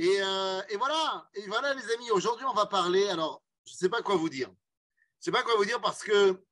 Et, 0.00 0.18
euh, 0.22 0.62
et 0.70 0.78
voilà, 0.78 1.28
et 1.34 1.46
voilà 1.46 1.74
les 1.74 1.92
amis, 1.92 2.10
aujourd'hui 2.10 2.46
on 2.46 2.54
va 2.54 2.64
parler, 2.64 3.06
alors 3.10 3.42
je 3.66 3.74
ne 3.74 3.76
sais 3.76 3.90
pas 3.90 4.00
quoi 4.00 4.16
vous 4.16 4.30
dire. 4.30 4.48
Je 4.48 4.52
ne 4.52 5.24
sais 5.24 5.30
pas 5.30 5.42
quoi 5.42 5.56
vous 5.56 5.66
dire 5.66 5.78
parce 5.78 6.02
que, 6.02 6.42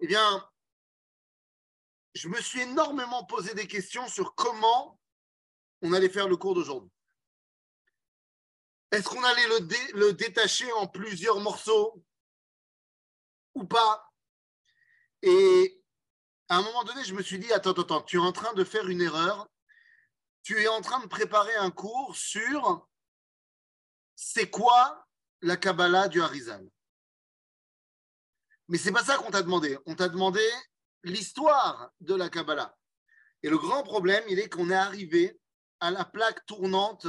eh 0.00 0.06
bien, 0.06 0.50
je 2.14 2.26
me 2.26 2.40
suis 2.40 2.62
énormément 2.62 3.26
posé 3.26 3.52
des 3.52 3.66
questions 3.66 4.08
sur 4.08 4.34
comment 4.34 4.98
on 5.82 5.92
allait 5.92 6.08
faire 6.08 6.26
le 6.26 6.38
cours 6.38 6.54
d'aujourd'hui. 6.54 6.90
Est-ce 8.92 9.10
qu'on 9.10 9.22
allait 9.22 9.48
le, 9.48 9.98
le 9.98 10.12
détacher 10.14 10.72
en 10.72 10.86
plusieurs 10.86 11.40
morceaux 11.40 12.02
ou 13.52 13.64
pas? 13.64 14.10
Et 15.20 15.84
à 16.48 16.56
un 16.56 16.62
moment 16.62 16.84
donné, 16.84 17.04
je 17.04 17.12
me 17.12 17.22
suis 17.22 17.38
dit, 17.38 17.52
attends, 17.52 17.72
attends, 17.72 18.00
tu 18.00 18.16
es 18.16 18.20
en 18.20 18.32
train 18.32 18.54
de 18.54 18.64
faire 18.64 18.88
une 18.88 19.02
erreur. 19.02 19.50
Tu 20.44 20.60
es 20.60 20.68
en 20.68 20.82
train 20.82 21.00
de 21.00 21.06
préparer 21.06 21.54
un 21.56 21.70
cours 21.70 22.14
sur 22.14 22.86
c'est 24.14 24.50
quoi 24.50 25.06
la 25.40 25.56
Kabbalah 25.56 26.06
du 26.06 26.20
Harizal. 26.20 26.68
Mais 28.68 28.76
c'est 28.76 28.92
pas 28.92 29.02
ça 29.02 29.16
qu'on 29.16 29.30
t'a 29.30 29.42
demandé. 29.42 29.78
On 29.86 29.94
t'a 29.94 30.10
demandé 30.10 30.46
l'histoire 31.02 31.90
de 32.00 32.14
la 32.14 32.28
Kabbalah. 32.28 32.76
Et 33.42 33.48
le 33.48 33.56
grand 33.56 33.82
problème, 33.82 34.22
il 34.28 34.38
est 34.38 34.50
qu'on 34.50 34.70
est 34.70 34.74
arrivé 34.74 35.40
à 35.80 35.90
la 35.90 36.04
plaque 36.04 36.44
tournante 36.44 37.06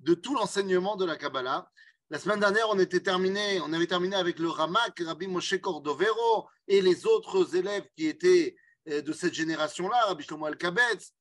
de 0.00 0.14
tout 0.14 0.34
l'enseignement 0.34 0.96
de 0.96 1.04
la 1.04 1.16
Kabbalah. 1.16 1.70
La 2.08 2.18
semaine 2.18 2.40
dernière, 2.40 2.70
on 2.70 2.78
était 2.78 3.00
terminé, 3.00 3.60
on 3.60 3.72
avait 3.74 3.86
terminé 3.86 4.16
avec 4.16 4.38
le 4.38 4.48
Ramak, 4.48 4.98
Rabbi 4.98 5.26
Moshe 5.26 5.58
Cordovero 5.60 6.48
et 6.68 6.80
les 6.80 7.04
autres 7.06 7.54
élèves 7.54 7.86
qui 7.96 8.06
étaient 8.06 8.56
euh, 8.88 9.02
de 9.02 9.12
cette 9.12 9.34
génération-là, 9.34 10.06
Rabbi 10.06 10.24
Shlomo 10.24 10.46
Al-Kabetz. 10.46 11.12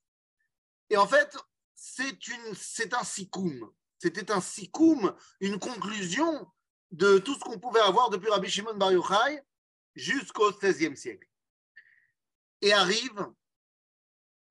Et 0.91 0.97
en 0.97 1.07
fait, 1.07 1.37
c'est 1.73 2.93
un 2.93 3.03
sikoum. 3.05 3.73
C'était 3.97 4.29
un 4.29 4.41
sikoum, 4.41 5.15
une 5.39 5.57
conclusion 5.57 6.51
de 6.91 7.17
tout 7.17 7.33
ce 7.33 7.39
qu'on 7.39 7.59
pouvait 7.59 7.79
avoir 7.79 8.09
depuis 8.09 8.29
Rabbi 8.29 8.49
Shimon 8.49 8.75
Bar 8.75 8.91
Yochai 8.91 9.41
jusqu'au 9.95 10.51
XVIe 10.51 10.97
siècle. 10.97 11.25
Et 12.59 12.73
arrive, 12.73 13.25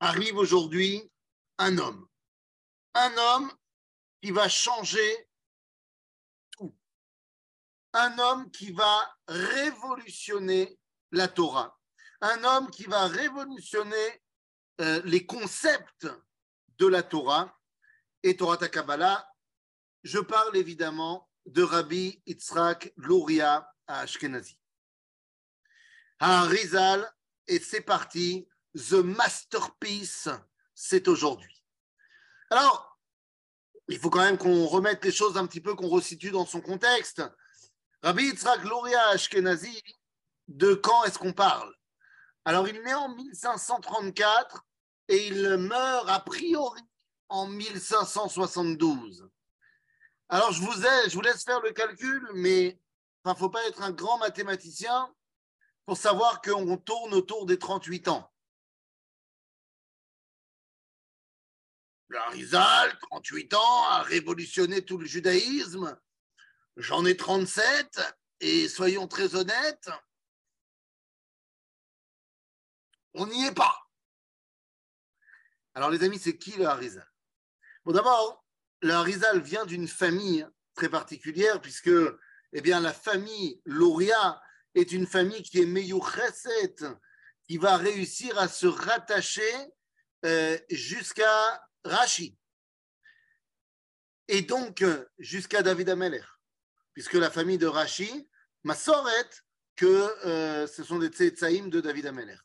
arrive 0.01 0.39
aujourd'hui 0.39 1.13
un 1.59 1.77
homme. 1.77 2.09
Un 2.95 3.15
homme 3.19 3.53
qui 4.23 4.31
va 4.31 4.49
changer 4.49 5.29
tout. 6.53 6.75
Un 7.93 8.19
homme 8.19 8.51
qui 8.51 8.73
va 8.73 9.15
révolutionner 9.29 10.79
la 11.13 11.29
Torah. 11.29 11.79
Un 12.23 12.43
homme 12.45 12.71
qui 12.71 12.85
va 12.85 13.09
révolutionner 13.09 14.23
euh, 14.81 15.03
les 15.05 15.27
concepts 15.27 16.09
de 16.81 16.87
la 16.87 17.03
Torah 17.03 17.55
et 18.23 18.37
Torah 18.39 18.57
Kabbalah. 18.57 19.31
Je 20.03 20.19
parle 20.19 20.57
évidemment 20.57 21.29
de 21.45 21.63
Rabbi 21.63 22.23
Yitzhak 22.27 22.95
Luria 22.97 23.71
à 23.87 24.01
Ashkenazi. 24.01 24.59
Un 26.21 26.43
Rizal, 26.45 27.07
et 27.47 27.59
c'est 27.59 27.83
parti, 27.83 28.49
The 28.75 28.95
Masterpiece, 28.95 30.31
c'est 30.75 31.07
aujourd'hui. 31.07 31.63
Alors, 32.49 32.99
il 33.89 33.99
faut 33.99 34.09
quand 34.09 34.25
même 34.25 34.39
qu'on 34.39 34.67
remette 34.67 35.05
les 35.05 35.13
choses 35.13 35.37
un 35.37 35.47
petit 35.47 35.61
peu, 35.61 35.75
qu'on 35.75 35.89
resitue 35.89 36.31
dans 36.31 36.47
son 36.47 36.63
contexte. 36.63 37.23
Rabbi 38.03 38.25
Yitzhak 38.25 38.65
Luria 38.65 39.09
Ashkenazi, 39.09 39.83
de 40.49 40.73
quand 40.73 41.05
est-ce 41.05 41.19
qu'on 41.19 41.35
parle? 41.35 41.75
Alors, 42.47 42.67
il 42.69 42.81
naît 42.83 42.95
en 42.95 43.15
1534 43.15 44.65
et 45.11 45.27
il 45.27 45.57
meurt 45.57 46.09
a 46.09 46.21
priori 46.21 46.81
en 47.29 47.49
1572. 47.49 49.29
Alors, 50.29 50.53
je 50.53 50.63
vous, 50.63 51.21
laisse 51.21 51.43
faire 51.43 51.61
le 51.61 51.73
calcul, 51.73 52.31
mais 52.35 52.81
il 53.25 53.29
ne 53.29 53.35
faut 53.35 53.51
pas 53.51 53.67
être 53.67 53.83
un 53.83 53.91
grand 53.91 54.19
mathématicien 54.19 55.13
pour 55.85 55.97
savoir 55.97 56.41
qu'on 56.41 56.77
tourne 56.77 57.13
autour 57.13 57.45
des 57.45 57.59
38 57.59 58.07
ans. 58.07 58.33
Le 62.07 62.19
Harizal, 62.19 62.97
38 63.11 63.55
ans, 63.55 63.85
a 63.89 64.03
révolutionné 64.03 64.85
tout 64.85 64.99
le 64.99 65.07
judaïsme. 65.07 65.99
J'en 66.77 67.05
ai 67.05 67.17
37, 67.17 68.01
et 68.39 68.69
soyons 68.69 69.09
très 69.09 69.35
honnêtes, 69.35 69.91
on 73.15 73.27
n'y 73.27 73.47
est 73.47 73.55
pas. 73.55 73.90
Alors, 75.75 75.91
les 75.91 76.03
amis, 76.03 76.19
c'est 76.19 76.37
qui 76.37 76.53
le 76.53 76.67
Harizal? 76.67 77.09
Bon, 77.85 77.93
d'abord, 77.93 78.45
le 78.83 78.93
Harizal 78.93 79.41
vient 79.41 79.67
d'une 79.67 79.89
famille 79.89 80.47
très 80.75 80.89
particulière, 80.89 81.61
puisque 81.61 81.91
eh 82.53 82.61
bien, 82.61 82.81
la 82.81 82.93
famille 82.93 83.61
Lauria 83.65 84.41
est 84.75 84.93
une 84.93 85.07
famille 85.07 85.43
qui 85.43 85.61
est 85.61 85.67
Meyucheset, 85.67 86.77
qui 87.45 87.59
va 87.59 87.77
réussir 87.77 88.39
à 88.39 88.49
se 88.49 88.67
rattacher 88.67 89.53
euh, 90.25 90.59
jusqu'à 90.71 91.63
Rashi. 91.85 92.37
Et 94.29 94.43
donc, 94.43 94.85
jusqu'à 95.19 95.63
David 95.63 95.89
Ameler, 95.89 96.25
puisque 96.93 97.15
la 97.15 97.31
famille 97.31 97.59
de 97.59 97.67
Rashi, 97.67 98.29
Massoret, 98.63 99.31
que 99.77 99.87
euh, 100.27 100.67
ce 100.67 100.85
sont 100.85 100.99
des 100.99 101.09
tsaïm 101.09 101.71
de 101.71 101.81
David 101.81 102.07
Ameler. 102.07 102.37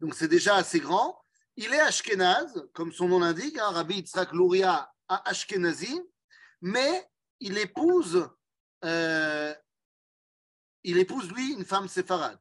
Donc, 0.00 0.14
c'est 0.14 0.28
déjà 0.28 0.56
assez 0.56 0.80
grand. 0.80 1.23
Il 1.56 1.72
est 1.72 1.80
Ashkenaz, 1.80 2.52
comme 2.72 2.92
son 2.92 3.08
nom 3.08 3.20
l'indique, 3.20 3.58
hein, 3.58 3.70
Rabbi 3.70 3.96
Yitzhak 3.96 4.32
Luria 4.32 4.92
à 5.08 5.28
Ashkenazi, 5.28 6.00
mais 6.60 7.08
il 7.40 7.58
épouse, 7.58 8.28
euh, 8.84 9.54
il 10.82 10.98
épouse 10.98 11.30
lui 11.30 11.52
une 11.52 11.64
femme 11.64 11.88
séfarade. 11.88 12.40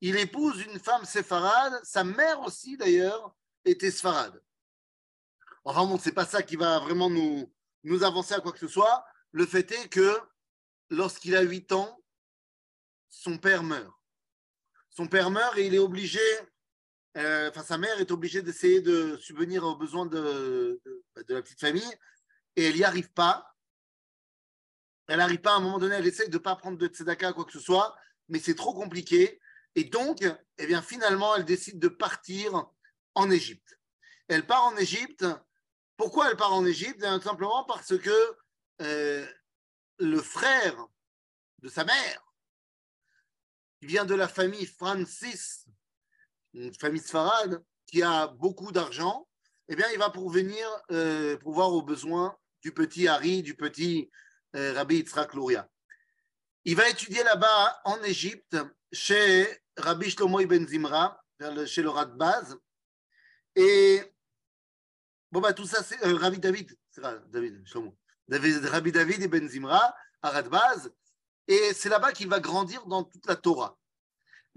Il 0.00 0.16
épouse 0.16 0.62
une 0.62 0.78
femme 0.78 1.04
séfarade, 1.04 1.80
sa 1.82 2.04
mère 2.04 2.40
aussi 2.42 2.76
d'ailleurs 2.76 3.34
était 3.64 3.90
séfarade. 3.90 4.40
Enfin 5.64 5.84
bon, 5.84 5.98
c'est 5.98 6.12
pas 6.12 6.26
ça 6.26 6.42
qui 6.42 6.54
va 6.54 6.78
vraiment 6.78 7.10
nous, 7.10 7.52
nous 7.82 8.04
avancer 8.04 8.34
à 8.34 8.40
quoi 8.40 8.52
que 8.52 8.58
ce 8.58 8.68
soit. 8.68 9.04
Le 9.32 9.44
fait 9.44 9.70
est 9.72 9.88
que 9.88 10.20
lorsqu'il 10.90 11.36
a 11.36 11.42
8 11.42 11.72
ans, 11.72 12.00
son 13.08 13.38
père 13.38 13.64
meurt. 13.64 13.92
Son 14.90 15.08
père 15.08 15.30
meurt 15.30 15.58
et 15.58 15.66
il 15.66 15.74
est 15.74 15.78
obligé 15.78 16.20
euh, 17.16 17.50
enfin, 17.50 17.62
sa 17.62 17.78
mère 17.78 18.00
est 18.00 18.10
obligée 18.10 18.42
d'essayer 18.42 18.80
de 18.80 19.16
subvenir 19.16 19.64
aux 19.64 19.76
besoins 19.76 20.06
de, 20.06 20.80
de, 21.16 21.34
la 21.34 21.42
petite 21.42 21.60
famille 21.60 21.90
et 22.56 22.64
elle 22.64 22.76
n'y 22.76 22.84
arrive 22.84 23.12
pas. 23.12 23.56
Elle 25.08 25.18
n'arrive 25.18 25.40
pas 25.40 25.54
à 25.54 25.56
un 25.56 25.60
moment 25.60 25.78
donné, 25.78 25.94
elle 25.94 26.06
essaye 26.06 26.28
de 26.28 26.36
ne 26.36 26.42
pas 26.42 26.54
prendre 26.56 26.76
de 26.76 26.86
tzedaka, 26.86 27.32
quoi 27.32 27.44
que 27.44 27.52
ce 27.52 27.60
soit, 27.60 27.96
mais 28.28 28.38
c'est 28.38 28.54
trop 28.54 28.74
compliqué. 28.74 29.40
Et 29.74 29.84
donc, 29.84 30.22
eh 30.58 30.66
bien, 30.66 30.82
finalement, 30.82 31.34
elle 31.34 31.44
décide 31.44 31.78
de 31.78 31.88
partir 31.88 32.66
en 33.14 33.30
Égypte. 33.30 33.78
Elle 34.28 34.46
part 34.46 34.64
en 34.64 34.76
Égypte. 34.76 35.24
Pourquoi 35.96 36.30
elle 36.30 36.36
part 36.36 36.52
en 36.52 36.66
Égypte? 36.66 37.00
Tout 37.00 37.22
simplement 37.22 37.64
parce 37.64 37.96
que 37.98 38.36
euh, 38.82 39.26
le 39.98 40.20
frère 40.20 40.86
de 41.60 41.68
sa 41.68 41.84
mère, 41.84 42.34
qui 43.80 43.86
vient 43.86 44.04
de 44.04 44.14
la 44.14 44.28
famille 44.28 44.66
Francis, 44.66 45.57
une 46.54 46.74
famille 46.74 47.00
sfarade 47.00 47.62
qui 47.86 48.02
a 48.02 48.26
beaucoup 48.26 48.72
d'argent, 48.72 49.28
eh 49.68 49.76
bien, 49.76 49.86
il 49.92 49.98
va 49.98 50.10
pourvenir, 50.10 50.66
euh, 50.90 51.36
pourvoir 51.38 51.72
aux 51.72 51.82
besoins 51.82 52.36
du 52.62 52.72
petit 52.72 53.06
Harry, 53.06 53.42
du 53.42 53.54
petit 53.54 54.10
euh, 54.56 54.72
Rabbi 54.72 54.96
Yitzhak 54.96 55.34
Luria. 55.34 55.68
Il 56.64 56.76
va 56.76 56.88
étudier 56.88 57.22
là-bas 57.22 57.80
en 57.84 58.02
Égypte 58.02 58.56
chez 58.92 59.46
Rabbi 59.76 60.10
Shlomo 60.10 60.40
Ibn 60.40 60.66
Zimra, 60.66 61.22
chez 61.66 61.82
le 61.82 61.90
Radbaz. 61.90 62.56
Et 63.54 64.02
bon, 65.30 65.40
bah, 65.40 65.52
tout 65.52 65.66
ça, 65.66 65.82
c'est 65.82 66.02
euh, 66.04 66.16
Rabbi 66.16 66.38
David, 66.38 66.76
David, 67.28 68.64
Rabbi 68.66 68.92
David 68.92 69.48
Zimra 69.48 69.94
à 70.22 70.30
Radbaz. 70.30 70.90
Et 71.46 71.72
c'est 71.74 71.88
là-bas 71.88 72.12
qu'il 72.12 72.28
va 72.28 72.40
grandir 72.40 72.86
dans 72.86 73.04
toute 73.04 73.26
la 73.26 73.36
Torah. 73.36 73.77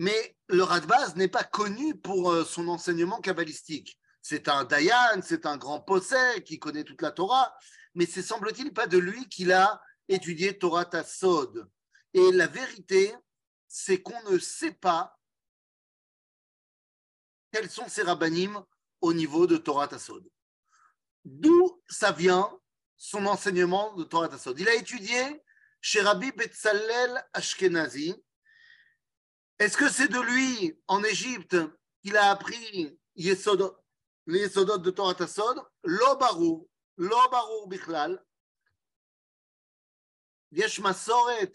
Mais 0.02 0.36
le 0.48 0.64
Radbaz 0.64 1.16
n'est 1.16 1.28
pas 1.28 1.44
connu 1.44 1.94
pour 1.96 2.36
son 2.44 2.68
enseignement 2.70 3.22
kabbalistique. 3.22 4.00
C'est 4.24 4.48
un 4.48 4.64
Dayan, 4.64 5.22
c'est 5.22 5.46
un 5.46 5.58
grand 5.58 5.80
possède 5.80 6.44
qui 6.44 6.58
connaît 6.58 6.84
toute 6.84 7.04
la 7.04 7.12
Torah, 7.12 7.56
mais 7.94 8.08
c'est 8.08 8.24
semble-t-il 8.24 8.74
pas 8.74 8.88
de 8.88 8.98
lui 8.98 9.30
qu'il 9.30 9.52
a 9.52 9.80
étudié 10.08 10.58
Torah 10.58 10.86
Tassod. 10.86 11.70
Et 12.16 12.32
la 12.32 12.48
vérité, 12.48 13.14
c'est 13.68 14.02
qu'on 14.02 14.20
ne 14.32 14.40
sait 14.40 14.74
pas 14.74 15.16
quels 17.52 17.70
sont 17.70 17.88
ces 17.88 18.02
rabbinim 18.02 18.60
au 19.02 19.14
niveau 19.14 19.46
de 19.46 19.58
Torah 19.58 19.88
Tassod. 19.88 20.28
D'où 21.26 21.80
ça 21.88 22.12
vient 22.12 22.50
son 22.98 23.28
enseignement 23.28 23.94
de 23.94 24.04
Torah 24.04 24.30
Tassod. 24.30 24.60
Il 24.60 24.68
a 24.68 24.74
étudié 24.74 25.44
chez 25.80 26.02
Rabbi 26.02 26.32
Betzalel 26.32 27.24
Ashkenazi, 27.34 28.16
est-ce 29.62 29.78
que 29.78 29.90
c'est 29.90 30.08
de 30.08 30.20
lui, 30.20 30.76
en 30.88 31.04
Égypte, 31.04 31.56
qu'il 32.02 32.18
a 32.18 32.32
appris 32.32 32.98
Yesodot, 33.16 33.78
les 34.26 34.50
de 34.50 34.90
Torah 34.90 35.14
Tassod? 35.14 35.62
L'Obarou. 35.84 36.68
lo 36.98 37.30
barur 37.30 37.68
bichlal. 37.68 38.26
Yesh 40.52 40.80
masoret, 40.80 41.54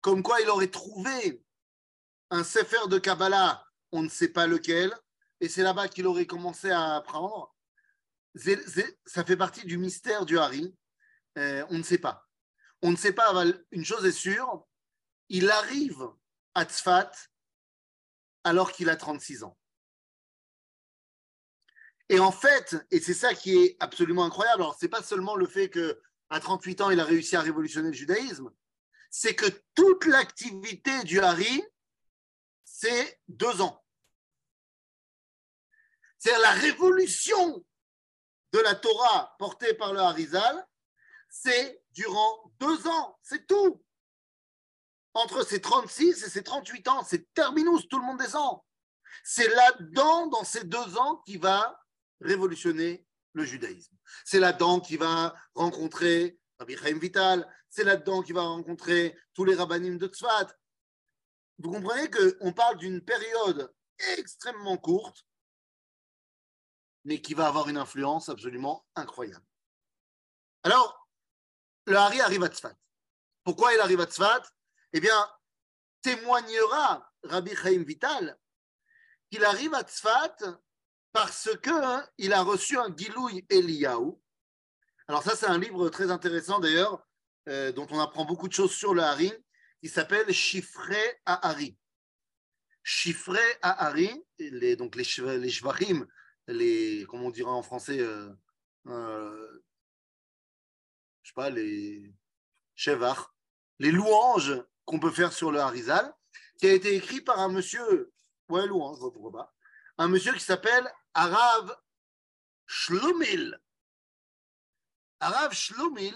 comme 0.00 0.24
quoi 0.24 0.40
il 0.40 0.50
aurait 0.50 0.70
trouvé 0.70 1.44
un 2.30 2.42
sefer 2.42 2.88
de 2.88 2.98
Kabbalah, 2.98 3.64
on 3.92 4.02
ne 4.02 4.08
sait 4.08 4.32
pas 4.32 4.48
lequel, 4.48 4.92
et 5.38 5.48
c'est 5.48 5.62
là-bas 5.62 5.86
qu'il 5.86 6.08
aurait 6.08 6.26
commencé 6.26 6.72
à 6.72 6.96
apprendre. 6.96 7.54
Ça 9.06 9.24
fait 9.24 9.36
partie 9.36 9.64
du 9.64 9.78
mystère 9.78 10.26
du 10.26 10.38
Hari. 10.38 10.74
Euh, 11.38 11.64
on 11.70 11.78
ne 11.78 11.84
sait 11.84 11.98
pas. 11.98 12.26
On 12.82 12.90
ne 12.90 12.96
sait 12.96 13.12
pas, 13.12 13.32
une 13.70 13.84
chose 13.84 14.04
est 14.04 14.10
sûre, 14.10 14.66
il 15.28 15.48
arrive 15.48 16.04
à 16.54 16.64
Tzfat 16.64 17.12
alors 18.44 18.72
qu'il 18.72 18.88
a 18.90 18.96
36 18.96 19.42
ans. 19.42 19.56
Et 22.08 22.20
en 22.20 22.32
fait, 22.32 22.76
et 22.90 23.00
c'est 23.00 23.14
ça 23.14 23.34
qui 23.34 23.56
est 23.56 23.76
absolument 23.80 24.24
incroyable, 24.24 24.62
alors 24.62 24.76
c'est 24.78 24.88
pas 24.88 25.02
seulement 25.02 25.36
le 25.36 25.46
fait 25.46 25.70
que 25.70 26.00
à 26.28 26.38
38 26.38 26.80
ans 26.82 26.90
il 26.90 27.00
a 27.00 27.04
réussi 27.04 27.34
à 27.36 27.40
révolutionner 27.40 27.88
le 27.88 27.94
judaïsme, 27.94 28.50
c'est 29.10 29.34
que 29.34 29.46
toute 29.74 30.04
l'activité 30.04 31.02
du 31.04 31.20
Hari, 31.20 31.62
c'est 32.64 33.20
deux 33.28 33.60
ans. 33.60 33.82
C'est 36.18 36.38
la 36.38 36.52
révolution 36.52 37.64
de 38.52 38.58
la 38.58 38.74
Torah 38.74 39.34
portée 39.38 39.74
par 39.74 39.92
le 39.92 40.00
Harizal, 40.00 40.66
c'est 41.28 41.82
durant 41.92 42.52
deux 42.60 42.86
ans, 42.86 43.18
c'est 43.22 43.46
tout. 43.46 43.82
Entre 45.14 45.46
ses 45.46 45.60
36 45.60 46.24
et 46.24 46.28
ses 46.28 46.42
38 46.42 46.88
ans, 46.88 47.04
c'est 47.04 47.32
terminus, 47.34 47.88
tout 47.88 47.98
le 47.98 48.04
monde 48.04 48.18
descend. 48.18 48.60
C'est 49.22 49.48
là-dedans, 49.48 50.26
dans 50.26 50.44
ces 50.44 50.64
deux 50.64 50.98
ans, 50.98 51.22
qui 51.24 51.36
va 51.36 51.80
révolutionner 52.20 53.06
le 53.32 53.44
judaïsme. 53.44 53.96
C'est 54.24 54.40
là-dedans 54.40 54.80
qu'il 54.80 54.98
va 54.98 55.34
rencontrer 55.54 56.38
Rabbi 56.58 56.76
Chaim 56.76 56.98
Vital, 56.98 57.48
c'est 57.68 57.84
là-dedans 57.84 58.22
qu'il 58.22 58.34
va 58.34 58.42
rencontrer 58.42 59.16
tous 59.34 59.44
les 59.44 59.54
rabbinim 59.54 59.98
de 59.98 60.06
Tzfat. 60.06 60.48
Vous 61.58 61.70
comprenez 61.70 62.10
qu'on 62.10 62.52
parle 62.52 62.78
d'une 62.78 63.04
période 63.04 63.72
extrêmement 64.16 64.76
courte, 64.76 65.24
mais 67.04 67.20
qui 67.20 67.34
va 67.34 67.48
avoir 67.48 67.68
une 67.68 67.76
influence 67.76 68.28
absolument 68.28 68.86
incroyable. 68.94 69.44
Alors, 70.62 71.08
le 71.86 71.96
Hari 71.96 72.20
arrive 72.20 72.44
à 72.44 72.48
Tzfat. 72.48 72.74
Pourquoi 73.44 73.74
il 73.74 73.80
arrive 73.80 74.00
à 74.00 74.06
Tzfat? 74.06 74.42
Eh 74.96 75.00
bien, 75.00 75.28
témoignera 76.02 77.12
Rabbi 77.24 77.52
Chaim 77.56 77.82
Vital 77.82 78.38
qu'il 79.28 79.44
arrive 79.44 79.74
à 79.74 79.82
Tzfat 79.82 80.36
parce 81.12 81.50
qu'il 81.60 82.32
a 82.32 82.42
reçu 82.42 82.78
un 82.78 82.96
Gilouï 82.96 83.44
Eliyahu. 83.50 84.12
Alors 85.08 85.24
ça, 85.24 85.34
c'est 85.34 85.46
un 85.46 85.58
livre 85.58 85.88
très 85.88 86.12
intéressant 86.12 86.60
d'ailleurs, 86.60 87.04
euh, 87.48 87.72
dont 87.72 87.88
on 87.90 87.98
apprend 87.98 88.24
beaucoup 88.24 88.46
de 88.46 88.52
choses 88.52 88.72
sur 88.72 88.94
le 88.94 89.02
Hari, 89.02 89.32
qui 89.82 89.88
s'appelle 89.88 90.32
Chiffré 90.32 91.20
à 91.26 91.48
Hari. 91.48 91.76
Chiffré 92.84 93.42
à 93.62 93.86
Hari, 93.86 94.24
donc 94.78 94.94
les, 94.94 95.38
les 95.38 95.50
shvachim, 95.50 96.06
les, 96.46 97.04
comment 97.08 97.26
on 97.26 97.30
dira 97.30 97.50
en 97.50 97.64
français, 97.64 97.98
euh, 97.98 98.32
euh, 98.86 99.62
je 101.22 101.30
sais 101.30 101.34
pas, 101.34 101.50
les 101.50 102.14
shevach, 102.76 103.18
les 103.80 103.90
louanges 103.90 104.62
qu'on 104.84 105.00
peut 105.00 105.10
faire 105.10 105.32
sur 105.32 105.50
le 105.50 105.60
Harizal, 105.60 106.14
qui 106.58 106.66
a 106.66 106.72
été 106.72 106.94
écrit 106.94 107.20
par 107.20 107.40
un 107.40 107.48
monsieur, 107.48 108.12
ouais, 108.48 108.66
louange, 108.66 108.98
pourquoi 108.98 109.32
pas, 109.32 109.54
un 109.98 110.08
monsieur 110.08 110.32
qui 110.32 110.40
s'appelle 110.40 110.90
Arav 111.14 111.76
Shlomil. 112.66 113.58
Arav 115.20 115.52
Shlomil, 115.52 116.14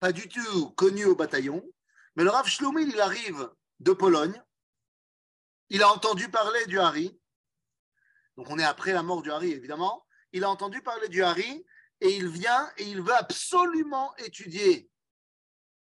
pas 0.00 0.12
du 0.12 0.28
tout 0.28 0.70
connu 0.70 1.04
au 1.04 1.14
bataillon, 1.14 1.62
mais 2.16 2.24
le 2.24 2.30
Rav 2.30 2.46
Shlomil, 2.46 2.88
il 2.88 3.00
arrive 3.00 3.50
de 3.80 3.92
Pologne. 3.92 4.42
Il 5.70 5.82
a 5.82 5.90
entendu 5.90 6.28
parler 6.28 6.66
du 6.66 6.78
Hari. 6.78 7.18
Donc 8.36 8.50
on 8.50 8.58
est 8.58 8.64
après 8.64 8.92
la 8.92 9.02
mort 9.02 9.22
du 9.22 9.30
Hari, 9.30 9.52
évidemment. 9.52 10.06
Il 10.32 10.44
a 10.44 10.50
entendu 10.50 10.82
parler 10.82 11.08
du 11.08 11.22
Hari 11.22 11.64
et 12.00 12.16
il 12.16 12.28
vient 12.28 12.70
et 12.76 12.84
il 12.84 13.00
veut 13.00 13.14
absolument 13.14 14.14
étudier 14.16 14.90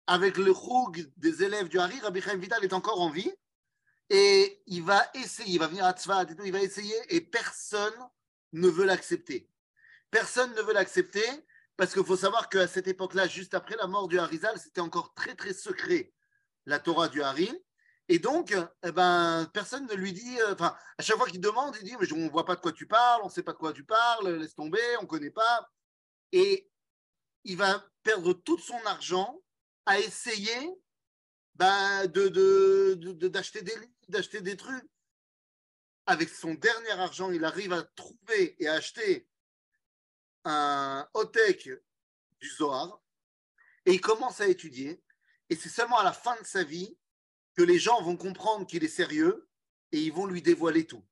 avec 0.08 0.38
le 0.38 0.54
choug 0.54 1.12
des 1.18 1.44
élèves 1.44 1.68
du 1.68 1.78
Hari. 1.78 2.00
Rabbi 2.00 2.22
Chaim 2.22 2.38
Vital 2.38 2.64
est 2.64 2.74
encore 2.74 3.02
en 3.02 3.10
vie 3.10 3.32
et 4.10 4.64
il 4.66 4.84
va 4.84 5.06
essayer, 5.14 5.54
il 5.54 5.60
va 5.60 5.68
venir 5.68 5.86
à 5.86 5.94
Tzfat 5.94 6.24
et 6.24 6.36
tout, 6.36 6.44
il 6.46 6.54
va 6.54 6.62
essayer 6.62 6.96
et 7.10 7.22
personne 7.22 7.94
ne 8.54 8.70
veut 8.70 8.86
l'accepter. 8.86 9.50
Personne 10.10 10.54
ne 10.56 10.62
veut 10.62 10.74
l'accepter 10.74 11.26
parce 11.76 11.94
qu'il 11.94 12.06
faut 12.06 12.18
savoir 12.18 12.50
qu'à 12.50 12.68
cette 12.68 12.88
époque-là, 12.88 13.28
juste 13.28 13.54
après 13.54 13.76
la 13.76 13.88
mort 13.88 14.08
du 14.08 14.18
Harizal, 14.18 14.58
c'était 14.58 14.82
encore 14.82 15.14
très 15.14 15.36
très 15.36 15.54
secret 15.54 16.14
la 16.66 16.80
Torah 16.80 17.10
du 17.10 17.22
Hari. 17.22 17.52
Et 18.10 18.20
donc, 18.20 18.56
eh 18.84 18.92
ben, 18.94 19.50
personne 19.54 19.86
ne 19.86 19.94
lui 19.94 20.14
dit, 20.14 20.40
euh, 20.40 20.54
enfin, 20.54 20.76
à 20.98 21.04
chaque 21.04 21.18
fois 21.18 21.28
qu'il 21.28 21.42
demande, 21.42 21.76
il 21.82 21.84
dit, 21.84 21.96
mais 22.00 22.12
on 22.14 22.18
ne 22.18 22.30
voit 22.30 22.46
pas 22.46 22.56
de 22.56 22.62
quoi 22.62 22.72
tu 22.72 22.88
parles, 22.88 23.22
on 23.22 23.28
ne 23.28 23.32
sait 23.32 23.44
pas 23.44 23.52
de 23.52 23.58
quoi 23.58 23.74
tu 23.74 23.84
parles, 23.84 24.30
laisse 24.38 24.56
tomber, 24.56 24.80
on 25.00 25.02
ne 25.04 25.08
connaît 25.08 25.30
pas. 25.30 25.70
Et 26.32 26.72
il 27.44 27.58
va 27.58 27.86
perdre 28.04 28.32
tout 28.32 28.58
son 28.58 28.80
argent 28.86 29.42
à 29.88 30.00
essayer 30.00 30.76
ben, 31.56 32.06
de, 32.08 32.94
d'acheter 33.28 33.64
des 33.64 33.74
d'acheter 34.10 34.42
des 34.42 34.56
trucs. 34.56 34.88
Avec 36.06 36.30
son 36.30 36.54
dernier 36.54 36.92
argent, 36.92 37.32
il 37.32 37.44
arrive 37.44 37.74
à 37.74 37.84
trouver 37.84 38.56
et 38.60 38.68
à 38.68 38.76
acheter 38.76 39.28
un 40.46 41.08
Otek 41.14 41.70
du 42.40 42.50
Zohar 42.50 43.02
et 43.86 43.94
il 43.94 44.02
commence 44.02 44.40
à 44.40 44.48
étudier. 44.48 45.02
Et 45.50 45.56
c'est 45.56 45.70
seulement 45.70 45.98
à 45.98 46.04
la 46.04 46.14
fin 46.14 46.40
de 46.40 46.46
sa 46.46 46.64
vie 46.64 46.98
que 47.56 47.64
les 47.64 47.80
gens 47.80 48.02
vont 48.02 48.18
comprendre 48.18 48.68
qu'il 48.68 48.84
est 48.84 48.90
sérieux 48.90 49.50
et 49.92 50.00
ils 50.00 50.14
vont 50.14 50.26
lui 50.26 50.42
dévoiler 50.42 50.86
tout. 50.86 51.06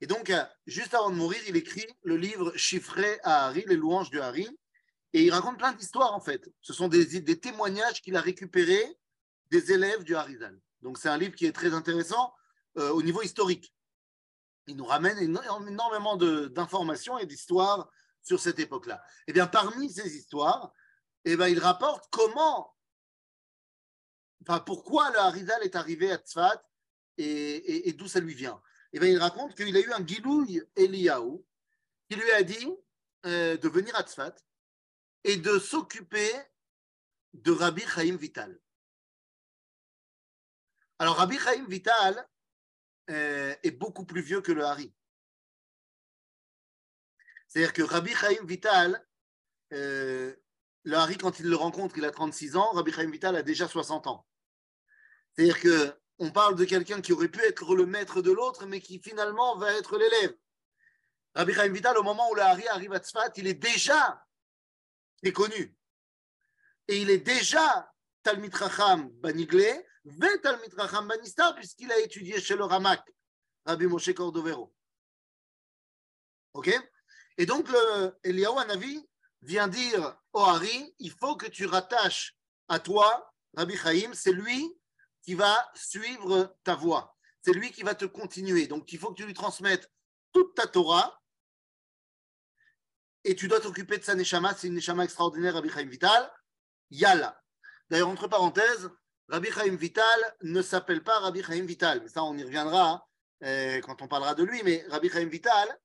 Et 0.00 0.06
donc, 0.06 0.30
euh, 0.30 0.44
juste 0.66 0.94
avant 0.94 1.10
de 1.10 1.16
mourir, 1.16 1.40
il 1.46 1.56
écrit 1.56 1.86
le 2.02 2.16
livre 2.16 2.54
chiffré 2.56 3.18
à 3.22 3.46
Harry, 3.46 3.64
les 3.66 3.76
louanges 3.76 4.10
de 4.10 4.20
Harry, 4.20 4.48
et 5.16 5.22
il 5.22 5.32
raconte 5.32 5.56
plein 5.56 5.72
d'histoires 5.72 6.12
en 6.12 6.20
fait. 6.20 6.46
Ce 6.60 6.74
sont 6.74 6.88
des, 6.88 7.40
témoignages 7.40 8.02
qu'il 8.02 8.16
a 8.16 8.20
récupérés 8.20 8.98
des 9.50 9.72
élèves 9.72 10.04
du 10.04 10.14
Harizal. 10.14 10.60
Donc, 10.82 10.98
c'est 10.98 11.08
un 11.08 11.16
livre 11.16 11.34
qui 11.34 11.46
est 11.46 11.52
très 11.52 11.72
intéressant 11.72 12.34
euh, 12.76 12.90
au 12.90 13.02
niveau 13.02 13.22
historique. 13.22 13.74
Il 14.66 14.76
nous 14.76 14.84
ramène 14.84 15.16
énormément 15.18 16.18
d'informations 16.18 17.18
et 17.18 17.24
d'histoires 17.24 17.90
sur 18.22 18.40
cette 18.40 18.58
époque-là. 18.58 19.02
Eh 19.26 19.32
bien, 19.32 19.46
parmi 19.46 19.90
ces 19.90 20.18
histoires, 20.18 20.70
eh 21.24 21.34
bien, 21.34 21.48
il 21.48 21.60
rapporte 21.60 22.04
comment, 22.10 22.76
enfin, 24.42 24.60
pourquoi 24.60 25.10
le 25.12 25.18
Harizal 25.18 25.62
est 25.62 25.76
arrivé 25.76 26.12
à 26.12 26.18
Tzfat 26.18 26.62
et, 27.16 27.90
d'où 27.96 28.06
ça 28.06 28.20
lui 28.20 28.34
vient. 28.34 28.60
Eh 28.92 28.98
bien, 28.98 29.08
il 29.08 29.18
raconte 29.18 29.54
qu'il 29.54 29.74
a 29.74 29.80
eu 29.80 29.92
un 29.92 30.06
Gilouï 30.06 30.62
Eliyahu 30.76 31.42
qui 32.10 32.16
lui 32.16 32.30
a 32.32 32.42
dit 32.42 32.68
euh, 33.24 33.56
de 33.56 33.68
venir 33.70 33.96
à 33.96 34.02
Tzfat 34.02 34.36
et 35.26 35.36
de 35.36 35.58
s'occuper 35.58 36.32
de 37.34 37.50
Rabbi 37.50 37.82
Chaim 37.82 38.16
Vital. 38.16 38.56
Alors, 41.00 41.16
Rabbi 41.16 41.36
Chaim 41.36 41.66
Vital 41.68 42.26
euh, 43.10 43.52
est 43.64 43.72
beaucoup 43.72 44.06
plus 44.06 44.22
vieux 44.22 44.40
que 44.40 44.52
le 44.52 44.64
Hari. 44.64 44.94
C'est-à-dire 47.48 47.72
que 47.72 47.82
Rabbi 47.82 48.14
Chaim 48.14 48.44
Vital, 48.44 49.04
euh, 49.72 50.32
le 50.84 50.96
Hari, 50.96 51.18
quand 51.18 51.40
il 51.40 51.48
le 51.48 51.56
rencontre, 51.56 51.98
il 51.98 52.04
a 52.04 52.12
36 52.12 52.54
ans, 52.54 52.70
Rabbi 52.70 52.92
Chaim 52.92 53.10
Vital 53.10 53.34
a 53.34 53.42
déjà 53.42 53.66
60 53.66 54.06
ans. 54.06 54.24
C'est-à-dire 55.32 55.60
qu'on 55.60 56.30
parle 56.30 56.54
de 56.54 56.64
quelqu'un 56.64 57.00
qui 57.00 57.12
aurait 57.12 57.28
pu 57.28 57.40
être 57.40 57.74
le 57.74 57.84
maître 57.84 58.22
de 58.22 58.30
l'autre, 58.30 58.64
mais 58.64 58.80
qui 58.80 59.00
finalement 59.00 59.56
va 59.58 59.72
être 59.72 59.98
l'élève. 59.98 60.36
Rabbi 61.34 61.52
Chaim 61.52 61.72
Vital, 61.72 61.98
au 61.98 62.04
moment 62.04 62.30
où 62.30 62.36
le 62.36 62.42
Hari 62.42 62.68
arrive 62.68 62.92
à 62.92 63.00
Tzfat, 63.00 63.32
il 63.34 63.48
est 63.48 63.54
déjà 63.54 64.22
connu. 65.32 65.76
Et 66.88 67.00
il 67.00 67.10
est 67.10 67.18
déjà 67.18 67.92
Talmid 68.22 68.54
Racham 68.54 69.08
Baniglé, 69.20 69.86
ve 70.04 70.40
Talmid 70.42 70.74
Racham 70.74 71.08
Banistar, 71.08 71.54
puisqu'il 71.54 71.90
a 71.90 71.98
étudié 71.98 72.40
chez 72.40 72.56
le 72.56 72.64
Ramak, 72.64 73.02
Rabbi 73.64 73.86
Moshe 73.86 74.12
Cordovero. 74.14 74.74
Ok? 76.54 76.70
Et 77.38 77.46
donc, 77.46 77.68
le 77.68 78.16
Eliyahu 78.24 78.54
vient 79.42 79.68
dire 79.68 80.18
au 80.32 80.40
Hari, 80.40 80.94
il 80.98 81.10
faut 81.10 81.36
que 81.36 81.46
tu 81.46 81.66
rattaches 81.66 82.36
à 82.68 82.78
toi 82.78 83.32
Rabbi 83.56 83.76
Chaim, 83.76 84.12
c'est 84.14 84.32
lui 84.32 84.72
qui 85.22 85.34
va 85.34 85.70
suivre 85.74 86.56
ta 86.62 86.74
voie. 86.74 87.16
C'est 87.42 87.52
lui 87.52 87.70
qui 87.70 87.82
va 87.82 87.94
te 87.94 88.04
continuer. 88.04 88.66
Donc, 88.66 88.92
il 88.92 88.98
faut 88.98 89.10
que 89.10 89.20
tu 89.20 89.26
lui 89.26 89.34
transmettes 89.34 89.90
toute 90.32 90.54
ta 90.54 90.66
Torah 90.66 91.20
et 93.26 93.34
tu 93.34 93.48
dois 93.48 93.60
t'occuper 93.60 93.98
de 93.98 94.04
sa 94.04 94.14
Neshama. 94.14 94.54
C'est 94.54 94.68
une 94.68 94.74
Neshama 94.74 95.04
extraordinaire, 95.04 95.54
Rabbi 95.54 95.68
Chaim 95.68 95.86
Vital. 95.86 96.30
Yalla. 96.90 97.42
D'ailleurs, 97.90 98.08
entre 98.08 98.28
parenthèses, 98.28 98.88
Rabbi 99.28 99.50
Chaim 99.50 99.74
Vital 99.74 100.36
ne 100.42 100.62
s'appelle 100.62 101.02
pas 101.02 101.18
Rabbi 101.18 101.42
Chaim 101.42 101.66
Vital. 101.66 102.00
Mais 102.02 102.08
ça, 102.08 102.22
on 102.22 102.36
y 102.38 102.44
reviendra 102.44 103.06
euh, 103.42 103.80
quand 103.80 104.00
on 104.02 104.08
parlera 104.08 104.34
de 104.34 104.44
lui. 104.44 104.62
Mais 104.62 104.84
Rabbi 104.88 105.08
Chaim 105.10 105.26
Vital, 105.26 105.76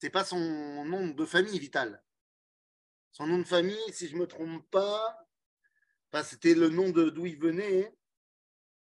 c'est 0.00 0.10
pas 0.10 0.24
son 0.24 0.84
nom 0.84 1.08
de 1.08 1.24
famille 1.24 1.58
vital. 1.58 2.02
Son 3.10 3.26
nom 3.26 3.38
de 3.38 3.44
famille, 3.44 3.92
si 3.92 4.08
je 4.08 4.16
me 4.16 4.26
trompe 4.26 4.68
pas, 4.70 5.26
c'était 6.22 6.54
le 6.54 6.68
nom 6.68 6.90
d'où 6.90 7.26
il 7.26 7.38
venait. 7.38 7.92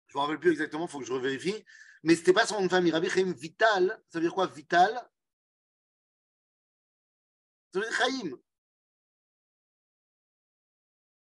Je 0.07 0.16
ne 0.16 0.21
me 0.21 0.21
rappelle 0.21 0.40
plus 0.40 0.50
exactement, 0.52 0.87
il 0.87 0.90
faut 0.90 1.00
que 1.00 1.04
je 1.04 1.12
revérifie. 1.12 1.64
Mais 2.02 2.14
ce 2.14 2.21
n'était 2.21 2.33
pas 2.33 2.47
son 2.47 2.61
nom 2.61 2.66
de 2.66 2.71
famille. 2.71 2.92
Rabbi 2.92 3.11
Chaim 3.11 3.33
Vital, 3.37 4.00
ça 4.09 4.19
veut 4.19 4.25
dire 4.25 4.35
quoi 4.35 4.47
Vital? 4.47 5.10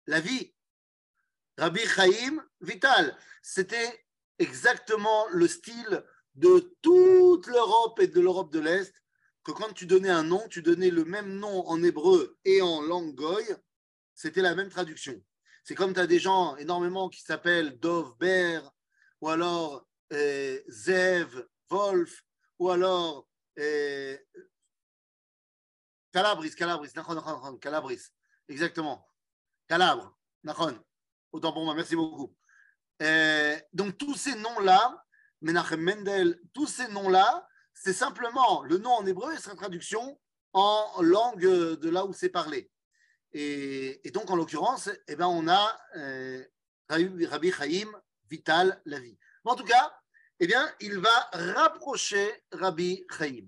La 0.08 0.20
vie. 0.20 0.53
Rabbi 1.58 1.86
Chaim 1.86 2.44
Vital. 2.62 3.18
C'était 3.41 4.06
exactement 4.39 5.27
le 5.29 5.48
style 5.48 6.03
de 6.36 6.75
toute 6.82 7.48
l'Europe 7.48 8.00
et 8.00 8.08
de 8.08 8.20
l'Europe 8.20 8.51
de 8.51 8.60
l'Est, 8.60 8.94
que 9.44 9.51
quand 9.51 9.74
tu 9.74 9.86
donnais 9.86 10.10
un 10.10 10.24
nom, 10.24 10.48
tu 10.48 10.62
donnais 10.62 10.89
le 10.89 11.06
même 11.06 11.38
nom 11.38 11.68
en 11.68 11.84
hébreu 11.84 12.38
et 12.46 12.62
en 12.62 12.82
langue 12.82 13.13
goy, 13.13 13.44
c'était 14.15 14.41
la 14.41 14.56
même 14.56 14.70
traduction. 14.70 15.22
C'est 15.63 15.75
comme 15.75 15.94
tu 15.94 16.00
as 16.00 16.08
des 16.08 16.20
gens 16.20 16.56
énormément 16.58 17.10
qui 17.10 17.22
s'appellent 17.22 17.79
Dov 17.79 18.18
Ber, 18.18 18.72
ou 19.22 19.29
alors 19.29 19.86
euh, 20.13 20.60
Zev, 20.68 21.46
Wolf, 21.70 22.24
ou 22.58 22.70
alors 22.70 23.27
euh, 23.60 24.18
Calabris, 26.12 26.56
Calabris, 26.56 26.92
Calabris, 27.62 28.01
exactement. 28.48 29.08
Calabre, 29.68 30.18
Autant 31.32 31.54
pour 31.54 31.63
moi, 31.63 31.75
merci 31.75 31.96
beaucoup. 31.96 32.36
Euh, 33.01 33.58
donc 33.74 33.98
tous 33.98 34.16
ces 34.16 34.36
noms-là, 34.36 35.06
Menachem 35.42 35.82
Mendel, 35.82 36.39
tous 36.54 36.68
ces 36.68 36.88
noms-là, 36.88 37.48
c'est 37.74 37.94
simplement 37.94 38.63
le 38.63 38.78
nom 38.78 38.92
en 38.92 39.06
hébreu 39.06 39.34
et 39.34 39.38
sa 39.38 39.56
traduction 39.56 40.20
en 40.54 41.01
langue 41.01 41.39
de 41.39 41.89
là 41.89 42.06
où 42.06 42.13
c'est 42.13 42.30
parlé. 42.30 42.72
Et, 43.32 44.01
donc, 44.13 44.30
en 44.32 44.36
l'occurrence, 44.36 44.89
eh 45.08 45.16
ben, 45.16 45.28
on 45.28 45.48
a 45.48 45.80
euh, 45.96 46.44
Rabbi 46.89 47.51
Chaim 47.51 47.92
Vital 48.30 48.82
Lavi. 48.86 49.18
En 49.46 49.56
tout 49.56 49.63
cas, 49.63 49.94
eh 50.39 50.48
bien, 50.48 50.70
il 50.80 50.98
va 51.00 51.30
rapprocher 51.34 52.28
Rabbi 52.51 53.06
Chaim. 53.10 53.48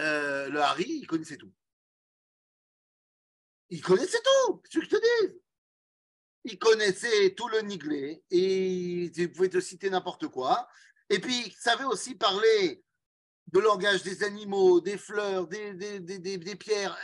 euh, 0.00 0.48
le 0.48 0.60
Hari, 0.60 0.86
il 0.88 1.06
connaissait 1.06 1.36
tout. 1.36 1.52
Il 3.68 3.82
connaissait 3.82 4.22
tout, 4.22 4.62
ce 4.68 4.78
que 4.78 4.84
je 4.84 4.90
te 4.90 4.96
dis? 4.96 5.40
Il 6.44 6.58
connaissait 6.58 7.34
tout 7.34 7.48
le 7.48 7.60
niglé 7.60 8.24
et 8.30 9.04
il 9.04 9.32
pouvait 9.32 9.48
te 9.48 9.60
citer 9.60 9.90
n'importe 9.90 10.28
quoi. 10.28 10.68
Et 11.08 11.20
puis, 11.20 11.46
il 11.46 11.52
savait 11.52 11.84
aussi 11.84 12.14
parler 12.14 12.82
de 13.48 13.60
langage 13.60 14.02
des 14.02 14.22
animaux, 14.24 14.80
des 14.80 14.96
fleurs, 14.96 15.46
des, 15.46 15.74
des, 15.74 16.00
des, 16.00 16.18
des 16.18 16.56
pierres. 16.56 16.96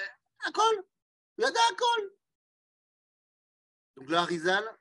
Un 0.46 0.52
col. 0.52 0.84
Il 1.38 1.42
y 1.42 1.44
a 1.44 1.48
un 1.48 1.74
col. 1.76 2.16
Donc, 3.96 4.08
le 4.08 4.16
Harizal, 4.16 4.78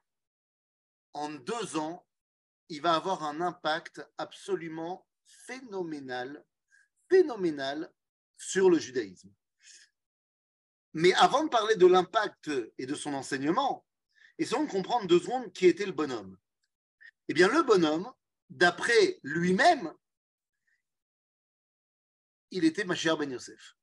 en 1.14 1.30
deux 1.30 1.78
ans, 1.78 2.06
il 2.70 2.82
va 2.82 2.96
avoir 2.96 3.24
un 3.24 3.42
impact 3.42 4.02
absolument 4.18 5.08
phénoménal, 5.26 6.46
phénoménal 7.10 7.94
sur 8.38 8.70
le 8.70 8.80
judaïsme. 8.80 9.32
Mais 10.94 11.14
avant 11.16 11.44
de 11.44 11.50
parler 11.50 11.76
de 11.76 11.88
l'impact 11.88 12.50
et 12.78 12.86
de 12.86 12.96
son 12.96 13.14
enseignement, 13.14 13.86
essayons 14.38 14.64
de 14.64 14.72
comprendre 14.72 15.08
deux 15.08 15.20
secondes 15.20 15.52
qui 15.52 15.68
était 15.68 15.86
le 15.86 15.92
bonhomme. 15.92 16.38
Eh 17.28 17.34
bien, 17.34 17.50
le 17.50 17.64
bonhomme, 17.64 18.12
d'après 18.50 19.20
lui-même, 19.24 19.94
il 22.52 22.64
était 22.64 22.86
Mashiach 22.86 23.18
Ben 23.18 23.32
Yosef. 23.32 23.76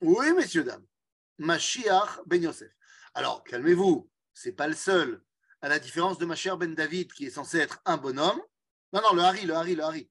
Oui, 0.00 0.32
messieurs, 0.34 0.62
dames. 0.62 0.86
Mashiach 1.38 2.20
Ben 2.26 2.42
Yosef. 2.42 2.72
Alors, 3.14 3.42
calmez-vous, 3.42 4.08
c'est 4.32 4.52
pas 4.52 4.68
le 4.68 4.74
seul. 4.74 5.24
À 5.62 5.68
la 5.68 5.78
différence 5.78 6.18
de 6.18 6.26
Mashiach 6.26 6.58
Ben 6.58 6.74
David, 6.74 7.12
qui 7.12 7.26
est 7.26 7.30
censé 7.30 7.58
être 7.58 7.80
un 7.86 7.96
bonhomme. 7.96 8.40
Non, 8.92 9.00
non, 9.02 9.14
le 9.14 9.22
Hari, 9.22 9.46
le 9.46 9.54
Hari, 9.54 9.74
le 9.74 9.82
Hari. 9.82 10.10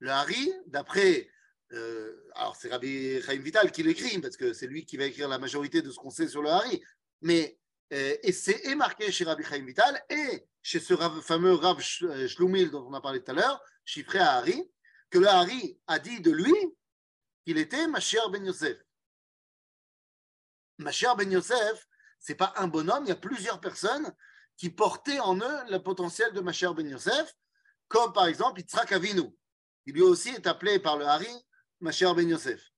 Le 0.00 0.10
Hari, 0.10 0.52
d'après 0.66 1.28
euh, 1.72 2.30
alors 2.34 2.56
c'est 2.56 2.70
Rabbi 2.70 3.20
Chaim 3.22 3.40
Vital 3.40 3.70
qui 3.70 3.82
l'écrit, 3.82 4.18
parce 4.20 4.36
que 4.36 4.52
c'est 4.52 4.66
lui 4.66 4.86
qui 4.86 4.96
va 4.96 5.04
écrire 5.04 5.28
la 5.28 5.38
majorité 5.38 5.82
de 5.82 5.90
ce 5.90 5.96
qu'on 5.96 6.10
sait 6.10 6.28
sur 6.28 6.42
le 6.42 6.48
Hari, 6.48 6.82
mais 7.20 7.58
euh, 7.92 8.16
et 8.22 8.32
c'est 8.32 8.74
marqué 8.74 9.10
chez 9.12 9.24
Rabbi 9.24 9.44
Chaim 9.44 9.64
Vital 9.64 10.02
et 10.08 10.46
chez 10.62 10.80
ce 10.80 10.94
fameux 11.22 11.54
Rav 11.54 11.82
euh, 12.02 12.28
Shlumil 12.28 12.70
dont 12.70 12.86
on 12.88 12.94
a 12.94 13.00
parlé 13.00 13.22
tout 13.22 13.30
à 13.32 13.34
l'heure, 13.34 13.62
chiffré 13.84 14.18
à 14.18 14.36
Hari, 14.36 14.70
que 15.10 15.18
le 15.18 15.26
Hari 15.26 15.78
a 15.86 15.98
dit 15.98 16.20
de 16.20 16.30
lui 16.30 16.54
qu'il 17.44 17.58
était 17.58 17.86
Mashiach 17.86 18.30
ben 18.30 18.44
Yosef. 18.44 18.78
Mashiach 20.78 21.16
ben 21.16 21.30
Yosef, 21.30 21.86
c'est 22.18 22.34
pas 22.34 22.54
un 22.56 22.68
bonhomme, 22.68 23.04
il 23.04 23.08
y 23.08 23.12
a 23.12 23.16
plusieurs 23.16 23.60
personnes 23.60 24.12
qui 24.56 24.70
portaient 24.70 25.20
en 25.20 25.36
eux 25.36 25.70
le 25.70 25.78
potentiel 25.78 26.32
de 26.32 26.40
Mashiach 26.40 26.74
ben 26.74 26.88
Yosef, 26.88 27.34
comme 27.88 28.12
par 28.12 28.26
exemple 28.26 28.60
Yitzhak 28.60 28.92
Avinu. 28.92 29.34
Il 29.88 29.94
lui 29.94 30.02
aussi 30.02 30.28
est 30.28 30.46
appelé 30.46 30.78
par 30.78 30.98
le 30.98 31.06
Hari 31.06 31.34
Mashiach 31.80 32.14
ben 32.14 32.28
Yosef. 32.28 32.74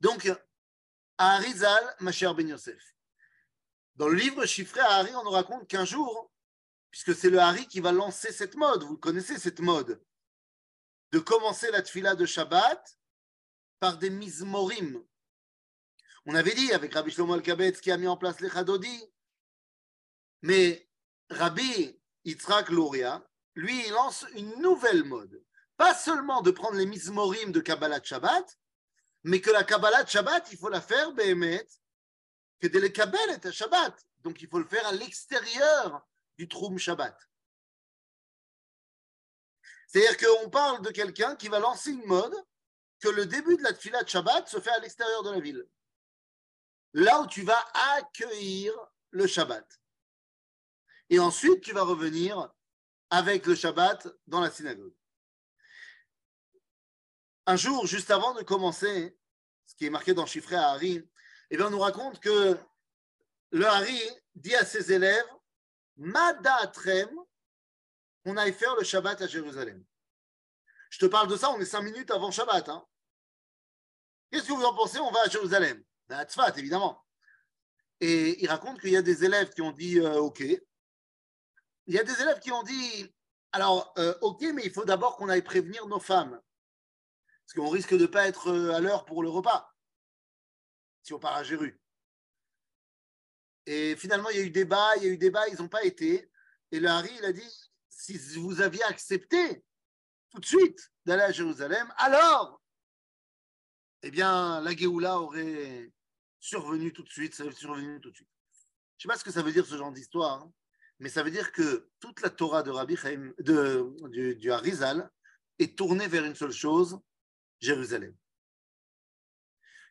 Donc, 0.00 0.26
à 1.18 1.34
Harizal, 1.34 1.96
Mashiach 1.98 2.36
ben 2.36 2.48
Yosef. 2.48 2.94
Dans 3.96 4.06
le 4.06 4.14
livre 4.14 4.46
chiffré 4.46 4.78
à 4.78 4.92
Hari, 4.92 5.12
on 5.16 5.24
nous 5.24 5.30
raconte 5.30 5.66
qu'un 5.66 5.84
jour, 5.84 6.32
puisque 6.92 7.16
c'est 7.16 7.30
le 7.30 7.40
Hari 7.40 7.66
qui 7.66 7.80
va 7.80 7.90
lancer 7.90 8.30
cette 8.30 8.54
mode, 8.54 8.84
vous 8.84 8.96
connaissez 8.96 9.40
cette 9.40 9.58
mode, 9.58 10.00
de 11.10 11.18
commencer 11.18 11.68
la 11.72 11.82
tfila 11.82 12.14
de 12.14 12.24
Shabbat 12.24 12.96
par 13.80 13.98
des 13.98 14.10
mizmorim. 14.10 15.04
On 16.26 16.34
avait 16.36 16.54
dit 16.54 16.72
avec 16.72 16.94
Rabbi 16.94 17.10
Shlomo 17.10 17.34
Al-Kabetz 17.34 17.80
qui 17.80 17.90
a 17.90 17.96
mis 17.96 18.06
en 18.06 18.16
place 18.16 18.38
les 18.38 18.50
Chadodi, 18.50 19.02
mais 20.42 20.88
Rabbi 21.28 21.98
Yitzhak 22.24 22.68
Luria, 22.68 23.28
lui, 23.56 23.84
il 23.84 23.90
lance 23.90 24.24
une 24.36 24.60
nouvelle 24.60 25.02
mode 25.02 25.42
pas 25.76 25.94
seulement 25.94 26.42
de 26.42 26.50
prendre 26.50 26.76
les 26.76 26.86
mismorim 26.86 27.52
de 27.52 27.60
Kabbalah 27.60 28.02
Shabbat, 28.02 28.58
mais 29.24 29.40
que 29.40 29.50
la 29.50 29.64
Kabbalah 29.64 30.06
Shabbat, 30.06 30.48
il 30.52 30.58
faut 30.58 30.68
la 30.68 30.80
faire, 30.80 31.12
Behemet, 31.12 31.66
que 32.60 32.68
de 32.68 32.78
les 32.78 32.92
Kabbalah 32.92 33.50
Shabbat. 33.50 33.94
Donc 34.20 34.40
il 34.42 34.48
faut 34.48 34.58
le 34.58 34.66
faire 34.66 34.86
à 34.86 34.92
l'extérieur 34.92 36.06
du 36.38 36.48
Troum 36.48 36.78
Shabbat. 36.78 37.16
C'est-à-dire 39.86 40.16
qu'on 40.16 40.50
parle 40.50 40.82
de 40.82 40.90
quelqu'un 40.90 41.36
qui 41.36 41.48
va 41.48 41.58
lancer 41.58 41.90
une 41.90 42.04
mode 42.06 42.34
que 43.00 43.08
le 43.08 43.26
début 43.26 43.56
de 43.56 43.62
la 43.62 43.72
Tfilat 43.72 44.06
Shabbat 44.06 44.48
se 44.48 44.60
fait 44.60 44.70
à 44.70 44.78
l'extérieur 44.80 45.22
de 45.22 45.30
la 45.30 45.40
ville. 45.40 45.66
Là 46.92 47.20
où 47.20 47.26
tu 47.26 47.42
vas 47.42 47.62
accueillir 47.96 48.72
le 49.10 49.26
Shabbat. 49.26 49.66
Et 51.10 51.18
ensuite, 51.18 51.60
tu 51.60 51.72
vas 51.72 51.82
revenir 51.82 52.52
avec 53.10 53.46
le 53.46 53.54
Shabbat 53.54 54.08
dans 54.26 54.40
la 54.40 54.50
synagogue. 54.50 54.94
Un 57.46 57.56
jour, 57.56 57.86
juste 57.86 58.10
avant 58.10 58.34
de 58.34 58.42
commencer, 58.42 59.16
ce 59.66 59.74
qui 59.76 59.86
est 59.86 59.90
marqué 59.90 60.14
dans 60.14 60.22
le 60.22 60.28
chiffret 60.28 60.56
à 60.56 60.70
Harry, 60.70 61.08
eh 61.50 61.56
bien, 61.56 61.68
on 61.68 61.70
nous 61.70 61.78
raconte 61.78 62.18
que 62.18 62.58
le 63.52 63.66
Harry 63.66 64.00
dit 64.34 64.54
à 64.54 64.64
ses 64.64 64.92
élèves 64.92 65.26
Madatrem, 65.96 67.08
on 68.24 68.36
aille 68.36 68.52
faire 68.52 68.74
le 68.76 68.84
Shabbat 68.84 69.22
à 69.22 69.26
Jérusalem. 69.26 69.84
Je 70.90 70.98
te 70.98 71.06
parle 71.06 71.28
de 71.28 71.36
ça, 71.36 71.50
on 71.50 71.60
est 71.60 71.64
cinq 71.64 71.82
minutes 71.82 72.10
avant 72.10 72.30
Shabbat. 72.30 72.68
Hein. 72.68 72.84
Qu'est-ce 74.30 74.48
que 74.48 74.52
vous 74.52 74.64
en 74.64 74.74
pensez? 74.74 74.98
On 74.98 75.10
va 75.12 75.22
à 75.22 75.28
Jérusalem. 75.28 75.82
À 76.10 76.24
Tzfat, 76.24 76.58
évidemment. 76.58 77.04
Et 78.00 78.42
il 78.42 78.48
raconte 78.48 78.80
qu'il 78.80 78.90
y 78.90 78.96
a 78.96 79.02
des 79.02 79.24
élèves 79.24 79.50
qui 79.50 79.62
ont 79.62 79.72
dit 79.72 80.00
euh, 80.00 80.18
OK. 80.18 80.40
Il 80.40 81.94
y 81.94 81.98
a 81.98 82.04
des 82.04 82.20
élèves 82.20 82.40
qui 82.40 82.50
ont 82.50 82.62
dit 82.62 83.14
alors, 83.52 83.94
euh, 83.98 84.14
OK, 84.20 84.42
mais 84.52 84.64
il 84.64 84.72
faut 84.72 84.84
d'abord 84.84 85.16
qu'on 85.16 85.28
aille 85.28 85.42
prévenir 85.42 85.86
nos 85.86 86.00
femmes. 86.00 86.40
Parce 87.46 87.54
qu'on 87.54 87.70
risque 87.70 87.94
de 87.94 88.02
ne 88.02 88.06
pas 88.06 88.26
être 88.26 88.48
euh, 88.48 88.74
à 88.74 88.80
l'heure 88.80 89.04
pour 89.04 89.22
le 89.22 89.28
repas, 89.28 89.72
si 91.02 91.12
on 91.14 91.20
part 91.20 91.36
à 91.36 91.44
Jéru. 91.44 91.80
Et 93.66 93.94
finalement, 93.96 94.30
il 94.30 94.36
y 94.36 94.40
a 94.40 94.44
eu 94.44 94.50
débat, 94.50 94.96
il 94.96 95.04
y 95.04 95.06
a 95.06 95.10
eu 95.10 95.18
débat, 95.18 95.46
ils 95.48 95.58
n'ont 95.60 95.68
pas 95.68 95.84
été. 95.84 96.30
Et 96.72 96.80
le 96.80 96.88
Harry, 96.88 97.10
il 97.18 97.24
a 97.24 97.32
dit, 97.32 97.70
si 97.88 98.18
vous 98.36 98.60
aviez 98.60 98.82
accepté 98.84 99.64
tout 100.30 100.40
de 100.40 100.46
suite 100.46 100.90
d'aller 101.04 101.22
à 101.22 101.32
Jérusalem, 101.32 101.92
alors, 101.98 102.60
eh 104.02 104.10
bien, 104.10 104.60
la 104.60 104.74
Géoula 104.74 105.20
aurait 105.20 105.92
survenu 106.40 106.92
tout 106.92 107.02
de 107.02 107.08
suite, 107.08 107.34
ça 107.34 107.50
survenu 107.52 108.00
tout 108.00 108.10
de 108.10 108.16
suite. 108.16 108.28
Je 108.98 109.06
ne 109.06 109.12
sais 109.12 109.14
pas 109.14 109.18
ce 109.18 109.24
que 109.24 109.32
ça 109.32 109.42
veut 109.42 109.52
dire 109.52 109.66
ce 109.66 109.76
genre 109.76 109.92
d'histoire, 109.92 110.42
hein, 110.42 110.52
mais 110.98 111.08
ça 111.08 111.22
veut 111.22 111.30
dire 111.30 111.52
que 111.52 111.90
toute 112.00 112.20
la 112.22 112.30
Torah 112.30 112.62
de 112.62 112.70
Rabbi 112.70 112.96
Chaim, 112.96 113.32
du 113.38 114.50
Harizal 114.50 115.10
est 115.58 115.76
tournée 115.76 116.08
vers 116.08 116.24
une 116.24 116.34
seule 116.34 116.52
chose, 116.52 116.98
Jérusalem. 117.60 118.16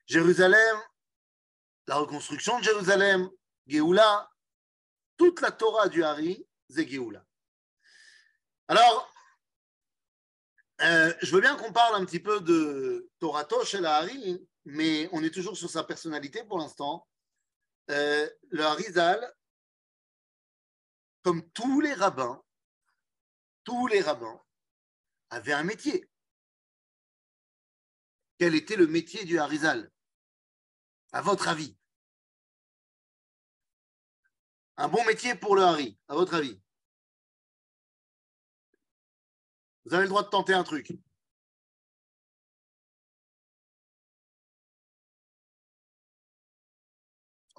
Jérusalem, 0.07 0.77
la 1.87 1.95
reconstruction 1.95 2.59
de 2.59 2.63
Jérusalem, 2.63 3.29
Géoula, 3.67 4.29
toute 5.17 5.41
la 5.41 5.51
Torah 5.51 5.89
du 5.89 6.03
Hari, 6.03 6.45
c'est 6.69 6.87
Géoula. 6.87 7.25
Alors, 8.67 9.11
euh, 10.81 11.13
je 11.21 11.33
veux 11.33 11.41
bien 11.41 11.55
qu'on 11.55 11.71
parle 11.71 11.95
un 11.95 12.05
petit 12.05 12.19
peu 12.19 12.41
de 12.41 13.09
Torato 13.19 13.63
chez 13.63 13.79
la 13.79 13.95
Hari, 13.97 14.45
mais 14.65 15.07
on 15.11 15.23
est 15.23 15.33
toujours 15.33 15.55
sur 15.55 15.69
sa 15.69 15.83
personnalité 15.83 16.43
pour 16.43 16.57
l'instant. 16.57 17.07
Euh, 17.91 18.29
le 18.49 18.63
Harizal, 18.63 19.33
comme 21.23 21.47
tous 21.51 21.81
les 21.81 21.93
rabbins, 21.93 22.43
tous 23.63 23.87
les 23.87 24.01
rabbins 24.01 24.41
avaient 25.29 25.53
un 25.53 25.63
métier. 25.63 26.09
Quel 28.37 28.55
était 28.55 28.75
le 28.75 28.87
métier 28.87 29.25
du 29.25 29.39
Harizal? 29.39 29.91
À 31.11 31.21
votre 31.21 31.47
avis? 31.47 31.77
Un 34.77 34.89
bon 34.89 35.03
métier 35.05 35.35
pour 35.35 35.55
le 35.55 35.63
Hari, 35.63 35.97
à 36.07 36.15
votre 36.15 36.33
avis? 36.33 36.61
Vous 39.85 39.93
avez 39.93 40.03
le 40.03 40.09
droit 40.09 40.23
de 40.23 40.29
tenter 40.29 40.53
un 40.53 40.63
truc. 40.63 40.91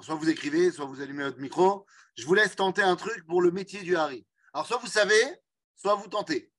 soit 0.06 0.14
vous 0.14 0.30
écrivez, 0.30 0.70
soit 0.70 0.84
vous 0.84 1.00
allumez 1.00 1.24
votre 1.24 1.40
micro. 1.40 1.84
Je 2.14 2.24
vous 2.26 2.34
laisse 2.34 2.54
tenter 2.54 2.82
un 2.82 2.94
truc 2.94 3.26
pour 3.26 3.42
le 3.42 3.50
métier 3.50 3.82
du 3.82 3.96
Hari. 3.96 4.24
Alors, 4.52 4.64
soit 4.64 4.78
vous 4.78 4.86
savez, 4.86 5.20
soit 5.74 5.96
vous 5.96 6.06
tentez. 6.06 6.52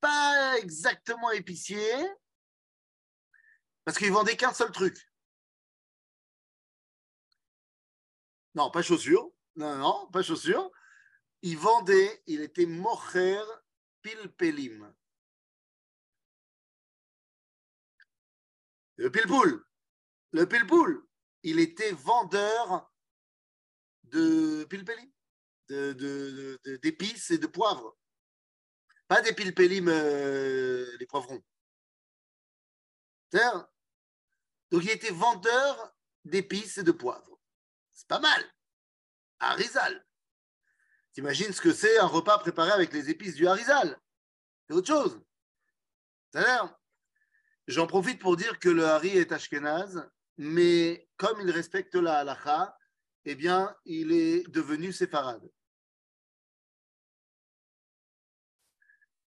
Pas 0.00 0.58
exactement 0.58 1.30
épicier, 1.30 1.94
parce 3.84 3.98
qu'il 3.98 4.12
vendait 4.12 4.36
qu'un 4.36 4.52
seul 4.52 4.72
truc. 4.72 4.96
Non, 8.54 8.70
pas 8.70 8.82
chaussures. 8.82 9.32
Non, 9.56 9.76
non, 9.76 10.10
pas 10.10 10.22
chaussures. 10.22 10.70
Il 11.42 11.58
vendait, 11.58 12.22
il 12.26 12.40
était 12.40 12.66
mocher 12.66 13.40
pilpelim. 14.02 14.94
Le 18.96 19.10
pilpoul. 19.10 19.64
Le 20.32 20.46
pilpoul. 20.46 21.06
Il 21.42 21.58
était 21.58 21.92
vendeur 21.92 22.90
de 24.04 24.64
pilpelim, 24.64 25.10
d'épices 25.68 27.30
de, 27.30 27.32
de, 27.32 27.34
et 27.34 27.38
de 27.38 27.46
poivres. 27.46 27.96
Pas 29.12 29.20
des 29.20 29.34
pilpelim, 29.34 29.88
euh, 29.88 30.96
les 30.98 31.04
poivrons. 31.04 31.44
Donc 34.70 34.84
il 34.84 34.88
était 34.88 35.10
vendeur 35.10 35.94
d'épices 36.24 36.78
et 36.78 36.82
de 36.82 36.92
poivres. 36.92 37.38
C'est 37.92 38.08
pas 38.08 38.20
mal. 38.20 38.42
Harizal. 39.38 40.06
T'imagines 41.12 41.52
ce 41.52 41.60
que 41.60 41.74
c'est 41.74 41.98
un 41.98 42.06
repas 42.06 42.38
préparé 42.38 42.70
avec 42.70 42.94
les 42.94 43.10
épices 43.10 43.34
du 43.34 43.46
Harizal? 43.46 44.00
C'est 44.66 44.74
autre 44.76 44.86
chose. 44.86 45.20
J'en 47.66 47.86
profite 47.86 48.18
pour 48.18 48.38
dire 48.38 48.58
que 48.58 48.70
le 48.70 48.86
Hari 48.86 49.18
est 49.18 49.32
ashkenaz, 49.32 50.08
mais 50.38 51.06
comme 51.18 51.38
il 51.42 51.50
respecte 51.50 51.96
la 51.96 52.20
halacha, 52.20 52.78
eh 53.26 53.34
bien, 53.34 53.76
il 53.84 54.10
est 54.10 54.48
devenu 54.48 54.90
séfarade. 54.90 55.46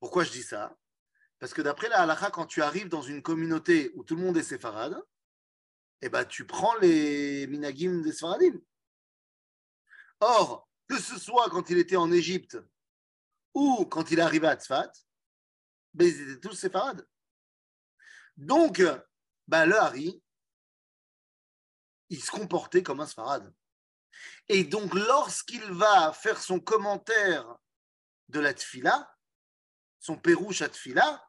Pourquoi 0.04 0.24
je 0.24 0.32
dis 0.32 0.42
ça? 0.42 0.76
Parce 1.38 1.54
que 1.54 1.62
d'après 1.62 1.88
la 1.88 2.02
halacha, 2.02 2.30
quand 2.30 2.44
tu 2.44 2.60
arrives 2.60 2.90
dans 2.90 3.00
une 3.00 3.22
communauté 3.22 3.90
où 3.94 4.04
tout 4.04 4.16
le 4.16 4.20
monde 4.20 4.36
est 4.36 4.42
séfarade, 4.42 5.02
eh 6.02 6.10
ben, 6.10 6.26
tu 6.26 6.46
prends 6.46 6.74
les 6.76 7.46
minagim 7.46 8.02
des 8.02 8.12
séfaradim. 8.12 8.60
Or, 10.20 10.68
que 10.86 10.98
ce 10.98 11.18
soit 11.18 11.48
quand 11.48 11.70
il 11.70 11.78
était 11.78 11.96
en 11.96 12.12
Égypte 12.12 12.58
ou 13.54 13.86
quand 13.86 14.10
il 14.10 14.20
arrivait 14.20 14.48
à 14.48 14.56
Tzfat, 14.56 14.92
ben, 15.94 16.06
ils 16.06 16.32
étaient 16.32 16.48
tous 16.48 16.54
séfarades. 16.54 17.08
Donc, 18.36 18.82
ben, 19.48 19.64
le 19.64 19.78
Hari, 19.78 20.22
il 22.10 22.22
se 22.22 22.30
comportait 22.30 22.82
comme 22.82 23.00
un 23.00 23.06
séfarade. 23.06 23.54
Et 24.48 24.64
donc, 24.64 24.92
lorsqu'il 24.92 25.64
va 25.72 26.12
faire 26.12 26.42
son 26.42 26.60
commentaire 26.60 27.56
de 28.28 28.40
la 28.40 28.52
tfila, 28.52 29.10
son 30.04 30.18
pérouche 30.18 30.60
à 30.60 30.68
tfila, 30.68 31.26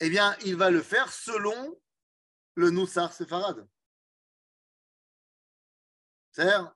eh 0.00 0.08
bien, 0.08 0.34
il 0.46 0.56
va 0.56 0.70
le 0.70 0.82
faire 0.82 1.12
selon 1.12 1.78
le 2.54 2.70
Noussar 2.70 3.12
séfarade. 3.12 3.68
Ça 6.30 6.74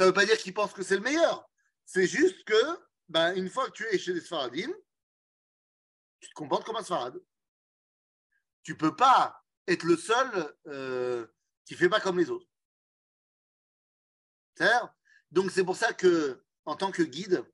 ne 0.00 0.06
veut 0.06 0.14
pas 0.14 0.24
dire 0.24 0.38
qu'il 0.38 0.54
pense 0.54 0.72
que 0.72 0.82
c'est 0.82 0.96
le 0.96 1.02
meilleur. 1.02 1.46
C'est 1.84 2.06
juste 2.06 2.42
que, 2.44 2.80
ben, 3.10 3.34
une 3.36 3.50
fois 3.50 3.66
que 3.66 3.72
tu 3.72 3.86
es 3.88 3.98
chez 3.98 4.14
les 4.14 4.22
Sfaradim, 4.22 4.72
tu 6.20 6.30
te 6.30 6.34
comportes 6.34 6.64
comme 6.64 6.76
un 6.76 6.82
Sfarad. 6.82 7.20
Tu 8.62 8.72
ne 8.72 8.78
peux 8.78 8.96
pas 8.96 9.44
être 9.66 9.82
le 9.82 9.98
seul 9.98 10.56
euh, 10.68 11.26
qui 11.66 11.74
ne 11.74 11.78
fait 11.78 11.90
pas 11.90 12.00
comme 12.00 12.18
les 12.18 12.30
autres. 12.30 12.48
Donc, 15.30 15.50
c'est 15.50 15.64
pour 15.64 15.76
ça 15.76 15.92
que, 15.92 16.42
en 16.64 16.76
tant 16.76 16.90
que 16.90 17.02
guide, 17.02 17.44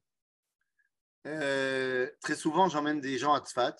euh, 1.26 2.10
très 2.20 2.34
souvent, 2.34 2.68
j'emmène 2.68 3.00
des 3.00 3.18
gens 3.18 3.34
à 3.34 3.40
Tzfat. 3.40 3.76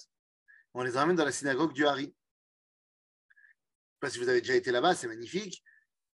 On 0.75 0.83
les 0.83 0.97
emmène 0.97 1.17
dans 1.17 1.25
la 1.25 1.33
synagogue 1.33 1.73
du 1.73 1.87
Hari. 1.87 2.05
Je 2.05 2.09
ne 2.09 2.13
sais 2.13 4.01
pas 4.01 4.11
si 4.11 4.19
vous 4.19 4.29
avez 4.29 4.41
déjà 4.41 4.55
été 4.55 4.71
là-bas, 4.71 4.95
c'est 4.95 5.09
magnifique. 5.09 5.63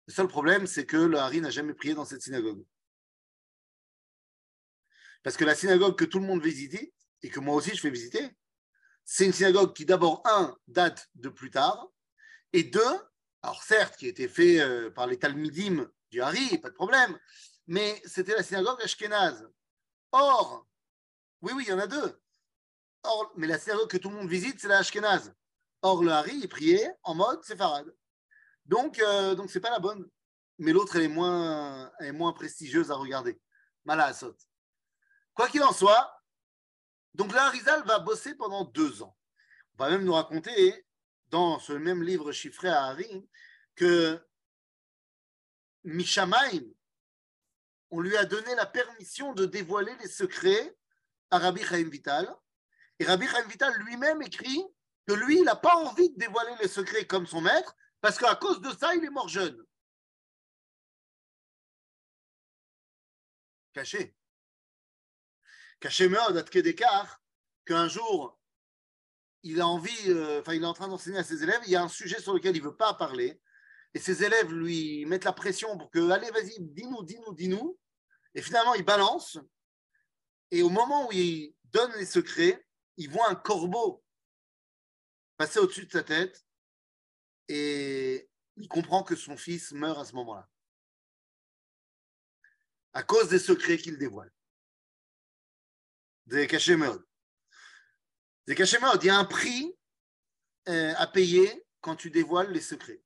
Le 0.08 0.14
seul 0.14 0.28
problème, 0.28 0.68
c'est 0.68 0.86
que 0.86 0.98
le 0.98 1.18
Hari 1.18 1.42
n'a 1.42 1.50
jamais 1.50 1.74
prié 1.74 1.94
dans 1.94 2.06
cette 2.06 2.22
synagogue. 2.22 2.64
Parce 5.24 5.38
que 5.38 5.46
la 5.46 5.56
synagogue 5.56 5.98
que 5.98 6.06
tout 6.06 6.20
le 6.20 6.26
monde 6.26 6.44
visite, 6.44 6.94
et 7.22 7.30
que 7.30 7.40
moi 7.40 7.56
aussi 7.56 7.76
je 7.76 7.82
fais 7.82 7.92
visiter, 7.92 8.32
c'est 9.06 9.26
une 9.26 9.34
synagogue 9.34 9.74
qui 9.76 9.86
d'abord, 9.86 10.22
un, 10.26 10.58
date 10.68 11.10
de 11.16 11.30
plus 11.30 11.52
tard, 11.52 11.88
et 12.54 12.64
deux, 12.64 13.00
alors 13.44 13.64
certes, 13.64 13.98
qui 13.98 14.06
a 14.06 14.10
été 14.10 14.28
fait 14.28 14.60
euh, 14.60 14.90
par 14.90 15.08
les 15.08 15.18
Talmidim 15.18 15.90
du 16.10 16.22
Hari, 16.22 16.58
pas 16.58 16.70
de 16.70 16.76
problème, 16.76 17.18
mais 17.68 18.02
c'était 18.06 18.34
la 18.34 18.44
synagogue 18.44 18.82
ashkénaze. 18.82 19.48
Or, 20.12 20.68
oui, 21.42 21.54
oui, 21.56 21.64
il 21.68 21.70
y 21.70 21.74
en 21.74 21.80
a 21.80 21.88
deux. 21.88 22.22
Or, 23.04 23.32
mais 23.36 23.48
la 23.48 23.58
synagogue 23.58 23.90
que 23.90 23.98
tout 23.98 24.10
le 24.10 24.16
monde 24.16 24.30
visite, 24.30 24.60
c'est 24.60 24.68
la 24.68 24.80
ashkénaze. 24.80 25.34
Or, 25.82 26.04
le 26.04 26.12
Hari, 26.12 26.36
il 26.36 26.48
priait 26.48 26.94
en 27.04 27.16
mode 27.16 27.44
séfarade. 27.44 27.92
Donc, 28.66 29.00
euh, 29.00 29.34
donc 29.34 29.50
c'est 29.50 29.60
pas 29.60 29.72
la 29.72 29.80
bonne. 29.80 30.08
Mais 30.60 30.72
l'autre, 30.72 30.96
elle, 30.96 31.04
est 31.04 31.08
moins, 31.08 31.92
est 32.00 32.12
moins 32.12 32.34
prestigieuse 32.34 32.92
à 32.92 32.96
regarder. 32.96 33.42
Malasot. 33.86 34.38
Quoi 35.34 35.48
qu'il 35.48 35.64
en 35.64 35.74
soit, 35.74 36.22
donc 37.14 37.34
là, 37.34 37.50
Rizal 37.50 37.84
va 37.86 38.00
bosser 38.00 38.36
pendant 38.36 38.66
deux 38.66 39.02
ans. 39.02 39.18
On 39.74 39.84
va 39.84 39.90
même 39.90 40.04
nous 40.04 40.14
raconter, 40.14 40.86
dans 41.30 41.60
ce 41.60 41.74
même 41.74 42.04
livre 42.04 42.32
chiffré 42.32 42.68
à 42.70 42.86
Harry, 42.86 43.28
que 43.76 44.20
Mishamaim, 45.84 46.62
on 47.90 48.00
lui 48.00 48.16
a 48.16 48.26
donné 48.26 48.54
la 48.56 48.66
permission 48.66 49.34
de 49.34 49.46
dévoiler 49.46 49.96
les 50.02 50.08
secrets 50.08 50.78
à 51.32 51.40
Rabbi 51.40 51.64
Chaim 51.64 51.90
Vital. 51.90 52.34
Et 53.00 53.06
Rabbi 53.06 53.28
Chaim 53.28 53.48
Vital 53.48 53.74
lui-même 53.80 54.22
écrit 54.22 54.64
que 55.08 55.14
lui, 55.14 55.38
il 55.38 55.44
n'a 55.44 55.56
pas 55.56 55.76
envie 55.76 56.12
de 56.12 56.18
dévoiler 56.18 56.54
les 56.62 56.68
secrets 56.68 57.08
comme 57.08 57.26
son 57.26 57.42
maître, 57.42 57.76
parce 58.02 58.18
qu'à 58.18 58.36
cause 58.36 58.62
de 58.62 58.70
ça, 58.72 58.94
il 58.96 59.04
est 59.04 59.10
mort 59.10 59.28
jeune. 59.28 59.58
Caché. 63.74 64.16
Caché 65.80 66.10
Meod, 66.10 66.38
à 66.38 66.62
d'écart, 66.62 67.22
qu'un 67.66 67.88
jour, 67.88 68.40
il 69.44 69.60
a 69.62 69.68
envie, 69.68 70.10
euh, 70.10 70.42
enfin, 70.42 70.54
il 70.54 70.62
est 70.62 70.68
en 70.68 70.74
train 70.74 70.88
d'enseigner 70.88 71.18
à 71.18 71.24
ses 71.24 71.42
élèves, 71.42 71.62
il 71.66 71.72
y 71.72 71.76
a 71.76 71.82
un 71.82 71.90
sujet 71.90 72.22
sur 72.22 72.34
lequel 72.34 72.56
il 72.56 72.62
ne 72.62 72.68
veut 72.68 72.76
pas 72.76 72.94
parler, 72.94 73.42
et 73.94 74.00
ses 74.00 74.24
élèves 74.24 74.52
lui 74.52 75.06
mettent 75.06 75.26
la 75.26 75.34
pression 75.34 75.78
pour 75.78 75.90
que, 75.90 76.12
allez, 76.12 76.30
vas-y, 76.32 76.60
dis-nous, 76.60 77.04
dis-nous, 77.04 77.34
dis-nous. 77.34 77.78
Et 78.36 78.42
finalement, 78.42 78.74
il 78.76 78.86
balance, 78.86 79.38
et 80.52 80.62
au 80.62 80.70
moment 80.70 81.08
où 81.08 81.12
il 81.12 81.56
donne 81.66 81.92
les 81.98 82.06
secrets, 82.06 82.66
il 82.98 83.10
voit 83.10 83.30
un 83.30 83.36
corbeau 83.36 84.04
passer 85.38 85.60
au-dessus 85.60 85.88
de 85.88 85.92
sa 85.92 86.04
tête, 86.04 86.46
et 87.48 88.30
il 88.58 88.68
comprend 88.68 89.02
que 89.02 89.16
son 89.16 89.38
fils 89.38 89.72
meurt 89.72 89.98
à 89.98 90.06
ce 90.06 90.14
moment-là. 90.14 90.48
à 92.94 93.04
cause 93.04 93.30
des 93.30 93.40
secrets 93.40 93.78
qu'il 93.78 93.98
dévoile. 93.98 94.32
Des 96.28 96.46
cachés 96.46 96.78
Des 98.46 98.54
cachés 98.54 98.78
Il 99.02 99.06
y 99.06 99.10
a 99.10 99.18
un 99.18 99.26
prix 99.26 99.76
euh, 100.68 100.94
à 100.98 101.08
payer 101.08 101.66
quand 101.80 101.96
tu 101.96 102.12
dévoiles 102.12 102.52
les 102.52 102.62
secrets. 102.62 103.02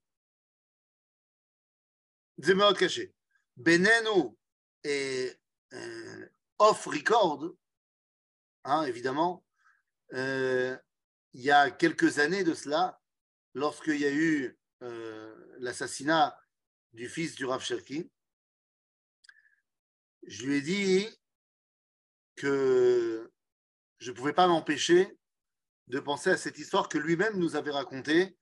Des 2.37 2.53
cachés. 2.77 3.15
Beneno 3.55 4.37
et 4.83 5.31
euh, 5.71 6.29
off 6.59 6.85
record, 6.85 7.53
hein, 8.63 8.83
évidemment, 8.83 9.45
euh, 10.13 10.77
il 11.33 11.41
y 11.41 11.51
a 11.51 11.71
quelques 11.71 12.19
années 12.19 12.43
de 12.43 12.53
cela, 12.53 13.01
lorsqu'il 13.53 13.99
y 13.99 14.05
a 14.05 14.11
eu 14.11 14.57
l'assassinat 15.59 16.37
du 16.93 17.09
fils 17.09 17.35
du 17.35 17.45
Rav 17.45 17.63
Cherki, 17.63 18.11
je 20.27 20.45
lui 20.45 20.55
ai 20.55 20.61
dit 20.61 21.07
que 22.35 23.31
je 23.99 24.11
ne 24.11 24.15
pouvais 24.15 24.33
pas 24.33 24.47
m'empêcher 24.47 25.17
de 25.87 25.99
penser 25.99 26.29
à 26.29 26.37
cette 26.37 26.57
histoire 26.57 26.89
que 26.89 26.97
lui-même 26.97 27.37
nous 27.37 27.55
avait 27.55 27.71
racontée, 27.71 28.37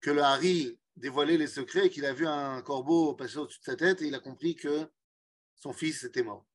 que 0.00 0.10
le 0.10 0.22
Harry 0.22 0.78
dévoilait 0.96 1.36
les 1.36 1.46
secrets 1.46 1.86
et 1.86 1.90
qu'il 1.90 2.06
a 2.06 2.12
vu 2.12 2.26
un 2.26 2.62
corbeau 2.62 3.14
passer 3.14 3.36
au-dessus 3.36 3.60
de 3.60 3.64
sa 3.64 3.76
tête 3.76 4.02
et 4.02 4.06
il 4.06 4.14
a 4.14 4.20
compris 4.20 4.56
que 4.56 4.90
son 5.54 5.72
fils 5.72 6.04
était 6.04 6.22
mort. 6.22 6.46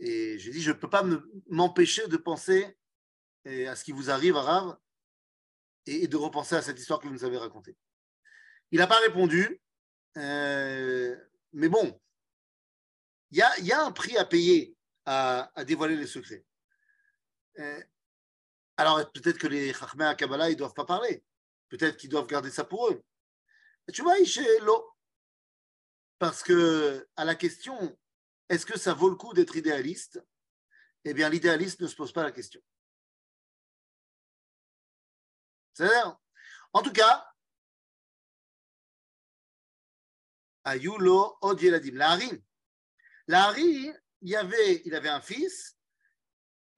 Et 0.00 0.38
j'ai 0.38 0.50
dit, 0.50 0.62
je 0.62 0.70
ne 0.70 0.76
peux 0.76 0.88
pas 0.88 1.04
m'empêcher 1.48 2.08
de 2.08 2.16
penser 2.16 2.76
à 3.44 3.76
ce 3.76 3.84
qui 3.84 3.92
vous 3.92 4.10
arrive, 4.10 4.36
Arabe, 4.36 4.78
et 5.86 6.08
de 6.08 6.16
repenser 6.16 6.56
à 6.56 6.62
cette 6.62 6.78
histoire 6.78 6.98
que 7.00 7.06
vous 7.06 7.12
nous 7.12 7.24
avez 7.24 7.36
racontée. 7.36 7.76
Il 8.70 8.78
n'a 8.78 8.86
pas 8.86 9.00
répondu, 9.00 9.60
euh, 10.16 11.16
mais 11.52 11.68
bon, 11.68 12.00
il 13.30 13.38
y 13.38 13.72
a, 13.72 13.84
un 13.84 13.92
prix 13.92 14.16
à 14.16 14.24
payer 14.24 14.76
à, 15.06 15.50
dévoiler 15.66 15.96
les 15.96 16.06
secrets. 16.06 16.44
Euh, 17.58 17.82
alors 18.76 19.10
peut-être 19.12 19.38
que 19.38 19.46
les 19.46 19.72
Chachmé 19.72 20.04
à 20.04 20.14
Kabbalah, 20.14 20.48
ils 20.48 20.54
ne 20.54 20.58
doivent 20.58 20.74
pas 20.74 20.84
parler. 20.84 21.22
Peut-être 21.68 21.96
qu'ils 21.96 22.10
doivent 22.10 22.26
garder 22.26 22.50
ça 22.50 22.64
pour 22.64 22.88
eux. 22.88 23.02
tu 23.92 24.02
vois, 24.02 24.22
chez 24.24 24.60
l'eau. 24.60 24.86
Parce 26.18 26.42
que 26.42 27.08
à 27.16 27.24
la 27.24 27.34
question, 27.34 27.98
est-ce 28.50 28.66
que 28.66 28.78
ça 28.78 28.92
vaut 28.92 29.08
le 29.08 29.14
coup 29.14 29.32
d'être 29.32 29.54
idéaliste? 29.54 30.22
Eh 31.04 31.14
bien, 31.14 31.30
l'idéaliste 31.30 31.80
ne 31.80 31.86
se 31.86 31.94
pose 31.94 32.12
pas 32.12 32.24
la 32.24 32.32
question. 32.32 32.60
C'est-à-dire, 35.72 36.18
en 36.72 36.82
tout 36.82 36.92
cas, 36.92 37.26
Ayulo 40.64 41.38
Od 41.40 41.62
Yeladim, 41.62 41.96
L'Ari, 43.28 43.92
il, 44.20 44.36
avait, 44.36 44.82
il 44.84 44.94
avait 44.96 45.08
un 45.08 45.20
fils, 45.20 45.78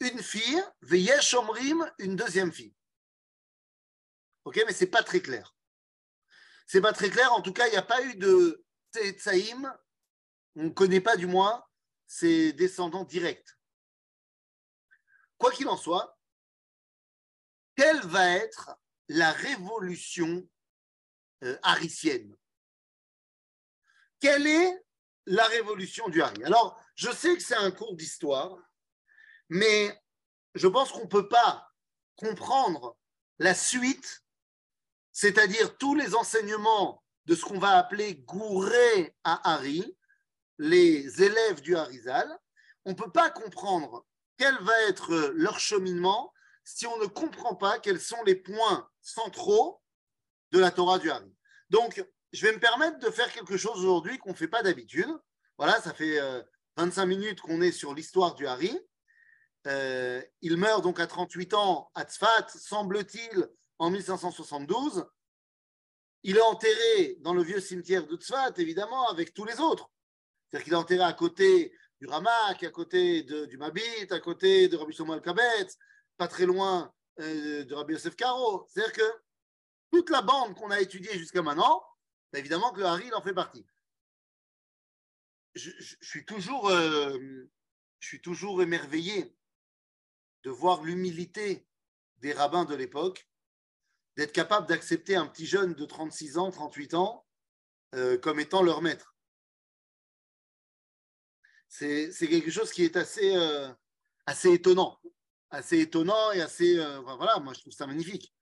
une 0.01 0.23
fille, 0.23 0.63
Veyesh 0.83 1.33
Omrim, 1.35 1.91
une 1.99 2.17
deuxième 2.17 2.53
fille. 2.53 2.75
Ok, 4.45 4.63
mais 4.67 4.75
c'est 4.75 4.87
pas 4.89 5.03
très 5.03 5.23
clair. 5.23 5.57
C'est 6.67 6.83
pas 6.83 6.93
très 6.93 7.09
clair. 7.09 7.33
En 7.33 7.41
tout 7.41 7.55
cas, 7.55 7.67
il 7.69 7.71
n'y 7.71 7.77
a 7.79 7.83
pas 7.83 8.03
eu 8.03 8.15
de 8.17 8.63
Tsaïm. 8.93 9.73
On 10.57 10.65
ne 10.65 10.71
connaît 10.71 11.01
pas 11.01 11.17
du 11.17 11.27
moins 11.27 11.65
ses 12.07 12.53
descendants 12.53 13.05
directs. 13.05 13.57
Quoi 15.39 15.51
qu'il 15.51 15.69
en 15.69 15.77
soit, 15.77 16.19
quelle 17.77 18.01
va 18.03 18.37
être 18.37 18.79
la 19.09 19.33
révolution 19.33 20.49
euh, 21.43 21.59
Quelle 24.21 24.47
est 24.47 24.85
la 25.27 25.45
révolution 25.47 26.09
du 26.09 26.23
Hari? 26.23 26.45
Alors, 26.45 26.81
je 26.95 27.11
sais 27.11 27.35
que 27.35 27.43
c'est 27.43 27.57
un 27.57 27.71
cours 27.71 27.97
d'histoire, 27.97 28.57
mais 29.49 29.99
je 30.55 30.69
pense 30.69 30.93
qu'on 30.93 31.05
ne 31.05 31.09
peut 31.09 31.29
pas 31.29 31.73
comprendre 32.17 32.97
la 33.39 33.55
suite, 33.55 34.23
c'est-à-dire 35.13 35.77
tous 35.79 35.95
les 35.95 36.15
enseignements 36.15 37.03
de 37.25 37.35
ce 37.35 37.45
qu'on 37.45 37.59
va 37.59 37.79
appeler 37.79 38.17
Gouré 38.17 39.17
à 39.25 39.55
Hari, 39.55 39.97
les 40.63 41.23
élèves 41.23 41.61
du 41.61 41.75
Harizal. 41.75 42.39
On 42.85 42.91
ne 42.91 42.97
peut 42.97 43.11
pas 43.11 43.31
comprendre 43.31 44.07
quel 44.39 44.57
va 44.63 44.81
être 44.83 45.33
leur 45.35 45.59
cheminement 45.59 46.33
si 46.65 46.87
on 46.87 46.97
ne 46.99 47.07
comprend 47.07 47.57
pas 47.57 47.81
quels 47.81 48.01
sont 48.01 48.23
les 48.23 48.37
points 48.37 48.89
centraux 49.01 49.83
de 50.53 50.61
la 50.61 50.71
Torah 50.71 51.01
du 51.01 51.11
Hari. 51.11 51.35
Donc, 51.69 52.05
je 52.33 52.47
vais 52.47 52.53
me 52.53 52.61
permettre 52.61 53.01
de 53.01 53.11
faire 53.11 53.33
quelque 53.33 53.57
chose 53.57 53.79
aujourd'hui 53.79 54.19
qu'on 54.19 54.31
ne 54.31 54.37
fait 54.37 54.49
pas 54.49 54.63
d'habitude. 54.63 55.11
Voilà, 55.59 55.81
ça 55.81 55.93
fait 55.93 56.21
25 56.77 57.03
euh, 57.03 57.07
minutes 57.07 57.41
qu'on 57.41 57.61
est 57.61 57.73
sur 57.73 57.93
l'histoire 57.93 58.37
du 58.37 58.47
Hari. 58.47 58.79
Euh, 59.67 60.23
il 60.43 60.57
meurt 60.57 60.83
donc 60.83 61.01
à 61.01 61.09
38 61.09 61.55
ans 61.55 61.91
à 61.97 62.05
Tzfat, 62.05 62.49
semble-t-il, 62.49 63.49
en 63.79 63.91
1572. 63.91 65.07
Il 66.23 66.37
est 66.37 66.43
enterré 66.43 67.17
dans 67.21 67.35
le 67.35 67.43
vieux 67.43 67.61
cimetière 67.61 68.07
de 68.07 68.17
Tzfat, 68.17 68.53
évidemment, 68.59 69.09
avec 69.09 69.35
tous 69.35 69.45
les 69.45 69.59
autres. 69.59 69.91
C'est-à-dire 70.53 70.65
qu'il 70.65 70.73
est 70.75 70.77
enterré 70.77 71.03
à 71.03 71.13
côté 71.15 71.73
du 71.99 72.07
Ramak, 72.07 72.63
à 72.63 72.71
côté 72.71 73.23
du 73.23 73.57
Mabit, 73.57 74.07
à 74.11 74.21
côté 74.21 74.69
de 74.69 74.77
Rabbi 74.77 74.93
Shlomo 74.93 75.19
Kabetz, 75.21 75.79
pas 76.19 76.29
très 76.29 76.45
loin 76.45 76.93
euh, 77.21 77.65
de 77.65 77.75
Rabbi 77.75 77.95
Yosef 77.95 78.17
Karo. 78.17 78.67
C'est-à-dire 78.69 78.93
que 78.93 79.23
toute 79.93 80.11
la 80.11 80.21
bande 80.21 80.55
qu'on 80.55 80.71
a 80.71 80.81
étudiée 80.81 81.17
jusqu'à 81.19 81.41
maintenant, 81.41 81.83
bah, 82.33 82.39
évidemment 82.39 82.71
que 82.73 82.81
le 82.81 83.17
en 83.17 83.23
fait 83.23 83.33
partie. 83.33 83.67
Je, 85.55 85.71
suis 86.03 86.27
toujours, 86.27 86.69
euh, 86.69 87.19
je 88.01 88.09
suis 88.09 88.21
toujours 88.21 88.63
émerveillé 88.63 89.35
de 90.43 90.51
voir 90.51 90.83
l'humilité 90.83 91.67
des 92.19 92.35
rabbins 92.35 92.67
de 92.67 92.75
l'époque, 92.75 93.27
d'être 94.17 94.33
capable 94.33 94.67
d'accepter 94.67 95.17
un 95.17 95.27
petit 95.27 95.47
jeune 95.47 95.73
de 95.75 95.85
36 95.87 96.37
ans, 96.37 96.51
38 96.51 96.95
ans, 96.95 97.27
euh, 97.95 98.19
comme 98.19 98.39
étant 98.39 98.63
leur 98.63 98.83
maître. 98.83 99.12
C'est 101.75 102.29
quelque 102.29 102.51
chose 102.51 102.71
qui 102.71 102.85
est 102.85 102.97
assez, 102.97 103.35
euh, 103.35 103.73
assez 104.27 104.53
étonnant, 104.53 105.01
assez 105.51 105.81
étonnant 105.81 106.33
et 106.33 106.43
assez, 106.43 106.77
voilà, 107.03 107.39
moi 107.41 107.55
je 107.55 107.61
trouve 107.61 107.73
ça 107.73 107.87
magnifique. 107.87 108.33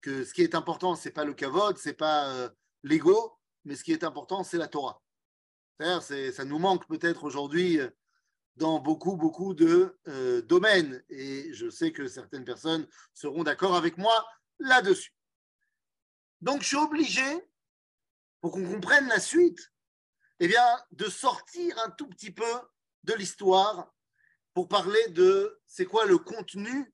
Que 0.00 0.24
ce 0.24 0.32
qui 0.32 0.42
est 0.42 0.54
important, 0.54 0.94
c'est 0.94 1.10
pas 1.10 1.24
le 1.24 1.34
kavod, 1.34 1.76
c'est 1.78 1.94
pas 1.94 2.50
l'ego, 2.84 3.38
mais 3.64 3.74
ce 3.74 3.82
qui 3.82 3.92
est 3.92 4.04
important, 4.04 4.44
c'est 4.44 4.56
la 4.58 4.68
Torah. 4.68 5.02
Ça 5.78 6.44
nous 6.44 6.58
manque 6.58 6.86
peut-être 6.86 7.24
aujourd'hui 7.24 7.80
euh, 7.80 7.90
dans 8.56 8.78
beaucoup, 8.78 9.16
beaucoup 9.16 9.52
de 9.52 9.98
euh, 10.08 10.40
domaines. 10.42 11.02
Et 11.10 11.52
je 11.52 11.68
sais 11.68 11.92
que 11.92 12.08
certaines 12.08 12.44
personnes 12.44 12.88
seront 13.12 13.44
d'accord 13.44 13.76
avec 13.76 13.98
moi 13.98 14.26
là-dessus. 14.58 15.12
Donc, 16.40 16.62
je 16.62 16.68
suis 16.68 16.76
obligé, 16.76 17.24
pour 18.40 18.52
qu'on 18.52 18.64
comprenne 18.64 19.08
la 19.08 19.20
suite, 19.20 19.72
eh 20.40 20.48
bien, 20.48 20.64
de 20.92 21.08
sortir 21.08 21.78
un 21.80 21.90
tout 21.90 22.08
petit 22.08 22.30
peu 22.30 22.44
de 23.06 23.14
l'histoire 23.14 23.92
pour 24.52 24.68
parler 24.68 25.08
de 25.08 25.60
c'est 25.66 25.86
quoi 25.86 26.06
le 26.06 26.18
contenu 26.18 26.92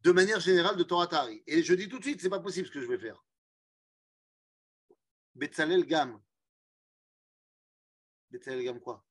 de 0.00 0.12
manière 0.12 0.40
générale 0.40 0.76
de 0.76 0.82
Torah 0.82 1.06
Tari. 1.06 1.42
Et 1.46 1.62
je 1.62 1.74
dis 1.74 1.88
tout 1.88 1.98
de 1.98 2.04
suite, 2.04 2.20
c'est 2.20 2.30
pas 2.30 2.40
possible 2.40 2.66
ce 2.66 2.72
que 2.72 2.80
je 2.80 2.86
vais 2.86 2.98
faire. 2.98 3.22
Betzalel 5.34 5.86
Gam. 5.86 6.20
Betzalel 8.30 8.64
Gam 8.64 8.80
quoi? 8.80 9.04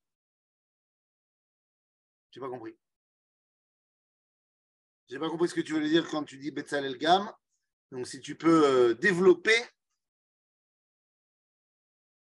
J'ai 2.32 2.40
pas 2.40 2.50
compris. 2.50 2.78
J'ai 5.08 5.20
pas 5.20 5.30
compris 5.30 5.50
ce 5.50 5.56
que 5.56 5.62
tu 5.62 5.74
voulais 5.74 5.90
dire 5.90 6.08
quand 6.10 6.24
tu 6.24 6.38
dis 6.38 6.52
Betzalel 6.52 6.98
Gam. 6.98 7.32
Donc 7.92 8.08
si 8.08 8.20
tu 8.20 8.36
peux 8.36 8.66
euh, 8.66 8.94
développer 8.96 9.58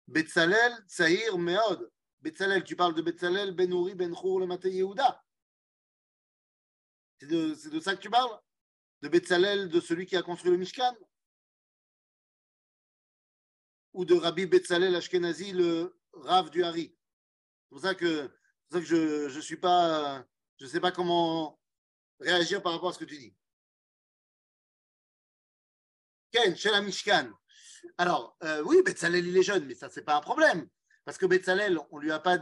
Betzalel 0.06 0.72
Tsahir 0.86 1.38
Meod. 1.38 1.90
Betzalel, 2.22 2.62
tu 2.62 2.76
parles 2.76 2.94
de 2.94 3.02
Betzalel 3.02 3.52
Ben 3.52 3.72
Uri 3.72 3.94
Ben 3.94 4.10
le 4.10 4.46
Maté 4.46 4.70
Yehuda. 4.70 5.24
C'est 7.18 7.26
de, 7.26 7.80
ça 7.80 7.96
que 7.96 8.00
tu 8.00 8.10
parles? 8.10 8.40
De 9.00 9.08
Betzalel, 9.08 9.68
de 9.68 9.80
celui 9.80 10.06
qui 10.06 10.16
a 10.16 10.22
construit 10.22 10.52
le 10.52 10.56
Mishkan? 10.56 10.94
Ou 13.92 14.04
de 14.04 14.14
Rabbi 14.14 14.46
Betzalel 14.46 14.94
Ashkenazi, 14.94 15.52
le 15.52 16.00
Rav 16.12 16.50
du 16.50 16.62
Hari? 16.62 16.96
C'est 17.62 17.68
pour 17.68 17.80
ça 17.80 17.94
que, 17.94 18.30
je 18.70 19.34
ne 19.34 19.40
suis 19.40 19.56
pas, 19.56 20.24
je 20.58 20.66
sais 20.66 20.80
pas 20.80 20.92
comment 20.92 21.60
réagir 22.20 22.62
par 22.62 22.72
rapport 22.72 22.90
à 22.90 22.92
ce 22.92 22.98
que 22.98 23.04
tu 23.04 23.18
dis. 23.18 23.34
Ken, 26.30 26.56
chez 26.56 26.70
la 26.70 26.80
Mishkan. 26.82 27.30
Alors, 27.98 28.36
euh, 28.44 28.62
oui, 28.62 28.80
Betzalel, 28.84 29.26
il 29.26 29.36
est 29.36 29.42
jeune, 29.42 29.66
mais 29.66 29.74
ça, 29.74 29.90
c'est 29.90 30.02
pas 30.04 30.16
un 30.16 30.20
problème. 30.20 30.68
Parce 31.04 31.18
que 31.18 31.26
Betzalel, 31.26 31.78
on 31.90 31.98
lui 31.98 32.12
a 32.12 32.20
pas 32.20 32.38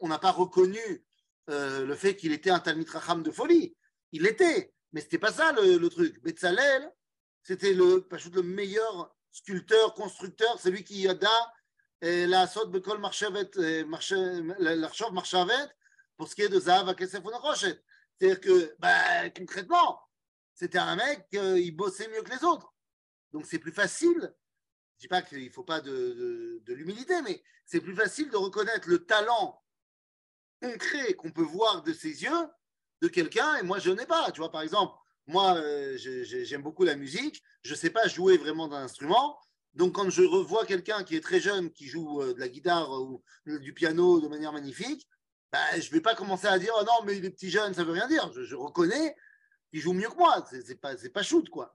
on 0.00 0.08
n'a 0.08 0.18
pas 0.18 0.30
reconnu 0.30 1.04
euh, 1.48 1.84
le 1.84 1.94
fait 1.94 2.16
qu'il 2.16 2.32
était 2.32 2.50
un 2.50 2.60
Talmid 2.60 2.88
Racham 2.88 3.22
de 3.22 3.30
folie. 3.30 3.76
Il 4.12 4.22
l'était, 4.22 4.72
mais 4.92 5.00
c'était 5.00 5.18
pas 5.18 5.32
ça 5.32 5.52
le, 5.52 5.88
truc. 5.88 6.22
Betzalel, 6.22 6.92
c'était 7.42 7.74
le, 7.74 8.06
le 8.32 8.42
meilleur 8.42 9.14
sculpteur, 9.32 9.94
constructeur, 9.94 10.58
c'est 10.60 10.70
lui 10.70 10.84
qui 10.84 11.08
a 11.08 11.16
la 12.02 12.46
sot 12.46 12.68
bekol 12.68 12.98
marchevet, 12.98 13.50
l'archov 14.58 15.12
marchevet, 15.12 15.68
pour 16.16 16.28
ce 16.28 16.34
qui 16.34 16.42
est 16.42 16.48
de 16.48 16.60
Zahav, 16.60 16.94
Kesef 16.94 17.24
ou 17.24 17.30
C'est-à-dire 17.54 18.40
que, 18.40 18.74
bah, 18.78 19.30
concrètement, 19.30 20.00
c'était 20.54 20.78
un 20.78 20.96
mec, 20.96 21.26
euh, 21.34 21.58
il 21.58 21.74
bossait 21.74 22.08
mieux 22.08 22.22
que 22.22 22.30
les 22.30 22.44
autres. 22.44 22.74
Donc 23.32 23.46
c'est 23.46 23.58
plus 23.58 23.72
facile, 23.72 24.34
je 25.00 25.06
dis 25.06 25.08
pas 25.08 25.22
qu'il 25.22 25.42
ne 25.42 25.50
faut 25.50 25.64
pas 25.64 25.80
de, 25.80 26.62
l'humilité, 26.66 27.22
mais 27.22 27.42
c'est 27.64 27.80
plus 27.80 27.94
facile 27.94 28.28
de 28.28 28.36
reconnaître 28.36 28.86
le 28.86 29.06
talent 29.06 29.64
concret 30.60 31.14
qu'on 31.14 31.32
peut 31.32 31.40
voir 31.40 31.82
de 31.82 31.94
ses 31.94 32.22
yeux 32.22 32.48
de 33.00 33.08
quelqu'un, 33.08 33.56
et 33.56 33.62
moi 33.62 33.78
je 33.78 33.90
n'ai 33.90 34.04
pas. 34.04 34.30
Tu 34.30 34.40
vois, 34.40 34.50
par 34.50 34.60
exemple, 34.60 34.94
moi 35.26 35.56
euh, 35.56 35.96
j'aime 35.96 36.60
beaucoup 36.60 36.84
la 36.84 36.96
musique, 36.96 37.42
je 37.62 37.70
ne 37.70 37.78
sais 37.78 37.88
pas 37.88 38.08
jouer 38.08 38.36
vraiment 38.36 38.68
d'un 38.68 38.82
instrument, 38.82 39.40
donc 39.72 39.94
quand 39.94 40.10
je 40.10 40.22
revois 40.22 40.66
quelqu'un 40.66 41.02
qui 41.02 41.16
est 41.16 41.22
très 41.22 41.40
jeune, 41.40 41.70
qui 41.70 41.86
joue 41.86 42.20
euh, 42.20 42.34
de 42.34 42.40
la 42.40 42.50
guitare 42.50 42.90
ou 42.90 43.22
du 43.46 43.72
piano 43.72 44.20
de 44.20 44.28
manière 44.28 44.52
magnifique, 44.52 45.08
bah, 45.50 45.80
je 45.80 45.88
ne 45.88 45.92
vais 45.92 46.02
pas 46.02 46.14
commencer 46.14 46.46
à 46.46 46.58
dire 46.58 46.74
oh 46.78 46.84
non, 46.84 47.06
mais 47.06 47.16
il 47.16 47.24
est 47.24 47.30
petit 47.30 47.48
jeune, 47.48 47.72
ça 47.72 47.84
veut 47.84 47.92
rien 47.92 48.06
dire. 48.06 48.30
Je, 48.34 48.54
reconnais 48.54 49.16
qu'il 49.70 49.80
joue 49.80 49.94
mieux 49.94 50.10
que 50.10 50.16
moi. 50.16 50.44
C'est 50.50 50.68
n'est 50.68 50.74
pas, 50.74 50.94
pas 50.94 51.22
shoot, 51.22 51.48
quoi. 51.48 51.74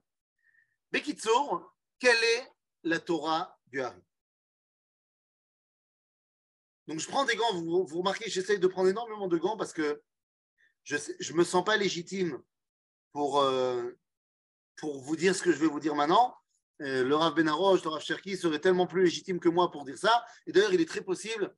Bekitsour, 0.92 1.74
quelle 1.98 2.22
est 2.22 2.55
la 2.86 3.00
Torah 3.00 3.58
du 3.66 3.80
Hari 3.80 4.00
Donc 6.86 7.00
je 7.00 7.08
prends 7.08 7.24
des 7.24 7.34
gants, 7.34 7.52
vous, 7.52 7.84
remarquez, 7.84 8.30
j'essaye 8.30 8.58
de 8.58 8.66
prendre 8.66 8.88
énormément 8.88 9.28
de 9.28 9.36
gants 9.36 9.56
parce 9.56 9.72
que 9.72 10.02
je 10.84 10.96
ne 10.96 11.36
me 11.36 11.44
sens 11.44 11.64
pas 11.64 11.76
légitime 11.76 12.40
pour, 13.12 13.40
euh, 13.40 13.90
pour 14.76 15.00
vous 15.00 15.16
dire 15.16 15.34
ce 15.34 15.42
que 15.42 15.52
je 15.52 15.58
vais 15.58 15.66
vous 15.66 15.80
dire 15.80 15.96
maintenant. 15.96 16.36
Euh, 16.82 17.02
le 17.02 17.16
Rav 17.16 17.34
Benaroche, 17.34 17.82
le 17.82 17.90
Rav 17.90 18.02
Cherki 18.02 18.36
serait 18.36 18.60
tellement 18.60 18.86
plus 18.86 19.04
légitime 19.04 19.40
que 19.40 19.48
moi 19.48 19.70
pour 19.70 19.84
dire 19.84 19.98
ça. 19.98 20.24
Et 20.46 20.52
d'ailleurs, 20.52 20.72
il 20.72 20.80
est 20.80 20.88
très 20.88 21.00
possible 21.00 21.54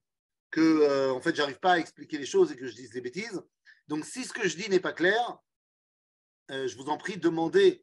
que 0.51 0.61
euh, 0.61 1.13
en 1.13 1.21
fait 1.21 1.37
j'arrive 1.37 1.59
pas 1.59 1.73
à 1.73 1.79
expliquer 1.79 2.17
les 2.17 2.25
choses 2.25 2.53
et 2.53 2.57
que 2.57 2.67
je 2.67 2.75
dise 2.75 2.91
des 2.91 3.03
bêtises. 3.03 3.43
Donc 3.89 4.07
si 4.07 4.25
ce 4.25 4.33
que 4.33 4.49
je 4.49 4.57
dis 4.57 4.71
n'est 4.71 4.81
pas 4.81 4.93
clair, 4.93 5.39
euh, 6.51 6.67
je 6.67 6.77
vous 6.77 6.89
en 6.89 6.97
prie 6.97 7.19
demandez 7.19 7.83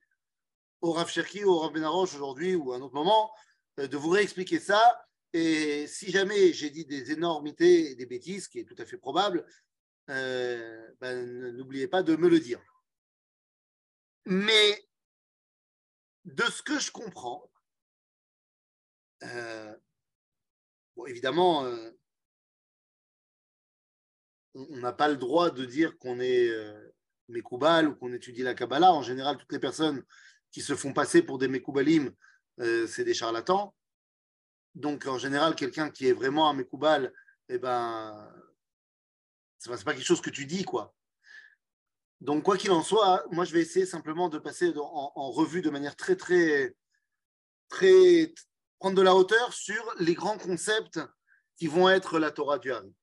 au 0.85 0.91
Rav 0.91 1.09
Cherki 1.09 1.43
ou 1.43 1.49
au 1.49 1.59
Rav 1.59 1.73
Benaroche 1.73 2.15
aujourd'hui 2.15 2.55
ou 2.55 2.71
à 2.71 2.77
un 2.77 2.81
autre 2.81 2.93
moment 2.93 3.33
euh, 3.79 3.87
de 3.87 3.97
vous 3.97 4.09
réexpliquer 4.09 4.59
ça. 4.59 5.05
Et 5.33 5.87
si 5.87 6.11
jamais 6.11 6.53
j'ai 6.53 6.69
dit 6.69 6.85
des 6.85 7.11
énormités 7.11 7.91
et 7.91 7.95
des 7.95 8.05
bêtises, 8.05 8.47
qui 8.47 8.59
est 8.59 8.63
tout 8.65 8.75
à 8.77 8.85
fait 8.85 8.97
probable, 8.97 9.45
ben, 10.07 11.51
n'oubliez 11.57 11.87
pas 11.87 12.03
de 12.03 12.15
me 12.15 12.29
le 12.29 12.39
dire. 12.39 12.61
Mais 14.25 14.87
de 16.23 16.43
ce 16.43 16.61
que 16.61 16.79
je 16.79 16.89
comprends, 16.89 17.51
bon, 20.95 21.05
évidemment, 21.05 21.69
on 24.55 24.77
n'a 24.77 24.93
pas 24.93 25.09
le 25.09 25.17
droit 25.17 25.51
de 25.51 25.65
dire 25.65 25.97
qu'on 25.97 26.19
est 26.19 26.49
euh, 26.49 26.95
Mekoubal 27.27 27.89
ou 27.89 27.95
qu'on 27.95 28.13
étudie 28.13 28.43
la 28.43 28.55
Kabbalah. 28.55 28.93
En 28.93 29.01
général, 29.01 29.37
toutes 29.37 29.51
les 29.51 29.59
personnes 29.59 30.03
qui 30.55 30.61
se 30.61 30.73
font 30.73 30.93
passer 30.93 31.21
pour 31.21 31.37
des 31.37 31.49
Mekoubalim, 31.49 32.13
euh, 32.61 32.87
c'est 32.87 33.03
des 33.03 33.13
charlatans. 33.13 33.75
Donc, 34.73 35.05
en 35.05 35.17
général, 35.17 35.53
quelqu'un 35.53 35.89
qui 35.89 36.07
est 36.07 36.13
vraiment 36.13 36.49
un 36.49 36.53
Mekoubal, 36.53 37.11
eh 37.49 37.57
ben, 37.57 38.33
c'est 39.59 39.83
pas 39.83 39.93
quelque 39.93 40.05
chose 40.05 40.21
que 40.21 40.29
tu 40.29 40.45
dis, 40.45 40.63
quoi. 40.63 40.95
Donc, 42.21 42.43
quoi 42.43 42.55
qu'il 42.55 42.71
en 42.71 42.83
soit, 42.83 43.25
moi, 43.31 43.43
je 43.43 43.51
vais 43.51 43.59
essayer 43.59 43.85
simplement 43.85 44.29
de 44.29 44.39
passer 44.39 44.71
en, 44.77 45.29
revue 45.31 45.61
de 45.61 45.69
manière 45.69 45.97
très, 45.97 46.15
très, 46.15 46.73
très, 47.67 48.33
prendre 48.79 48.95
de 48.95 49.01
la 49.01 49.13
hauteur 49.13 49.51
sur 49.51 49.83
les 49.99 50.13
grands 50.13 50.37
concepts 50.37 51.01
qui 51.57 51.67
vont 51.67 51.89
être 51.89 52.17
la 52.17 52.31
Torah 52.31 52.59
du 52.59 52.71
Hari. 52.71 52.95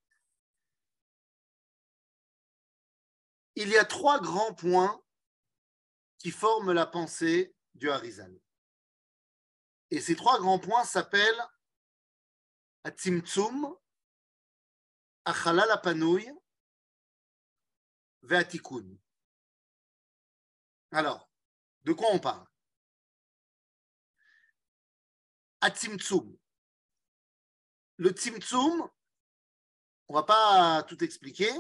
il 3.57 3.69
y 3.69 3.77
a 3.77 3.85
trois 3.85 4.23
grands 4.23 4.55
points 4.55 5.03
qui 6.23 6.31
forment 6.31 6.73
la 6.73 6.87
pensée 6.87 7.53
du 7.75 7.91
Harizal. 7.91 8.33
Et 9.91 10.01
ces 10.01 10.15
trois 10.15 10.39
grands 10.39 10.61
points 10.61 10.85
s'appellent 10.85 11.45
Atzimtzum, 12.85 13.77
Achalal 15.25 15.69
Apanouy, 15.73 16.31
Veatikun. 18.23 18.87
Alors, 20.93 21.29
de 21.83 21.93
quoi 21.93 22.07
on 22.13 22.21
parle? 22.21 22.47
Atzimtzum. 25.61 26.39
Le 27.97 28.11
Tzimtzum, 28.11 28.89
on 30.07 30.15
ne 30.15 30.19
va 30.19 30.23
pas 30.23 30.85
tout 30.85 31.03
expliquer, 31.03 31.51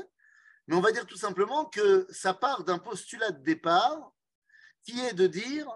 mais 0.68 0.77
on 0.77 0.81
va 0.81 0.92
dire 0.92 1.07
tout 1.07 1.16
simplement 1.16 1.64
que 1.64 2.07
ça 2.12 2.33
part 2.33 2.62
d'un 2.62 2.79
postulat 2.79 3.33
de 3.33 3.42
départ 3.42 4.12
qui 4.85 5.01
est 5.01 5.14
de 5.14 5.27
dire 5.27 5.68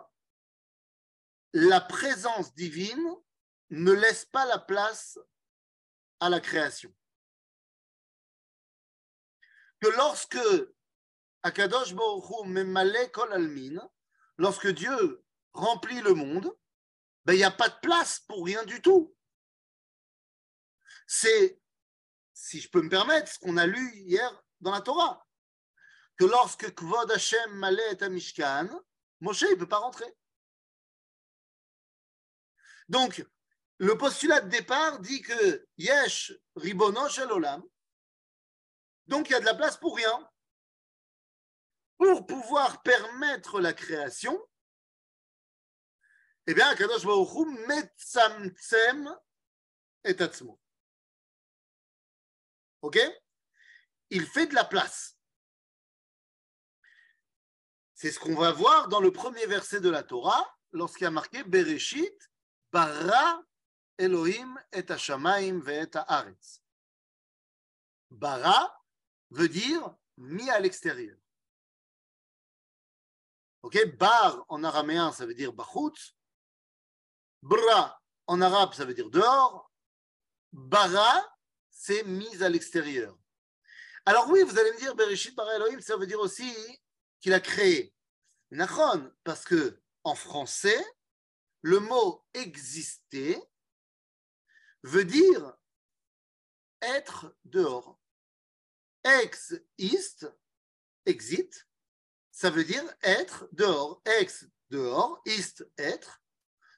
la 1.53 1.81
présence 1.81 2.55
divine 2.55 3.15
ne 3.71 3.93
laisse 3.93 4.25
pas 4.25 4.45
la 4.47 4.59
place 4.59 5.19
à 6.21 6.29
la 6.29 6.41
création. 6.41 6.95
Que 9.81 9.89
lorsque 9.89 10.39
Akadosh 11.43 11.95
Baruch 11.95 13.13
Kol 13.13 13.33
Almin, 13.33 13.91
lorsque 14.37 14.69
Dieu 14.69 15.25
remplit 15.53 16.01
le 16.01 16.15
monde, 16.15 16.57
ben, 17.25 17.33
il 17.35 17.39
n'y 17.39 17.45
a 17.45 17.51
pas 17.51 17.69
de 17.69 17.79
place 17.81 18.21
pour 18.21 18.45
rien 18.45 18.65
du 18.65 18.81
tout. 18.81 19.17
C'est, 21.07 21.61
si 22.33 22.61
je 22.61 22.69
peux 22.69 22.83
me 22.83 22.89
permettre, 22.89 23.33
ce 23.33 23.39
qu'on 23.39 23.57
a 23.57 23.67
lu 23.67 23.93
hier 23.95 24.43
dans 24.61 24.73
la 24.73 24.81
Torah. 24.81 25.27
Que 26.17 26.25
lorsque 26.25 26.75
Kvod 26.75 27.11
Hashem 27.11 27.53
malait 27.55 27.91
est 27.91 28.03
à 28.03 28.09
Moshe 29.21 29.43
ne 29.43 29.55
peut 29.55 29.69
pas 29.69 29.79
rentrer. 29.79 30.13
Donc, 32.89 33.25
le 33.79 33.99
postulat 33.99 34.41
de 34.41 34.49
départ 34.49 35.01
dit 35.01 35.23
que 35.23 35.67
Yesh 35.77 36.33
Ribono 36.55 37.07
Olam, 37.31 37.63
donc 39.07 39.29
il 39.29 39.33
y 39.33 39.37
a 39.37 39.41
de 39.41 39.45
la 39.45 39.55
place 39.55 39.77
pour 39.77 39.97
rien. 39.97 40.31
Pour 41.99 42.27
pouvoir 42.27 42.83
permettre 42.83 43.61
la 43.61 43.73
création, 43.73 44.39
eh 46.47 46.55
bien, 46.55 46.75
Kadosh 46.77 47.05
et 50.05 50.23
atzmo. 50.23 50.61
Ok? 52.83 52.99
Il 54.11 54.27
fait 54.27 54.47
de 54.47 54.55
la 54.55 54.65
place. 54.65 55.16
C'est 57.97 58.13
ce 58.13 58.21
qu'on 58.21 58.35
va 58.35 58.53
voir 58.53 58.89
dans 58.89 59.01
le 59.01 59.11
premier 59.11 59.47
verset 59.47 59.81
de 59.81 59.89
la 59.89 60.03
Torah, 60.03 60.47
lorsqu'il 60.73 61.05
y 61.05 61.07
a 61.07 61.11
marqué 61.11 61.43
Bereshit, 61.45 62.15
Bara 62.71 63.43
Elohim 63.97 64.55
et 64.71 64.85
Hashamaim 64.87 65.67
et 65.67 65.89
Haaretz. 65.95 66.63
Bara 68.11 68.85
veut 69.31 69.49
dire 69.49 69.97
mis 70.19 70.49
à 70.51 70.61
l'extérieur. 70.61 71.17
Ok, 73.63 73.97
bar 73.97 74.45
en 74.49 74.63
araméen 74.63 75.11
ça 75.11 75.25
veut 75.25 75.35
dire 75.35 75.55
bachutz. 75.55 76.15
Bra 77.41 77.99
en 78.27 78.43
arabe 78.43 78.75
ça 78.75 78.85
veut 78.85 78.93
dire 78.93 79.09
dehors. 79.09 79.73
Bara 80.53 81.27
c'est 81.71 82.05
mis 82.05 82.43
à 82.43 82.51
l'extérieur. 82.51 83.17
Alors 84.05 84.29
oui, 84.29 84.43
vous 84.43 84.59
allez 84.59 84.73
me 84.73 84.79
dire, 84.79 84.95
Bereshit 84.95 85.35
bara 85.35 85.57
Elohim, 85.57 85.81
ça 85.81 85.97
veut 85.97 86.07
dire 86.07 86.21
aussi 86.21 86.55
qu'il 87.27 87.35
a 87.35 87.41
créé. 87.41 87.93
Nachon, 88.53 89.13
parce 89.25 89.45
que 89.45 89.83
en 90.05 90.15
français, 90.15 90.81
le 91.61 91.81
mot 91.81 92.25
exister 92.35 93.37
veut 94.85 95.05
dire 95.05 95.57
être 96.81 97.37
dehors. 97.43 98.01
Ex 99.03 99.57
ist, 99.77 100.33
exit, 101.05 101.67
ça 102.31 102.49
veut 102.51 102.63
dire 102.63 102.85
être 103.03 103.49
dehors. 103.51 104.01
Ex, 104.21 104.47
dehors, 104.71 105.21
ist, 105.25 105.69
être. 105.79 106.23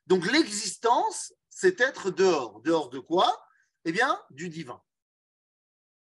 Donc 0.06 0.24
l'existence, 0.32 1.34
c'est 1.50 1.78
être 1.82 2.10
dehors. 2.10 2.62
Dehors 2.62 2.88
de 2.88 3.00
quoi? 3.00 3.46
Eh 3.84 3.92
bien, 3.92 4.18
du 4.30 4.48
divin. 4.48 4.82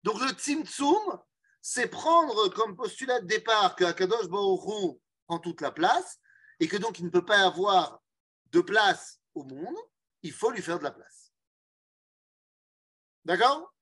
Donc 0.02 0.20
le 0.20 0.32
tzimtzum, 0.32 1.22
c'est 1.62 1.88
prendre 1.88 2.50
comme 2.50 2.76
postulat 2.76 3.22
de 3.22 3.28
départ 3.28 3.76
que 3.76 3.84
Akadosh 3.84 4.28
Baruch 4.28 5.00
prend 5.28 5.40
toute 5.40 5.62
la 5.62 5.72
place 5.72 6.20
et 6.60 6.68
que 6.68 6.78
donc 6.78 7.00
il 7.00 7.06
ne 7.06 7.10
peut 7.10 7.26
pas 7.26 7.46
avoir 7.46 8.02
de 8.48 8.62
place 8.62 9.20
au 9.34 9.44
monde, 9.44 9.76
il 10.24 10.34
faut 10.34 10.52
lui 10.52 10.62
faire 10.62 10.80
de 10.80 10.84
la 10.84 10.92
place. 10.92 11.32
D'accord? 13.26 13.74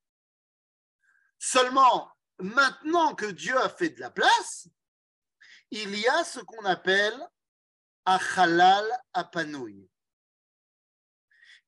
Seulement, 1.38 2.12
maintenant 2.40 3.16
que 3.16 3.26
Dieu 3.26 3.58
a 3.58 3.70
fait 3.70 3.90
de 3.90 4.00
la 4.00 4.12
place, 4.12 4.68
il 5.72 5.98
y 5.98 6.08
a 6.08 6.24
ce 6.24 6.40
qu'on 6.40 6.66
appelle 6.66 7.18
Achalal 8.06 8.86
Apanouy. 9.14 9.90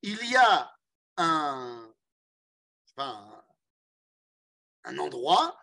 Il 0.02 0.30
y 0.30 0.36
a 0.36 0.76
un 1.18 1.92
un, 2.98 3.44
endroit. 4.98 5.61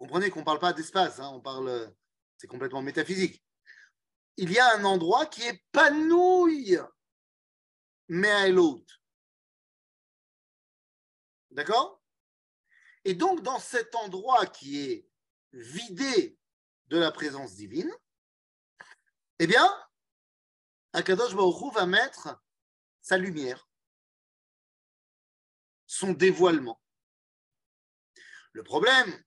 Comprenez 0.00 0.30
qu'on 0.30 0.40
ne 0.40 0.46
parle 0.46 0.58
pas 0.58 0.72
d'espace, 0.72 1.20
hein, 1.20 1.28
on 1.34 1.42
parle, 1.42 1.94
c'est 2.38 2.46
complètement 2.46 2.80
métaphysique. 2.80 3.44
Il 4.38 4.50
y 4.50 4.58
a 4.58 4.74
un 4.74 4.84
endroit 4.84 5.26
qui 5.26 5.42
à 8.30 8.48
l'autre. 8.48 9.02
D'accord? 11.50 12.02
Et 13.04 13.12
donc, 13.12 13.42
dans 13.42 13.58
cet 13.58 13.94
endroit 13.94 14.46
qui 14.46 14.80
est 14.80 15.06
vidé 15.52 16.38
de 16.86 16.96
la 16.96 17.12
présence 17.12 17.54
divine, 17.54 17.92
eh 19.38 19.46
bien, 19.46 19.68
Akadosh 20.94 21.34
Baruch 21.34 21.74
va 21.74 21.84
mettre 21.84 22.42
sa 23.02 23.18
lumière, 23.18 23.68
son 25.86 26.12
dévoilement. 26.12 26.80
Le 28.52 28.64
problème, 28.64 29.22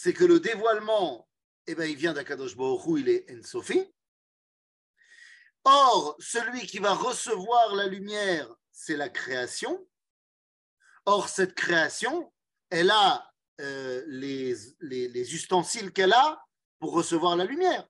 c'est 0.00 0.12
que 0.12 0.24
le 0.24 0.38
dévoilement, 0.38 1.28
eh 1.66 1.74
bien, 1.74 1.86
il 1.86 1.96
vient 1.96 2.12
d'Akadosh 2.12 2.54
il 2.98 3.08
est 3.08 3.36
Ensofi. 3.36 3.92
Or, 5.64 6.14
celui 6.20 6.68
qui 6.68 6.78
va 6.78 6.94
recevoir 6.94 7.74
la 7.74 7.88
lumière, 7.88 8.48
c'est 8.70 8.96
la 8.96 9.08
création. 9.08 9.88
Or, 11.04 11.28
cette 11.28 11.56
création, 11.56 12.32
elle 12.70 12.92
a 12.92 13.28
euh, 13.60 14.04
les 14.06 15.34
ustensiles 15.34 15.92
qu'elle 15.92 16.12
a 16.12 16.46
pour 16.78 16.92
recevoir 16.92 17.34
la 17.34 17.44
lumière. 17.44 17.84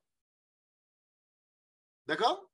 D'accord? 2.07 2.49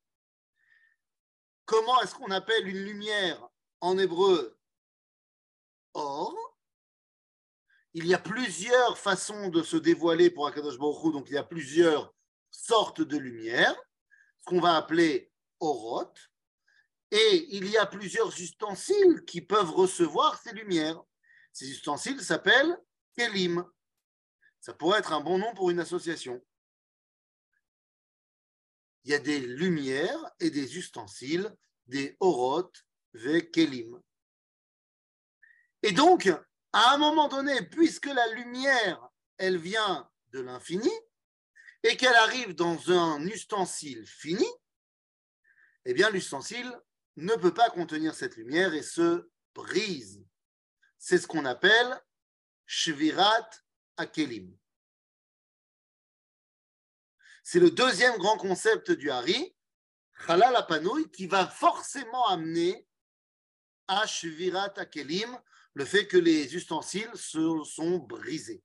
Comment 1.64 2.02
est-ce 2.02 2.14
qu'on 2.14 2.32
appelle 2.32 2.68
une 2.68 2.84
lumière 2.84 3.48
en 3.80 3.98
hébreu? 3.98 4.60
Or, 5.94 6.55
il 7.96 8.06
y 8.08 8.14
a 8.14 8.20
plusieurs 8.20 8.98
façons 8.98 9.48
de 9.48 9.64
se 9.64 9.78
dévoiler 9.78 10.30
pour 10.30 10.48
Akadosh 10.48 10.78
Baruch 10.78 11.14
donc 11.14 11.30
il 11.30 11.36
y 11.36 11.38
a 11.38 11.46
plusieurs 11.46 12.14
sortes 12.52 13.02
de 13.02 13.18
lumières, 13.18 13.76
ce 14.40 14.44
qu'on 14.44 14.60
va 14.60 14.76
appeler 14.76 15.32
orot, 15.62 16.14
et 17.12 17.48
il 17.56 17.70
y 17.70 17.78
a 17.78 17.86
plusieurs 17.86 18.38
ustensiles 18.38 19.24
qui 19.26 19.40
peuvent 19.40 19.72
recevoir 19.72 20.38
ces 20.42 20.52
lumières. 20.52 21.02
Ces 21.54 21.70
ustensiles 21.70 22.22
s'appellent 22.22 22.78
kelim. 23.16 23.66
Ça 24.60 24.74
pourrait 24.74 25.00
être 25.00 25.14
un 25.14 25.22
bon 25.22 25.38
nom 25.38 25.54
pour 25.54 25.70
une 25.70 25.80
association. 25.80 26.44
Il 29.06 29.12
y 29.12 29.14
a 29.14 29.20
des 29.20 29.40
lumières 29.40 30.20
et 30.42 30.50
des 30.50 30.78
ustensiles 30.78 31.56
des 31.86 32.18
Orot 32.20 32.72
ve 33.14 33.40
Kelim. 33.40 34.02
Et 35.82 35.94
donc, 35.94 36.30
à 36.76 36.94
un 36.94 36.98
moment 36.98 37.30
donné, 37.30 37.62
puisque 37.62 38.08
la 38.08 38.28
lumière, 38.34 39.10
elle 39.38 39.58
vient 39.58 40.12
de 40.34 40.42
l'infini, 40.42 40.92
et 41.84 41.96
qu'elle 41.96 42.16
arrive 42.16 42.54
dans 42.54 42.92
un 42.92 43.26
ustensile 43.26 44.06
fini, 44.06 44.46
eh 45.86 45.94
bien, 45.94 46.10
l'ustensile 46.10 46.70
ne 47.16 47.34
peut 47.36 47.54
pas 47.54 47.70
contenir 47.70 48.14
cette 48.14 48.36
lumière 48.36 48.74
et 48.74 48.84
se 48.84 49.30
brise. 49.54 50.22
C'est 50.98 51.18
ce 51.18 51.28
qu'on 51.28 51.46
appelle 51.46 51.98
Shvirat 52.66 53.50
Akelim. 53.96 54.54
C'est 57.42 57.62
le 57.62 57.72
deuxième 57.72 58.18
grand 58.18 58.38
concept 58.38 58.92
du 58.92 59.10
Hari, 59.10 59.56
Halal 60.28 60.58
Apanouy, 60.58 61.10
qui 61.10 61.28
va 61.28 61.48
forcément 61.48 62.28
amener 62.28 62.86
à 63.88 64.06
Shvirat 64.06 64.74
Akelim, 64.76 65.40
le 65.76 65.86
fait 65.86 66.08
que 66.08 66.18
les 66.18 66.56
ustensiles 66.56 67.16
se 67.16 67.64
sont 67.64 68.00
brisés. 68.00 68.64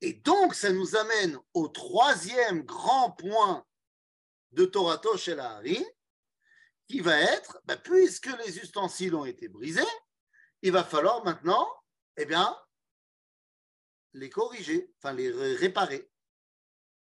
Et 0.00 0.14
donc, 0.14 0.54
ça 0.54 0.72
nous 0.72 0.96
amène 0.96 1.38
au 1.54 1.68
troisième 1.68 2.62
grand 2.62 3.12
point 3.12 3.64
de 4.52 4.64
Torato 4.64 5.16
chez 5.16 5.36
qui 6.88 7.00
va 7.00 7.20
être, 7.20 7.60
bah, 7.64 7.76
puisque 7.76 8.36
les 8.44 8.58
ustensiles 8.58 9.14
ont 9.14 9.24
été 9.24 9.48
brisés, 9.48 9.80
il 10.62 10.72
va 10.72 10.82
falloir 10.82 11.24
maintenant, 11.24 11.68
eh 12.16 12.24
bien, 12.24 12.58
les 14.14 14.28
corriger, 14.28 14.92
enfin 14.98 15.12
les 15.12 15.30
réparer. 15.54 16.10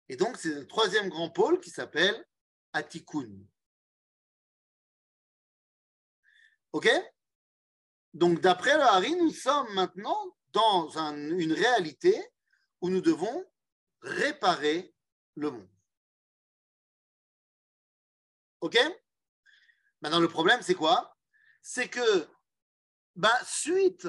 Et 0.09 0.15
donc, 0.15 0.37
c'est 0.37 0.53
le 0.53 0.67
troisième 0.67 1.09
grand 1.09 1.31
pôle 1.31 1.59
qui 1.59 1.71
s'appelle 1.71 2.23
Atikun. 2.73 3.31
OK? 6.73 6.87
Donc, 8.13 8.41
d'après 8.41 8.75
le 8.75 8.83
Hari, 8.83 9.15
nous 9.15 9.31
sommes 9.31 9.73
maintenant 9.73 10.35
dans 10.51 10.89
une 10.97 11.53
réalité 11.53 12.15
où 12.81 12.89
nous 12.89 13.01
devons 13.01 13.45
réparer 14.01 14.93
le 15.35 15.51
monde. 15.51 15.69
OK? 18.61 18.77
Maintenant, 20.01 20.19
le 20.19 20.27
problème, 20.27 20.61
c'est 20.61 20.75
quoi? 20.75 21.17
C'est 21.61 21.89
que, 21.89 22.27
bah, 23.15 23.37
suite 23.45 24.07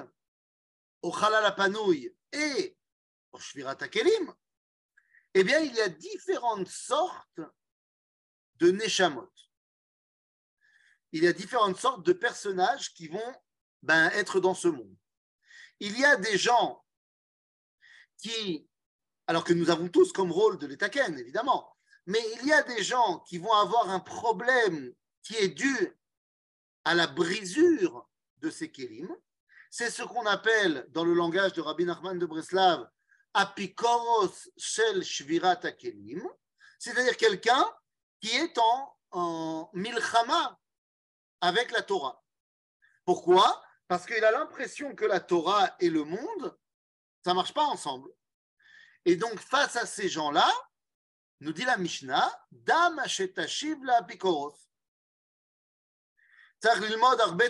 au 1.03 1.11
Khalal 1.11 1.45
Apanouy 1.47 2.15
et 2.33 2.77
au 3.33 3.39
Shvirat 3.39 3.77
Akelim, 3.81 4.35
eh 5.35 5.45
bien, 5.45 5.61
il 5.61 5.75
y 5.75 5.81
a 5.81 5.89
différentes 5.89 6.69
sortes 6.69 7.41
de 8.57 8.71
Neshamot. 8.71 9.33
Il 11.13 11.25
y 11.25 11.27
a 11.27 11.33
différentes 11.33 11.79
sortes 11.79 12.05
de 12.05 12.13
personnages 12.13 12.93
qui 12.93 13.09
vont 13.09 13.35
ben, 13.85 14.11
être 14.15 14.41
dans 14.41 14.55
ce 14.55 14.69
monde. 14.69 14.97
Il 15.79 15.99
y 15.99 16.05
a 16.05 16.17
des 16.17 16.39
gens 16.39 16.83
qui, 18.17 18.67
alors 19.27 19.45
que 19.45 19.53
nous 19.53 19.71
avons 19.71 19.89
tous 19.89 20.13
comme 20.13 20.33
rôle 20.33 20.59
de 20.59 20.67
l'Étaken, 20.67 21.19
évidemment, 21.19 21.77
mais 22.07 22.21
il 22.41 22.47
y 22.47 22.53
a 22.53 22.63
des 22.63 22.83
gens 22.83 23.21
qui 23.21 23.39
vont 23.39 23.53
avoir 23.53 23.91
un 23.91 24.01
problème 24.01 24.95
qui 25.23 25.37
est 25.37 25.49
dû 25.49 25.99
à 26.85 26.95
la 26.95 27.07
brisure 27.07 28.09
de 28.39 28.51
ces 28.51 28.71
kélim. 28.71 29.15
C'est 29.71 29.91
ce 29.91 30.03
qu'on 30.03 30.27
appelle, 30.27 30.87
dans 30.91 31.05
le 31.05 31.15
langage 31.15 31.53
de 31.53 31.61
Rabbi 31.61 31.85
Nachman 31.85 32.19
de 32.19 32.27
Breslav, 32.27 32.89
apikoros 33.35 34.49
shel 34.57 35.03
shvirat 35.03 35.61
akelim, 35.65 36.23
c'est-à-dire 36.79 37.17
quelqu'un 37.17 37.67
qui 38.21 38.31
est 38.31 38.57
en, 38.57 38.97
en 39.11 39.71
milchama 39.75 40.59
avec 41.41 41.71
la 41.73 41.83
Torah. 41.83 42.23
Pourquoi? 43.05 43.63
Parce 43.89 44.07
qu'il 44.07 44.25
a 44.25 44.31
l'impression 44.31 44.95
que 44.95 45.05
la 45.05 45.21
Torah 45.21 45.75
et 45.81 45.91
le 45.91 46.05
monde, 46.05 46.59
ça 47.25 47.31
ne 47.31 47.37
marche 47.37 47.55
pas 47.55 47.65
ensemble. 47.65 48.11
Et 49.05 49.17
donc, 49.17 49.39
face 49.39 49.77
à 49.77 49.87
ces 49.87 50.09
gens-là, 50.09 50.51
nous 51.41 51.53
dit 51.53 51.65
la 51.65 51.77
Mishnah, 51.77 52.31
Dam 52.51 52.97
la 52.97 53.97
apikoros. 53.99 54.59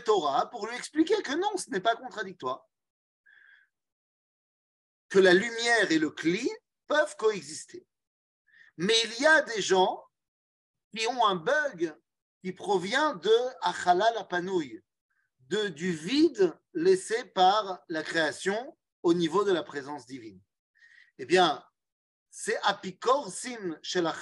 Torah 0.04 0.50
pour 0.50 0.66
lui 0.66 0.76
expliquer 0.76 1.22
que 1.22 1.32
non, 1.32 1.56
ce 1.56 1.70
n'est 1.70 1.80
pas 1.80 1.94
contradictoire 1.94 2.66
que 5.14 5.20
la 5.20 5.32
lumière 5.32 5.92
et 5.92 5.98
le 6.00 6.10
cli 6.10 6.50
peuvent 6.88 7.14
coexister. 7.16 7.86
Mais 8.78 9.00
il 9.04 9.22
y 9.22 9.26
a 9.26 9.42
des 9.42 9.62
gens 9.62 10.04
qui 10.90 11.06
ont 11.06 11.24
un 11.24 11.36
bug 11.36 11.96
qui 12.42 12.52
provient 12.52 13.14
de 13.14 13.32
Achala 13.62 14.10
la 14.10 14.24
panouille, 14.24 14.82
de, 15.48 15.68
du 15.68 15.92
vide 15.92 16.54
laissé 16.72 17.24
par 17.26 17.82
la 17.88 18.02
création 18.02 18.76
au 19.02 19.14
niveau 19.14 19.44
de 19.44 19.52
la 19.52 19.62
présence 19.62 20.06
divine. 20.06 20.40
Eh 21.18 21.26
bien, 21.26 21.64
c'est 22.30 22.58
apikor 22.62 23.30
sim 23.30 23.78
chez 23.82 24.00
la. 24.00 24.14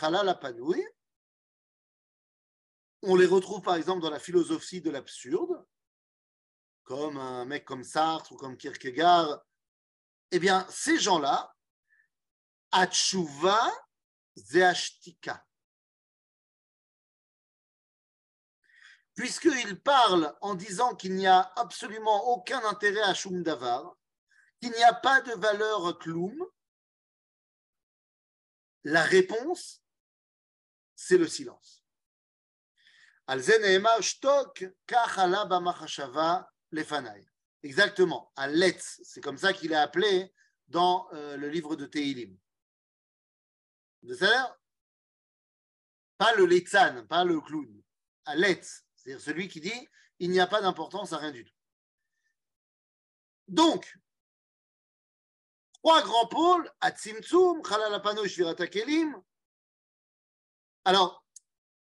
On 3.02 3.16
les 3.16 3.26
retrouve 3.26 3.62
par 3.62 3.76
exemple 3.76 4.02
dans 4.02 4.10
la 4.10 4.18
philosophie 4.18 4.80
de 4.80 4.90
l'absurde, 4.90 5.64
comme 6.84 7.16
un 7.16 7.44
mec 7.44 7.64
comme 7.64 7.84
Sartre 7.84 8.32
ou 8.32 8.36
comme 8.36 8.56
Kierkegaard, 8.56 9.44
eh 10.30 10.38
bien, 10.38 10.66
ces 10.70 10.98
gens-là, 10.98 11.54
Atshuva 12.70 13.60
Zeashtika. 14.36 15.46
Puisqu'ils 19.22 19.80
parlent 19.80 20.36
en 20.40 20.56
disant 20.56 20.96
qu'il 20.96 21.14
n'y 21.14 21.28
a 21.28 21.52
absolument 21.54 22.30
aucun 22.30 22.58
intérêt 22.64 23.02
à 23.02 23.14
Shum 23.14 23.44
Davar, 23.44 23.96
qu'il 24.60 24.72
n'y 24.72 24.82
a 24.82 24.94
pas 24.94 25.20
de 25.20 25.30
valeur 25.34 25.96
Kloum, 26.00 26.34
la 28.82 29.04
réponse, 29.04 29.80
c'est 30.96 31.18
le 31.18 31.28
silence. 31.28 31.84
Exactement, 37.62 38.32
à 38.34 38.48
Letz. 38.48 39.00
C'est 39.04 39.20
comme 39.20 39.38
ça 39.38 39.52
qu'il 39.52 39.70
est 39.70 39.76
appelé 39.76 40.34
dans 40.66 41.06
euh, 41.12 41.36
le 41.36 41.48
livre 41.48 41.76
de 41.76 41.86
Tehilim. 41.86 42.36
Pas 46.18 46.34
le 46.34 46.44
Letzan, 46.44 47.06
pas 47.06 47.22
le 47.22 47.40
clown. 47.40 47.82
À 48.24 48.34
Letz, 48.34 48.84
c'est-à-dire 49.02 49.22
celui 49.22 49.48
qui 49.48 49.60
dit 49.60 49.88
il 50.18 50.30
n'y 50.30 50.40
a 50.40 50.46
pas 50.46 50.60
d'importance 50.60 51.12
à 51.12 51.18
rien 51.18 51.32
du 51.32 51.44
tout. 51.44 51.54
Donc, 53.48 53.98
trois 55.72 56.02
grands 56.02 56.28
pôles, 56.28 56.70
Atzimtzum, 56.80 57.62
Chalalapano, 57.64 58.24
Shvirata 58.26 58.68
Kelim. 58.68 59.20
Alors, 60.84 61.24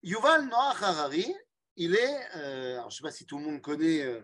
Yuval 0.03 0.45
Noah 0.47 0.76
Harari, 0.80 1.34
il 1.76 1.95
est, 1.95 2.36
euh, 2.36 2.80
je 2.82 2.86
ne 2.86 2.89
sais 2.91 3.01
pas 3.01 3.12
si 3.12 3.26
tout 3.26 3.39
le 3.39 3.45
monde 3.45 3.62
connaît 3.62 4.03
euh, 4.03 4.22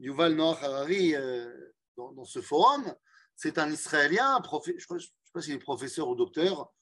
Yuval 0.00 0.34
Noah 0.34 0.58
Harari 0.62 1.14
euh, 1.14 1.72
dans, 1.96 2.24
ce 2.24 2.42
forum, 2.42 2.94
c'est 3.36 3.58
un 3.58 3.70
Israélien, 3.70 4.42
je 4.64 4.72
ne 4.94 4.98
sais 4.98 5.08
pas 5.32 5.40
s'il 5.40 5.54
est 5.54 5.58
professeur 5.58 6.08
ou 6.08 6.14
docteur 6.14 6.72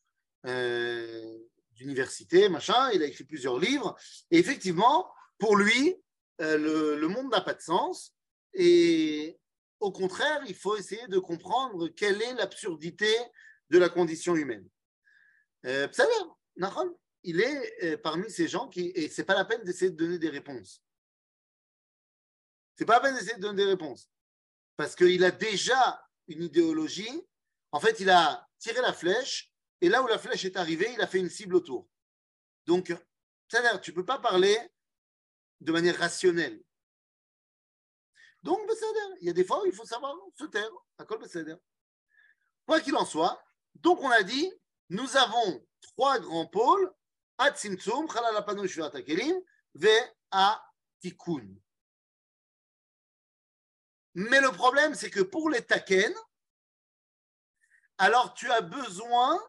d'université, 1.73 2.49
machin, 2.49 2.91
il 2.93 3.03
a 3.03 3.07
écrit 3.07 3.25
plusieurs 3.25 3.59
livres, 3.59 3.97
et 4.31 4.39
effectivement, 4.39 5.11
pour 5.39 5.57
lui, 5.57 5.97
euh, 6.41 6.97
le, 6.97 7.09
monde 7.09 7.31
n'a 7.31 7.41
pas 7.41 7.55
de 7.55 7.61
sens, 7.61 8.15
et 8.55 9.39
au 9.81 9.93
contraire, 9.93 10.43
il 10.47 10.55
faut 10.55 10.77
essayer 10.77 11.07
de 11.09 11.19
comprendre 11.19 11.89
quelle 11.89 12.21
est 12.23 12.35
l'absurdité 12.35 13.13
de 13.71 13.79
la 13.79 13.89
condition 13.89 14.35
humaine. 14.35 14.69
Euh, 15.67 15.89
il 17.23 17.41
est 17.41 17.85
euh, 17.85 17.97
parmi 17.97 18.31
ces 18.31 18.49
gens 18.49 18.69
qui, 18.69 18.93
et 18.95 19.09
c'est 19.09 19.25
pas 19.25 19.35
la 19.35 19.45
peine 19.45 19.63
d'essayer 19.65 19.91
de 19.91 19.97
donner 19.97 20.19
des 20.19 20.29
réponses. 20.29 20.83
C'est 22.77 22.85
pas 22.85 22.95
la 22.95 23.01
peine 23.01 23.15
d'essayer 23.15 23.37
de 23.37 23.41
donner 23.41 23.65
des 23.65 23.71
réponses. 23.71 24.11
Parce 24.77 24.95
qu'il 24.97 25.23
a 25.25 25.31
déjà 25.31 26.05
une 26.29 26.43
idéologie. 26.43 27.23
En 27.71 27.81
fait, 27.81 28.01
il 28.01 28.11
a 28.11 28.47
tiré 28.59 28.81
la 28.81 28.93
flèche, 28.93 29.53
et 29.81 29.89
là 29.89 30.03
où 30.03 30.07
la 30.07 30.19
flèche 30.19 30.45
est 30.45 30.57
arrivée, 30.57 30.91
il 30.93 31.01
a 31.01 31.07
fait 31.07 31.19
une 31.19 31.31
cible 31.31 31.55
autour. 31.55 31.89
Donc, 32.67 32.93
tu 33.49 33.57
ne 33.57 33.95
peux 33.95 34.05
pas 34.05 34.19
parler 34.19 34.59
de 35.65 35.73
manière 35.73 35.99
rationnelle. 35.99 36.63
Donc, 38.43 38.61
il 39.21 39.27
y 39.27 39.31
a 39.31 39.33
des 39.33 39.45
fois 39.45 39.63
où 39.63 39.67
il 39.67 39.73
faut 39.73 39.87
savoir 39.87 40.15
se 40.35 40.45
taire. 40.45 40.71
Quoi 42.67 42.81
qu'il 42.81 42.95
en 42.97 43.07
soit, 43.07 43.43
donc 43.75 44.01
on 44.01 44.11
a 44.11 44.23
dit, 44.23 44.53
nous 44.91 45.17
avons 45.17 45.67
trois 45.81 46.19
grands 46.19 46.47
pôles, 46.47 46.93
Shvirat 47.39 49.03
Kelim, 49.03 49.41
Ve 49.75 49.89
Tikun. 51.01 51.57
Mais 54.15 54.41
le 54.41 54.53
problème, 54.53 54.95
c'est 54.95 55.11
que 55.11 55.23
pour 55.23 55.49
les 55.51 55.63
Taken, 55.63 56.15
alors 57.99 58.35
tu 58.35 58.51
as 58.51 58.61
besoin 58.61 59.41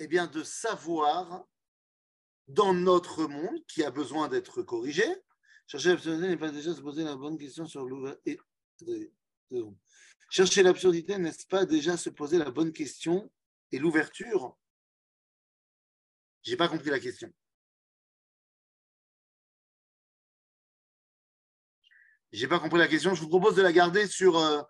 eh 0.00 0.08
bien, 0.08 0.26
de 0.26 0.42
savoir 0.42 1.46
dans 2.48 2.74
notre 2.74 3.26
monde 3.26 3.64
qui 3.66 3.84
a 3.84 3.90
besoin 3.90 4.28
d'être 4.28 4.62
corrigé. 4.62 5.04
Chercher 5.66 5.90
l'absurdité 5.90 6.28
n'est 6.28 6.36
pas 6.36 6.50
déjà 6.50 6.74
se 6.74 6.80
poser 6.80 7.04
la 7.04 7.16
bonne 7.16 7.38
question 7.38 7.66
sur 7.66 7.84
l'ouverture. 7.84 8.44
Chercher 10.30 10.62
l'absurdité 10.62 11.18
n'est-ce 11.18 11.46
pas 11.46 11.66
déjà 11.66 11.96
se 11.96 12.10
poser 12.10 12.38
la 12.38 12.50
bonne 12.50 12.72
question 12.72 13.30
et 13.70 13.78
l'ouverture? 13.78 14.56
J'ai 16.42 16.56
pas 16.56 16.68
compris 16.68 16.90
la 16.90 16.98
question. 16.98 17.32
J'ai 22.32 22.48
pas 22.48 22.58
compris 22.58 22.78
la 22.78 22.88
question. 22.88 23.14
Je 23.14 23.20
vous 23.20 23.28
propose 23.28 23.54
de 23.54 23.62
la 23.62 23.72
garder 23.72 24.06
sur 24.06 24.38
euh, 24.38 24.62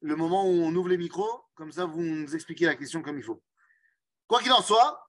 le 0.00 0.16
moment 0.16 0.44
où 0.44 0.52
on 0.52 0.74
ouvre 0.74 0.88
les 0.88 0.98
micros. 0.98 1.44
Comme 1.54 1.70
ça, 1.70 1.86
vous 1.86 2.02
nous 2.02 2.34
expliquez 2.34 2.66
la 2.66 2.74
question 2.74 3.02
comme 3.02 3.16
il 3.16 3.22
faut. 3.22 3.42
Quoi 4.26 4.42
qu'il 4.42 4.52
en 4.52 4.62
soit, 4.62 5.08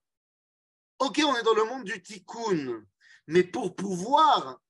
ok, 1.00 1.22
on 1.26 1.36
est 1.36 1.44
dans 1.44 1.54
le 1.54 1.66
monde 1.66 1.84
du 1.84 2.02
tikkun, 2.02 2.86
mais 3.28 3.44
pour 3.44 3.76
pouvoir 3.76 4.62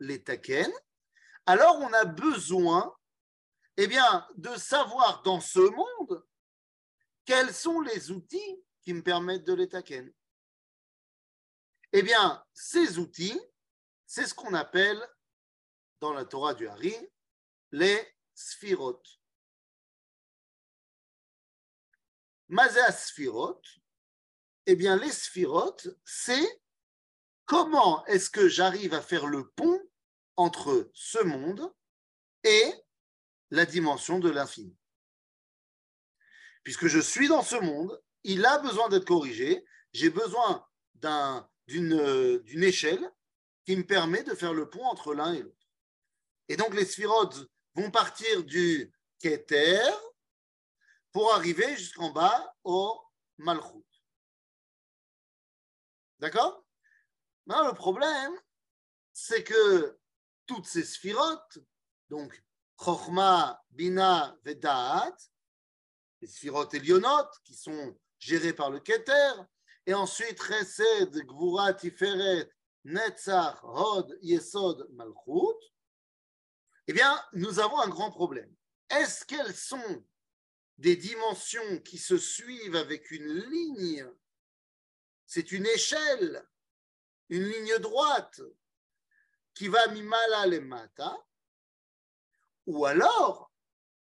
les 0.00 0.22
taken, 0.22 0.70
alors 1.46 1.78
on 1.80 1.92
a 1.92 2.04
besoin 2.04 2.94
eh 3.76 3.86
bien, 3.86 4.26
de 4.36 4.54
savoir 4.56 5.22
dans 5.22 5.40
ce 5.40 5.58
monde 5.58 6.24
quels 7.24 7.52
sont 7.52 7.80
les 7.80 8.10
outils 8.10 8.62
qui 8.82 8.92
me 8.92 9.02
permettent 9.02 9.44
de 9.44 9.54
les 9.54 9.68
taken. 9.68 10.12
Eh 11.92 12.02
bien, 12.02 12.44
ces 12.52 12.98
outils, 12.98 13.40
c'est 14.06 14.26
ce 14.26 14.34
qu'on 14.34 14.54
appelle 14.54 15.00
dans 16.00 16.12
la 16.12 16.24
Torah 16.24 16.54
du 16.54 16.68
Hari 16.68 16.94
les 17.72 18.16
sphirot. 18.34 19.02
Mazé 22.48 22.80
sphirot, 22.92 23.60
eh 24.66 24.76
bien, 24.76 24.96
les 24.96 25.10
sphirotes, 25.10 25.88
c'est 26.04 26.62
comment 27.44 28.04
est-ce 28.06 28.30
que 28.30 28.48
j'arrive 28.48 28.94
à 28.94 29.02
faire 29.02 29.26
le 29.26 29.48
pont 29.50 29.80
entre 30.36 30.90
ce 30.94 31.22
monde 31.22 31.72
et 32.42 32.72
la 33.50 33.66
dimension 33.66 34.18
de 34.18 34.30
l'infini. 34.30 34.76
Puisque 36.62 36.86
je 36.86 36.98
suis 36.98 37.28
dans 37.28 37.42
ce 37.42 37.56
monde, 37.56 38.02
il 38.24 38.44
a 38.44 38.58
besoin 38.58 38.88
d'être 38.88 39.04
corrigé, 39.04 39.64
j'ai 39.92 40.10
besoin 40.10 40.66
d'une 41.66 42.64
échelle 42.64 43.12
qui 43.64 43.76
me 43.76 43.86
permet 43.86 44.22
de 44.22 44.34
faire 44.34 44.54
le 44.54 44.68
pont 44.68 44.84
entre 44.84 45.14
l'un 45.14 45.34
et 45.34 45.42
l'autre. 45.42 45.68
Et 46.48 46.56
donc 46.56 46.74
les 46.74 46.84
sphirotes 46.84 47.48
vont 47.74 47.90
partir 47.90 48.44
du 48.44 48.92
Keter 49.18 49.80
pour 51.12 51.32
arriver 51.34 51.76
jusqu'en 51.76 52.10
bas 52.10 52.54
au 52.64 53.00
Malchut. 53.38 53.93
D'accord? 56.24 56.64
Le 57.46 57.74
problème, 57.74 58.32
c'est 59.12 59.44
que 59.44 59.98
toutes 60.46 60.64
ces 60.64 60.82
sphirotes, 60.82 61.58
donc 62.08 62.42
Chochma, 62.82 63.62
Bina, 63.68 64.34
Vedaat, 64.42 65.14
les 66.22 66.26
sphirotes 66.26 66.72
Elionot, 66.72 67.28
qui 67.44 67.52
sont 67.52 67.94
gérées 68.18 68.54
par 68.54 68.70
le 68.70 68.80
Keter, 68.80 69.32
et 69.84 69.92
ensuite 69.92 70.42
Chesed, 70.42 71.14
Gvura, 71.26 71.74
Tiferet, 71.74 72.50
Netzach, 72.84 73.62
Hod, 73.62 74.18
Yesod, 74.22 74.88
Malchut, 74.94 75.60
eh 76.86 76.94
bien, 76.94 77.22
nous 77.34 77.58
avons 77.58 77.80
un 77.80 77.88
grand 77.88 78.10
problème. 78.10 78.56
Est-ce 78.88 79.26
qu'elles 79.26 79.54
sont 79.54 80.02
des 80.78 80.96
dimensions 80.96 81.80
qui 81.80 81.98
se 81.98 82.16
suivent 82.16 82.76
avec 82.76 83.10
une 83.10 83.28
ligne 83.28 84.10
c'est 85.34 85.50
une 85.50 85.66
échelle, 85.66 86.48
une 87.28 87.42
ligne 87.42 87.78
droite 87.78 88.40
qui 89.52 89.66
va 89.66 89.84
mimala 89.88 90.46
le 90.46 90.60
mata, 90.60 91.18
ou 92.66 92.86
alors 92.86 93.52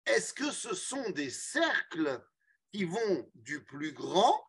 est-ce 0.06 0.34
que 0.34 0.50
ce 0.50 0.74
sont 0.74 1.10
des 1.10 1.30
cercles 1.30 2.26
qui 2.72 2.86
vont 2.86 3.30
du 3.36 3.66
plus 3.66 3.92
grand 3.92 4.48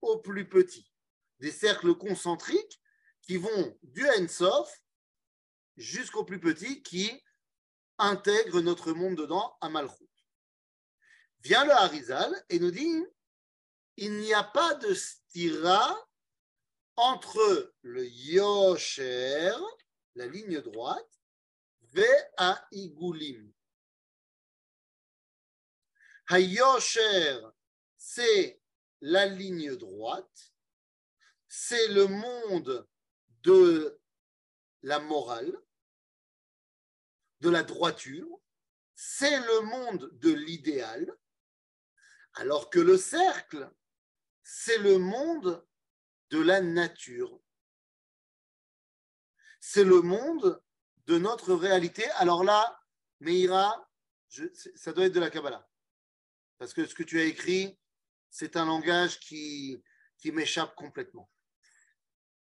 au 0.00 0.18
plus 0.18 0.48
petit, 0.48 0.92
des 1.38 1.52
cercles 1.52 1.94
concentriques 1.94 2.82
qui 3.22 3.36
vont 3.36 3.78
du 3.84 4.08
Ensof 4.08 4.82
jusqu'au 5.76 6.24
plus 6.24 6.40
petit 6.40 6.82
qui 6.82 7.22
intègre 7.98 8.60
notre 8.60 8.90
monde 8.90 9.14
dedans 9.14 9.56
à 9.60 9.68
Malchut. 9.68 10.10
Vient 11.42 11.64
le 11.64 11.70
Harizal 11.70 12.44
et 12.48 12.58
nous 12.58 12.72
dit 12.72 13.06
il 13.96 14.18
n'y 14.18 14.34
a 14.34 14.44
pas 14.44 14.74
de 14.74 14.92
entre 16.96 17.74
le 17.82 18.06
yosher, 18.06 19.52
la 20.14 20.26
ligne 20.26 20.60
droite, 20.60 21.16
à 22.36 22.66
igulim. 22.72 23.52
Hayosher, 26.28 27.40
c'est 27.96 28.60
la 29.00 29.26
ligne 29.26 29.76
droite, 29.76 30.52
c'est 31.48 31.88
le 31.88 32.06
monde 32.06 32.86
de 33.42 34.00
la 34.82 34.98
morale, 34.98 35.56
de 37.40 37.48
la 37.48 37.62
droiture, 37.62 38.40
c'est 38.94 39.38
le 39.38 39.60
monde 39.62 40.10
de 40.14 40.32
l'idéal, 40.32 41.06
alors 42.34 42.70
que 42.70 42.80
le 42.80 42.96
cercle, 42.98 43.70
c'est 44.48 44.78
le 44.78 44.98
monde 44.98 45.66
de 46.30 46.40
la 46.40 46.60
nature. 46.60 47.40
C'est 49.58 49.82
le 49.82 50.02
monde 50.02 50.62
de 51.06 51.18
notre 51.18 51.52
réalité. 51.52 52.04
Alors 52.18 52.44
là, 52.44 52.80
Meira, 53.18 53.90
ça 54.76 54.92
doit 54.92 55.06
être 55.06 55.14
de 55.14 55.18
la 55.18 55.30
Kabbalah. 55.30 55.68
Parce 56.58 56.72
que 56.72 56.86
ce 56.86 56.94
que 56.94 57.02
tu 57.02 57.18
as 57.18 57.24
écrit, 57.24 57.76
c'est 58.30 58.56
un 58.56 58.66
langage 58.66 59.18
qui, 59.18 59.82
qui 60.16 60.30
m'échappe 60.30 60.76
complètement. 60.76 61.28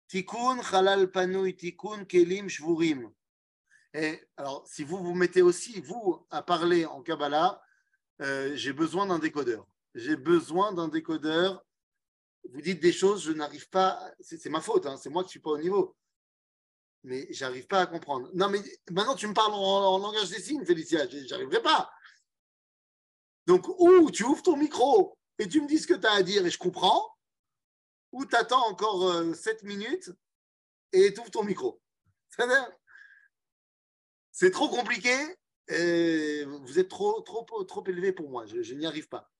Tikkun, 0.07 0.61
halal 0.73 1.11
panouy, 1.11 1.57
tikkun, 1.57 2.05
kelim, 2.05 2.49
shvurim. 2.49 3.13
Et 3.93 4.25
alors, 4.37 4.65
si 4.69 4.85
vous 4.85 4.99
vous 4.99 5.17
mettez 5.17 5.43
aussi, 5.43 5.81
vous, 5.81 6.25
à 6.31 6.43
parler 6.43 6.87
en 6.87 7.03
Kabbalah, 7.03 7.61
euh, 8.21 8.55
j'ai 8.55 8.73
besoin 8.73 9.07
d'un 9.07 9.19
décodeur. 9.19 9.67
J'ai 9.97 10.15
besoin 10.15 10.73
d'un 10.73 10.87
décodeur 10.87 11.65
vous 12.53 12.61
dites 12.61 12.81
des 12.81 12.93
choses, 12.93 13.25
je 13.25 13.33
n'arrive 13.33 13.69
pas, 13.69 14.01
c'est 14.21 14.49
ma 14.49 14.61
faute, 14.61 14.87
hein, 14.87 14.97
c'est 14.97 15.11
moi 15.11 15.23
qui 15.23 15.29
ne 15.29 15.31
suis 15.31 15.41
pas 15.41 15.51
au 15.51 15.59
niveau. 15.59 15.97
mais 17.05 17.27
j'arrive 17.31 17.67
pas 17.67 17.81
à 17.83 17.87
comprendre. 17.87 18.31
Non, 18.35 18.49
mais 18.49 18.61
maintenant 18.91 19.15
tu 19.15 19.27
me 19.27 19.35
parles 19.35 19.53
en, 19.55 19.99
langage 19.99 20.31
des 20.31 20.41
signes, 20.41 20.65
Félicia, 20.65 21.07
j'arriverai 21.27 21.63
pas. 21.63 21.91
Donc, 23.47 23.67
ou 23.79 24.11
tu 24.11 24.25
ouvres 24.25 24.43
ton 24.43 24.57
micro 24.57 25.17
et 25.39 25.49
tu 25.49 25.61
me 25.61 25.69
dis 25.69 25.79
ce 25.79 25.87
que 25.87 25.95
tu 25.95 26.07
as 26.07 26.13
à 26.13 26.23
dire 26.23 26.45
et 26.45 26.51
je 26.51 26.59
comprends, 26.59 27.17
ou 28.13 28.25
tu 28.27 28.37
attends 28.37 28.67
encore 28.69 29.35
7 29.35 29.63
euh, 29.63 29.67
minutes 29.67 30.11
et 30.93 31.13
tu 31.13 31.21
ouvres 31.21 31.31
ton 31.31 31.45
micro. 31.45 31.81
C'est 34.33 34.53
trop 34.53 34.69
compliqué, 34.69 35.13
et 35.69 36.45
vous 36.45 36.79
êtes 36.79 36.89
trop, 36.89 37.21
trop, 37.23 37.45
trop 37.65 37.85
élevé 37.87 38.13
pour 38.13 38.31
moi, 38.31 38.47
je, 38.47 38.75
n'y 38.75 38.87
arrive 38.87 39.09
pas. 39.09 39.31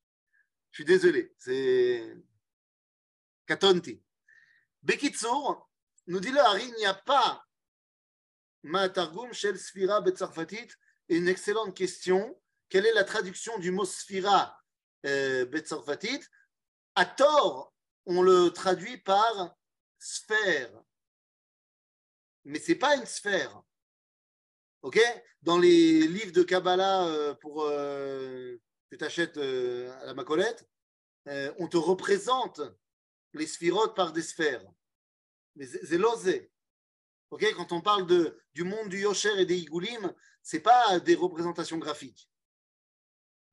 Je 0.71 0.79
suis 0.79 0.85
désolé, 0.85 1.33
c'est 1.39 2.17
Katonti. 3.49 4.03
Bekitsour, 4.83 5.71
nous 6.07 6.21
dit 6.21 6.31
le 6.31 6.61
il 6.61 6.75
n'y 6.75 6.87
a 6.87 6.95
pas 6.95 7.43
Shel. 9.33 9.57
Une 11.09 11.29
excellente 11.29 11.75
question. 11.75 12.39
Quelle 12.69 12.85
est 12.85 12.93
la 12.93 13.05
traduction 13.05 13.59
du 13.59 13.71
mot 13.71 13.87
Sfira 13.87 14.55
euh, 15.07 15.47
Betsarfatit 15.47 16.21
À 16.95 17.07
tort, 17.07 17.73
on 18.05 18.21
le 18.21 18.51
traduit 18.51 18.99
par 18.99 19.57
sphère. 19.99 20.71
Mais 22.45 22.59
ce 22.59 22.73
n'est 22.73 22.79
pas 22.79 22.97
une 22.97 23.07
sphère. 23.07 23.63
ok? 24.83 25.01
Dans 25.41 25.59
les 25.59 26.07
livres 26.07 26.33
de 26.33 26.43
Kabbalah 26.43 27.07
euh, 27.07 27.35
pour, 27.37 27.63
euh, 27.63 28.59
que 28.91 28.97
tu 28.97 29.05
achètes 29.05 29.39
à 29.39 30.05
la 30.05 30.13
Macolette, 30.13 30.69
on 31.59 31.69
te 31.69 31.79
représente 31.79 32.61
les 33.33 33.47
sphirotes 33.47 33.95
par 33.95 34.13
des 34.13 34.23
sphères. 34.23 34.65
Mais 35.57 35.67
c'est 35.67 35.99
l'osé. 35.99 36.51
Quand 37.31 37.73
on 37.73 37.81
parle 37.81 38.07
de, 38.07 38.41
du 38.55 38.65
monde 38.65 38.89
du 38.89 39.01
Yosher 39.01 39.41
et 39.41 39.47
des 39.47 39.59
Igoulim, 39.59 40.15
ce 40.43 40.57
n'est 40.57 40.63
pas 40.63 40.99
des 41.01 41.15
représentations 41.15 41.79
graphiques. 41.79 42.31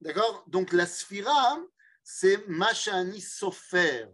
D'accord? 0.02 0.44
Donc 0.48 0.72
la 0.72 0.86
sphira, 0.86 1.60
c'est 2.04 2.48
Machani 2.48 3.20
Sofer. 3.20 4.08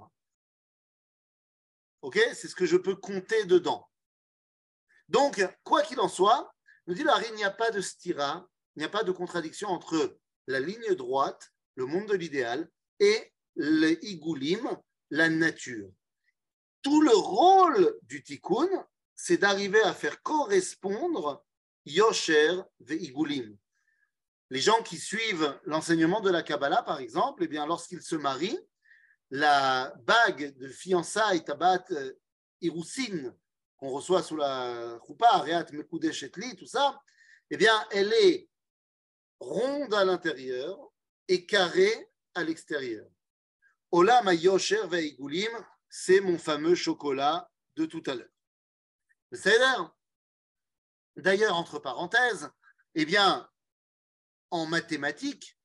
Ok 2.01 2.19
C'est 2.33 2.47
ce 2.47 2.55
que 2.55 2.65
je 2.65 2.77
peux 2.77 2.95
compter 2.95 3.45
dedans. 3.45 3.87
Donc, 5.09 5.45
quoi 5.63 5.83
qu'il 5.83 5.99
en 5.99 6.07
soit, 6.07 6.53
nous 6.87 6.93
dit 6.93 7.03
Larry, 7.03 7.25
il 7.29 7.35
n'y 7.35 7.43
a 7.43 7.51
pas 7.51 7.69
de 7.69 7.81
stira, 7.81 8.47
il 8.75 8.79
n'y 8.79 8.85
a 8.85 8.89
pas 8.89 9.03
de 9.03 9.11
contradiction 9.11 9.67
entre 9.67 10.17
la 10.47 10.59
ligne 10.59 10.95
droite, 10.95 11.51
le 11.75 11.85
monde 11.85 12.07
de 12.07 12.15
l'idéal, 12.15 12.69
et 12.99 13.33
les 13.55 13.99
igoulim, 14.03 14.79
la 15.11 15.29
nature. 15.29 15.91
Tout 16.81 17.01
le 17.01 17.15
rôle 17.15 17.95
du 18.03 18.23
tikkun, 18.23 18.67
c'est 19.15 19.37
d'arriver 19.37 19.81
à 19.83 19.93
faire 19.93 20.21
correspondre 20.23 21.45
Yosher 21.85 22.61
Ve'igulim. 22.79 23.55
Les 24.49 24.59
gens 24.59 24.81
qui 24.83 24.97
suivent 24.97 25.59
l'enseignement 25.65 26.21
de 26.21 26.31
la 26.31 26.43
Kabbalah, 26.43 26.83
par 26.83 26.99
exemple, 26.99 27.43
eh 27.43 27.47
bien, 27.47 27.65
lorsqu'ils 27.65 28.01
se 28.01 28.15
marient, 28.15 28.59
la 29.29 29.93
bague 30.01 30.57
de 30.57 30.67
fiançailles 30.67 31.43
Tabat 31.43 31.85
euh, 31.91 32.13
Iroussine 32.59 33.33
qu'on 33.77 33.89
reçoit 33.89 34.23
sous 34.23 34.35
la 34.35 34.99
choupa, 35.07 35.27
Ariat 35.29 35.65
Mekudesh 35.71 36.23
Etli, 36.23 36.55
tout 36.55 36.65
ça, 36.65 37.01
eh 37.49 37.57
bien, 37.57 37.73
elle 37.91 38.13
est 38.13 38.49
ronde 39.39 39.93
à 39.93 40.05
l'intérieur 40.05 40.77
et 41.27 41.45
carrée 41.45 42.09
à 42.35 42.43
l'extérieur. 42.43 43.07
Ve'igulim, 43.91 45.51
c'est 45.89 46.21
mon 46.21 46.37
fameux 46.37 46.75
chocolat 46.75 47.51
de 47.75 47.85
tout 47.85 48.03
à 48.05 48.15
l'heure. 48.15 48.29
D'ailleurs, 51.17 51.55
entre 51.55 51.79
parenthèses, 51.79 52.49
eh 52.95 53.05
bien, 53.05 53.49
en 54.49 54.65
mathématiques, 54.65 55.57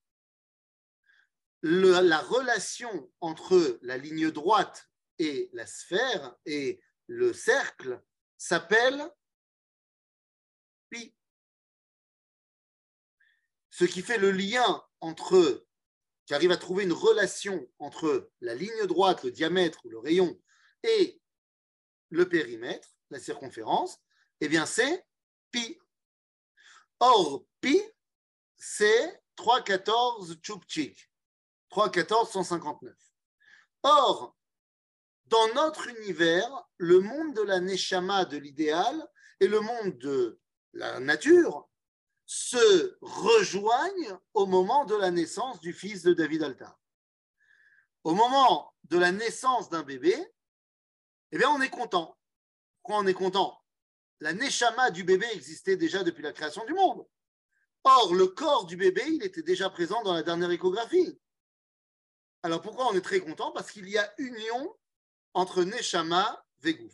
la 1.63 2.19
relation 2.19 3.13
entre 3.21 3.79
la 3.83 3.97
ligne 3.97 4.31
droite 4.31 4.89
et 5.19 5.51
la 5.53 5.67
sphère 5.67 6.37
et 6.45 6.81
le 7.07 7.33
cercle 7.33 8.03
s'appelle 8.37 9.11
pi. 10.91 11.15
Ce 13.71 13.85
qui 13.85 14.03
fait 14.03 14.19
le 14.19 14.31
lien 14.31 14.85
entre, 15.01 15.67
qui 16.27 16.35
arrive 16.35 16.51
à 16.51 16.57
trouver 16.57 16.85
une 16.85 16.93
relation 16.93 17.67
entre 17.79 18.31
la 18.41 18.55
ligne 18.55 18.87
droite, 18.87 19.23
le 19.23 19.31
diamètre 19.31 19.81
ou 19.85 19.89
le 19.89 19.99
rayon, 19.99 20.39
et 20.83 21.21
le 22.11 22.29
périmètre, 22.29 22.89
la 23.11 23.21
circonférence, 23.21 23.99
eh 24.41 24.49
bien 24.49 24.67
c'est 24.67 25.07
pi. 25.53 25.79
Or, 26.99 27.45
pi, 27.61 27.81
c'est 28.57 29.23
314 29.37 30.37
tchoupchik, 30.43 31.11
314 31.71 32.31
159. 32.31 32.95
Or, 33.85 34.37
dans 35.27 35.55
notre 35.55 35.89
univers, 35.89 36.51
le 36.79 37.01
monde 37.01 37.35
de 37.35 37.43
la 37.43 37.61
neshama, 37.61 38.25
de 38.25 38.37
l'idéal, 38.37 39.07
et 39.41 39.49
le 39.49 39.61
monde 39.61 39.99
de 39.99 40.41
la 40.73 40.99
nature 41.01 41.69
se 42.27 42.99
rejoignent 43.01 44.19
au 44.35 44.47
moment 44.47 44.85
de 44.85 44.95
la 44.95 45.11
naissance 45.11 45.61
du 45.61 45.73
fils 45.73 46.03
de 46.03 46.13
David 46.13 46.43
Altar. 46.43 46.79
Au 48.05 48.15
moment 48.15 48.75
de 48.85 48.99
la 48.99 49.13
naissance 49.13 49.69
d'un 49.71 49.83
bébé, 49.83 50.15
eh 51.33 51.39
bien, 51.39 51.51
on 51.51 51.61
est 51.61 51.71
content 51.71 52.17
on 52.95 53.07
est 53.07 53.15
content? 53.15 53.61
La 54.21 54.33
neshama 54.33 54.91
du 54.91 55.05
bébé 55.05 55.27
existait 55.33 55.77
déjà 55.77 56.03
depuis 56.03 56.23
la 56.23 56.33
création 56.33 56.65
du 56.65 56.75
monde. 56.75 57.07
Or, 57.85 58.15
le 58.15 58.27
corps 58.29 58.67
du 58.67 58.77
bébé, 58.77 59.03
il 59.07 59.23
était 59.23 59.43
déjà 59.43 59.71
présent 59.71 60.03
dans 60.03 60.15
la 60.15 60.23
dernière 60.23 60.51
échographie. 60.51 61.19
Alors 62.43 62.63
pourquoi 62.63 62.89
on 62.89 62.95
est 62.95 63.03
très 63.03 63.21
content? 63.21 63.53
Parce 63.53 63.71
qu'il 63.71 63.89
y 63.89 63.99
a 63.99 64.15
union 64.19 64.77
entre 65.35 65.65
Neshama 65.65 66.45
et. 66.65 66.91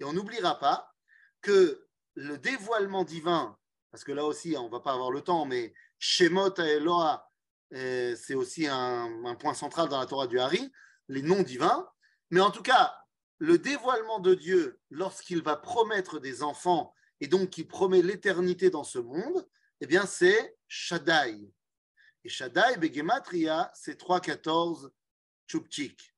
Et 0.00 0.04
on 0.04 0.12
n'oubliera 0.12 0.58
pas 0.58 0.94
que 1.40 1.86
le 2.14 2.38
dévoilement 2.38 3.04
divin, 3.04 3.58
parce 3.90 4.04
que 4.04 4.12
là 4.12 4.24
aussi, 4.24 4.56
on 4.58 4.66
ne 4.66 4.70
va 4.70 4.80
pas 4.80 4.92
avoir 4.92 5.10
le 5.10 5.20
temps, 5.20 5.46
mais 5.46 5.72
Shemot 5.98 6.54
Eloa, 6.58 7.30
euh, 7.74 8.14
c'est 8.16 8.34
aussi 8.34 8.66
un, 8.66 9.34
point 9.38 9.54
central 9.54 9.88
dans 9.88 9.98
la 9.98 10.06
Torah 10.06 10.26
du 10.26 10.38
Hari, 10.38 10.72
les 11.08 11.22
noms 11.22 11.42
divins. 11.42 11.88
Mais 12.30 12.40
en 12.40 12.50
tout 12.50 12.62
cas, 12.62 12.94
le 13.38 13.58
dévoilement 13.58 14.20
de 14.20 14.34
Dieu 14.34 14.80
lorsqu'il 14.90 15.42
va 15.42 15.56
promettre 15.56 16.18
des 16.18 16.42
enfants 16.42 16.94
et 17.20 17.28
donc 17.28 17.50
qu'il 17.50 17.68
promet 17.68 18.02
l'éternité 18.02 18.70
dans 18.70 18.84
ce 18.84 18.98
monde, 18.98 19.48
eh 19.80 19.86
bien 19.86 20.06
c'est 20.06 20.56
Shaddai. 20.68 21.50
Et 22.24 22.28
Shaddai, 22.28 22.76
Begematria, 22.78 23.70
c'est 23.74 23.96
314 23.96 24.90
Tchoupchik. 25.48 26.14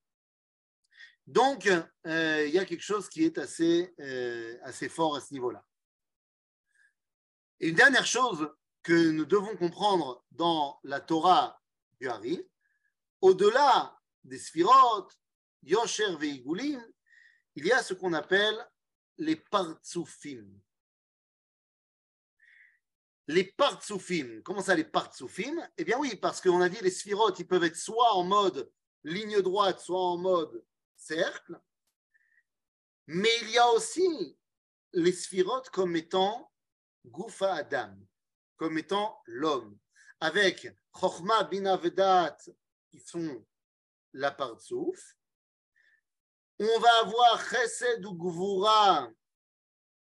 Donc, 1.27 1.69
euh, 2.07 2.45
il 2.47 2.55
y 2.55 2.59
a 2.59 2.64
quelque 2.64 2.83
chose 2.83 3.11
qui 3.11 3.25
est 3.25 3.37
assez, 3.37 3.95
euh, 4.01 4.57
assez 4.62 4.89
fort 4.89 5.14
à 5.16 5.21
ce 5.21 5.35
niveau-là. 5.35 5.62
Et 7.61 7.68
une 7.68 7.74
dernière 7.74 8.06
chose 8.06 8.48
que 8.82 9.11
nous 9.11 9.24
devons 9.24 9.56
comprendre 9.56 10.24
dans 10.30 10.78
la 10.84 11.00
Torah 11.00 11.61
du 12.00 12.09
Hari, 12.09 12.48
au-delà 13.20 13.98
des 14.22 14.38
Sphirot, 14.38 15.09
Yosher 15.62 16.16
Veigulim, 16.16 16.80
il 17.56 17.66
y 17.66 17.72
a 17.72 17.82
ce 17.82 17.94
qu'on 17.94 18.12
appelle 18.12 18.56
les 19.18 19.36
partsoufim. 19.36 20.46
Les 23.26 23.44
partsoufim, 23.44 24.40
comment 24.42 24.62
ça 24.62 24.74
les 24.74 24.84
partsoufim 24.84 25.68
Eh 25.76 25.84
bien 25.84 25.98
oui, 25.98 26.16
parce 26.16 26.40
qu'on 26.40 26.61
a 26.61 26.68
dit 26.68 26.80
les 26.80 26.90
sphirotes, 26.90 27.38
ils 27.40 27.46
peuvent 27.46 27.64
être 27.64 27.76
soit 27.76 28.14
en 28.14 28.22
mode 28.22 28.70
ligne 29.02 29.42
droite, 29.42 29.80
soit 29.80 30.00
en 30.00 30.16
mode 30.16 30.64
cercle. 30.96 31.61
Mais 33.09 33.34
il 33.42 33.50
y 33.50 33.59
a 33.59 33.68
aussi 33.70 34.38
les 34.92 35.12
sphirotes 35.12 35.70
comme 35.70 35.96
étant 35.96 36.50
Goufa 37.05 37.55
Adam, 37.55 37.94
comme 38.57 38.78
étant 38.78 39.20
l'homme, 39.26 39.78
avec 40.20 40.68
Chochma 40.99 41.44
Binavedat, 41.44 42.36
qui 42.90 43.01
sont 43.01 43.44
la 44.12 44.30
partsouf, 44.30 45.16
on 46.59 46.78
va 46.80 47.01
avoir 47.01 47.40
Chesed 47.49 48.05
ou 48.05 48.14
Gvura, 48.14 49.11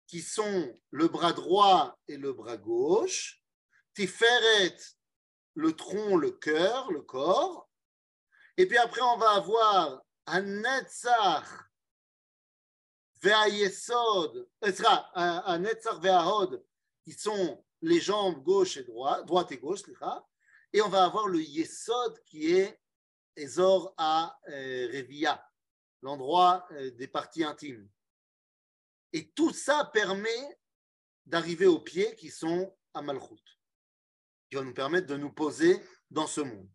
qui 0.06 0.20
sont 0.20 0.78
le 0.90 1.08
bras 1.08 1.32
droit 1.32 1.98
et 2.06 2.16
le 2.16 2.32
bras 2.32 2.56
gauche, 2.56 3.42
Tiferet, 3.94 4.76
le 5.54 5.72
tronc, 5.74 6.16
le 6.16 6.30
cœur, 6.32 6.92
le 6.92 7.02
corps, 7.02 7.68
et 8.56 8.66
puis 8.66 8.78
après 8.78 9.00
on 9.00 9.16
va 9.16 9.32
avoir 9.32 10.02
Hanetzach, 10.26 11.48
Ve'ayesod, 13.22 14.48
Hanetzach 14.60 16.00
Ve'ahod, 16.00 16.64
qui 17.06 17.12
sont 17.12 17.64
les 17.82 18.00
jambes 18.00 18.42
gauche 18.42 18.76
et 18.78 18.82
droite, 18.82 19.24
droite 19.26 19.52
et 19.52 19.58
gauche, 19.58 19.82
et 20.72 20.82
on 20.82 20.88
va 20.88 21.04
avoir 21.04 21.28
le 21.28 21.40
Yesod 21.40 22.20
qui 22.24 22.50
est 22.50 22.80
Ezor 23.36 23.94
à 23.96 24.36
euh, 24.48 24.88
Revia 24.92 25.40
l'endroit 26.02 26.66
euh, 26.72 26.90
des 26.90 27.06
parties 27.06 27.44
intimes. 27.44 27.88
Et 29.12 29.30
tout 29.30 29.52
ça 29.52 29.88
permet 29.94 30.58
d'arriver 31.26 31.66
aux 31.66 31.78
pieds 31.78 32.16
qui 32.16 32.28
sont 32.28 32.76
à 32.92 33.02
Malchut, 33.02 33.40
qui 34.50 34.56
vont 34.56 34.64
nous 34.64 34.74
permettre 34.74 35.06
de 35.06 35.16
nous 35.16 35.32
poser 35.32 35.80
dans 36.10 36.26
ce 36.26 36.40
monde. 36.40 36.68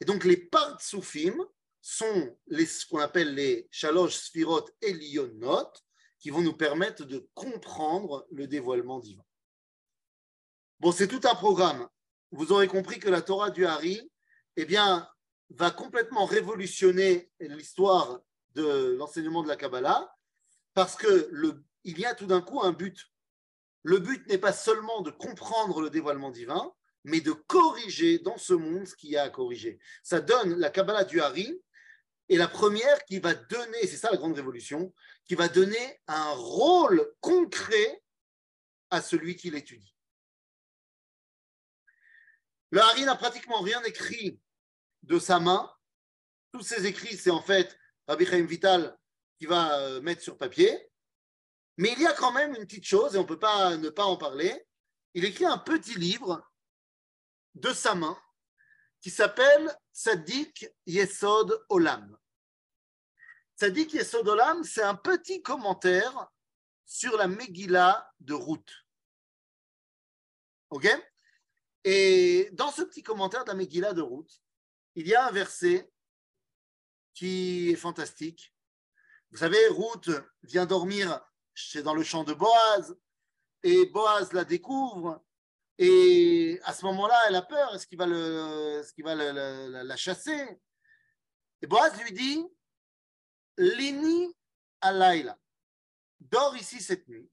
Et 0.00 0.04
donc 0.04 0.24
les 0.24 0.36
Partsoufim 0.36 1.38
sont 1.80 2.38
les, 2.48 2.66
ce 2.66 2.84
qu'on 2.84 2.98
appelle 2.98 3.34
les 3.34 3.68
Shalosh 3.70 4.16
Sfirot 4.16 4.68
Elionot, 4.82 5.72
qui 6.18 6.28
vont 6.28 6.42
nous 6.42 6.56
permettre 6.56 7.04
de 7.04 7.26
comprendre 7.32 8.26
le 8.30 8.46
dévoilement 8.46 9.00
divin. 9.00 9.24
C'est 10.92 11.08
tout 11.08 11.20
un 11.24 11.34
programme. 11.34 11.88
Vous 12.30 12.52
aurez 12.52 12.68
compris 12.68 12.98
que 12.98 13.08
la 13.08 13.22
Torah 13.22 13.50
du 13.50 13.66
Hari, 13.66 14.10
eh 14.56 14.66
va 15.50 15.70
complètement 15.70 16.24
révolutionner 16.24 17.30
l'histoire 17.40 18.20
de 18.54 18.96
l'enseignement 18.98 19.42
de 19.42 19.48
la 19.48 19.56
Kabbalah, 19.56 20.14
parce 20.74 20.96
que 20.96 21.28
le, 21.30 21.64
il 21.84 21.98
y 21.98 22.04
a 22.04 22.14
tout 22.14 22.26
d'un 22.26 22.40
coup 22.40 22.62
un 22.62 22.72
but. 22.72 23.06
Le 23.82 23.98
but 23.98 24.26
n'est 24.28 24.38
pas 24.38 24.52
seulement 24.52 25.00
de 25.02 25.10
comprendre 25.10 25.80
le 25.80 25.90
dévoilement 25.90 26.30
divin, 26.30 26.72
mais 27.04 27.20
de 27.20 27.32
corriger 27.32 28.18
dans 28.18 28.36
ce 28.36 28.54
monde 28.54 28.86
ce 28.86 28.94
qu'il 28.94 29.10
y 29.10 29.16
a 29.16 29.22
à 29.22 29.30
corriger. 29.30 29.78
Ça 30.02 30.20
donne 30.20 30.58
la 30.58 30.70
Kabbalah 30.70 31.04
du 31.04 31.20
Hari, 31.20 31.60
et 32.28 32.36
la 32.36 32.48
première 32.48 33.04
qui 33.04 33.20
va 33.20 33.34
donner, 33.34 33.86
c'est 33.86 33.96
ça 33.96 34.10
la 34.10 34.16
grande 34.16 34.34
révolution, 34.34 34.92
qui 35.24 35.34
va 35.34 35.48
donner 35.48 36.00
un 36.06 36.30
rôle 36.32 37.10
concret 37.20 38.02
à 38.90 39.00
celui 39.00 39.36
qui 39.36 39.50
l'étudie. 39.50 39.97
Le 42.70 42.80
Hari 42.80 43.04
n'a 43.04 43.16
pratiquement 43.16 43.60
rien 43.60 43.82
écrit 43.84 44.38
de 45.02 45.18
sa 45.18 45.40
main. 45.40 45.72
Tous 46.52 46.62
ses 46.62 46.86
écrits, 46.86 47.16
c'est 47.16 47.30
en 47.30 47.42
fait 47.42 47.78
Rabbi 48.06 48.26
Chaim 48.26 48.44
Vital 48.44 48.96
qui 49.38 49.46
va 49.46 49.78
euh, 49.78 50.00
mettre 50.00 50.22
sur 50.22 50.36
papier. 50.36 50.90
Mais 51.76 51.92
il 51.92 52.02
y 52.02 52.06
a 52.06 52.12
quand 52.12 52.32
même 52.32 52.54
une 52.54 52.66
petite 52.66 52.84
chose, 52.84 53.14
et 53.14 53.18
on 53.18 53.22
ne 53.22 53.28
peut 53.28 53.38
pas 53.38 53.76
ne 53.76 53.88
pas 53.88 54.04
en 54.04 54.16
parler. 54.16 54.66
Il 55.14 55.24
écrit 55.24 55.46
un 55.46 55.58
petit 55.58 55.94
livre 55.94 56.42
de 57.54 57.72
sa 57.72 57.94
main 57.94 58.18
qui 59.00 59.10
s'appelle 59.10 59.74
Sadik 59.92 60.68
Yesod 60.86 61.64
Olam. 61.68 62.18
Sadik 63.54 63.92
Yesod 63.92 64.28
Olam, 64.28 64.64
c'est 64.64 64.82
un 64.82 64.96
petit 64.96 65.40
commentaire 65.40 66.28
sur 66.84 67.16
la 67.16 67.28
Megillah 67.28 68.10
de 68.20 68.34
Ruth. 68.34 68.72
OK? 70.70 70.86
Et 71.90 72.50
dans 72.52 72.70
ce 72.70 72.82
petit 72.82 73.02
commentaire 73.02 73.46
de 73.46 73.94
de 73.94 74.02
Ruth, 74.02 74.42
il 74.94 75.08
y 75.08 75.14
a 75.14 75.26
un 75.26 75.30
verset 75.30 75.90
qui 77.14 77.70
est 77.70 77.76
fantastique. 77.76 78.54
Vous 79.30 79.38
savez, 79.38 79.56
Ruth 79.68 80.10
vient 80.42 80.66
dormir 80.66 81.18
chez, 81.54 81.82
dans 81.82 81.94
le 81.94 82.02
champ 82.02 82.24
de 82.24 82.34
Boaz, 82.34 82.94
et 83.62 83.86
Boaz 83.86 84.34
la 84.34 84.44
découvre, 84.44 85.24
et 85.78 86.60
à 86.64 86.74
ce 86.74 86.84
moment-là, 86.84 87.18
elle 87.26 87.36
a 87.36 87.42
peur, 87.42 87.74
est-ce 87.74 87.86
qu'il 87.86 87.96
va, 87.96 88.04
la 89.14 89.96
chasser? 89.96 90.60
Et 91.62 91.66
Boaz 91.66 91.98
lui 92.02 92.12
dit, 92.12 92.46
Lini 93.56 94.36
alayla, 94.82 95.38
dors 96.20 96.54
ici 96.54 96.82
cette 96.82 97.08
nuit, 97.08 97.30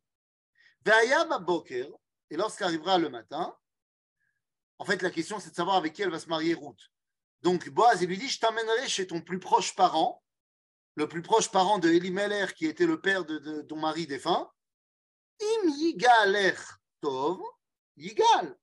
boker, 1.42 1.90
et 2.30 2.38
lorsqu'arrivera 2.38 2.98
le 2.98 3.10
matin, 3.10 3.54
en 4.78 4.86
fait, 4.86 5.02
la 5.02 5.10
question, 5.10 5.40
c'est 5.40 5.52
de 5.52 5.56
savoir 5.56 5.78
avec 5.78 5.94
qui 5.94 6.02
elle 6.02 6.12
va 6.12 6.20
se 6.20 6.28
marier 6.28 6.54
Ruth. 6.54 6.92
Donc 7.42 7.70
Boaz, 7.70 8.02
il 8.02 8.08
lui 8.08 8.18
dit, 8.18 8.28
je 8.28 8.40
t'emmènerai 8.40 8.88
chez 8.88 9.08
ton 9.08 9.22
plus 9.22 9.40
proche 9.40 9.76
parent, 9.76 10.24
le 10.96 11.08
plus 11.08 11.22
proche 11.22 11.52
parent 11.52 11.80
de 11.80 11.90
Elimelech, 11.90 12.54
qui 12.54 12.66
était 12.66 12.86
le 12.86 13.00
père 13.00 13.26
de, 13.26 13.62
ton 13.62 13.78
mari 13.78 14.08
défunt. 14.08 14.52
Im 15.42 15.70
yigalech 15.70 16.60
tov, 17.02 17.40
yigal. 17.98 18.58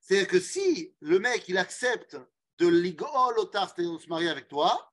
C'est-à-dire 0.00 0.28
que 0.28 0.40
si 0.40 0.94
le 1.00 1.18
mec, 1.18 1.48
il 1.48 1.58
accepte 1.58 2.16
de 2.58 2.68
ligol 2.68 3.38
otar, 3.38 3.74
de 3.74 3.98
se 3.98 4.08
marier 4.08 4.30
avec 4.30 4.48
toi, 4.48 4.92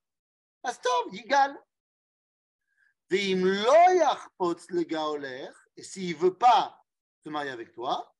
astov, 0.64 1.12
yigal. 1.12 1.56
Veim 3.10 3.44
lo 3.44 4.54
et 5.76 5.82
s'il 5.82 6.16
ne 6.16 6.20
veut 6.20 6.36
pas 6.36 6.84
se 7.22 7.28
marier 7.28 7.50
avec 7.50 7.72
toi, 7.72 8.13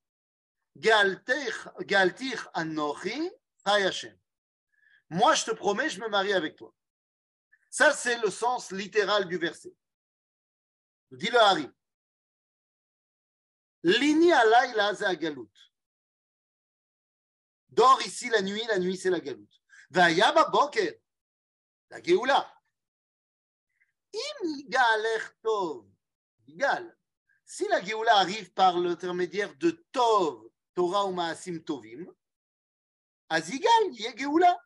galtich 0.75 2.47
anochi, 2.53 3.31
chayashem. 3.65 4.17
Moi, 5.09 5.33
je 5.35 5.45
te 5.45 5.51
promets, 5.51 5.89
je 5.89 5.99
me 5.99 6.09
marie 6.09 6.33
avec 6.33 6.55
toi. 6.55 6.73
Ça, 7.69 7.93
c'est 7.93 8.17
le 8.19 8.29
sens 8.29 8.71
littéral 8.71 9.27
du 9.27 9.37
verset. 9.37 9.73
Dit 11.11 11.29
le 11.29 11.39
Hari. 11.39 11.69
Lini 13.83 14.31
alayla 14.31 14.93
la 14.93 15.15
galout. 15.15 15.51
Dors 17.69 18.01
ici 18.01 18.29
la 18.29 18.41
nuit, 18.41 18.63
la 18.67 18.79
nuit 18.79 18.97
c'est 18.97 19.09
la 19.09 19.19
galout. 19.19 19.47
Vayaba 19.91 20.45
boker, 20.45 20.95
la 21.91 22.01
geoula. 22.01 22.51
Im 24.13 24.71
tov. 25.43 25.85
Si 27.43 27.67
la 27.67 27.83
geoula 27.83 28.15
arrive 28.15 28.51
par 28.53 28.79
l'intermédiaire 28.79 29.53
de 29.57 29.71
tov, 29.91 30.44
Torah 30.75 31.05
ou 31.07 31.13
maasim 31.13 31.59
tovim, 31.59 32.05
geoula. 34.15 34.59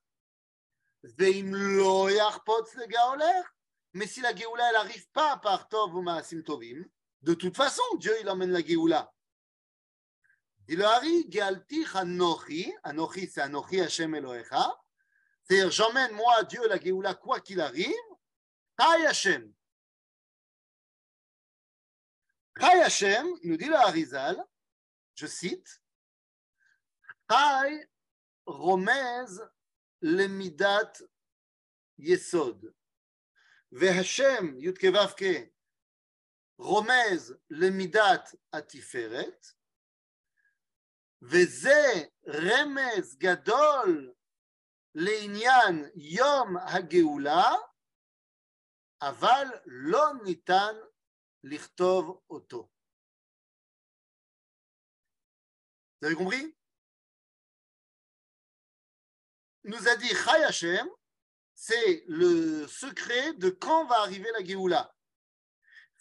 Mais 3.93 4.05
si 4.05 4.21
la 4.21 4.35
Géoula, 4.35 4.67
elle 4.67 4.73
n'arrive 4.73 5.09
pas 5.11 5.37
par 5.37 5.69
Tov 5.69 5.95
ou 5.95 6.01
Maasim 6.01 6.41
Tovim, 6.43 6.85
de 7.21 7.33
toute 7.33 7.55
façon, 7.55 7.81
Dieu, 7.97 8.13
il 8.21 8.29
emmène 8.29 8.51
la 8.51 8.61
Géoula. 8.61 9.13
Il 10.67 10.77
le 10.77 10.85
Hari, 10.85 11.25
Gealtich 11.29 11.95
Anochi, 11.95 12.71
Anochi, 12.83 13.27
c'est 13.27 13.41
Anochi 13.41 13.79
Hashem 13.81 14.13
Elohecha, 14.13 14.77
c'est-à-dire, 15.43 15.71
j'emmène 15.71 16.11
moi, 16.13 16.43
Dieu, 16.43 16.67
la 16.67 16.79
Géoula, 16.79 17.15
quoi 17.15 17.39
qu'il 17.39 17.61
arrive, 17.61 17.95
Hashem. 18.77 19.51
Nous 23.43 23.57
dit 23.57 23.69
je 25.15 25.25
cite, 25.25 25.81
Chai 27.31 27.85
Romez 28.47 29.41
למידת 30.01 30.97
יסוד. 31.99 32.65
והשם 33.71 34.57
י"ק 34.57 34.83
ו"ק 34.83 35.21
רומז 36.59 37.33
למידת 37.49 38.35
התפארת, 38.53 39.45
וזה 41.21 42.09
רמז 42.27 43.17
גדול 43.17 44.13
לעניין 44.95 45.85
יום 45.95 46.57
הגאולה, 46.57 47.51
אבל 49.01 49.45
לא 49.65 50.05
ניתן 50.23 50.73
לכתוב 51.43 52.21
אותו. 52.29 52.69
Vous 56.01 56.07
avez 56.07 56.58
nous 59.63 59.87
a 59.87 59.95
dit 59.95 60.07
Chai 60.07 60.43
Hashem, 60.43 60.87
c'est 61.53 62.03
le 62.07 62.67
secret 62.67 63.33
de 63.33 63.49
quand 63.49 63.85
va 63.85 63.99
arriver 63.99 64.29
la 64.37 64.43
Géoula. 64.43 64.93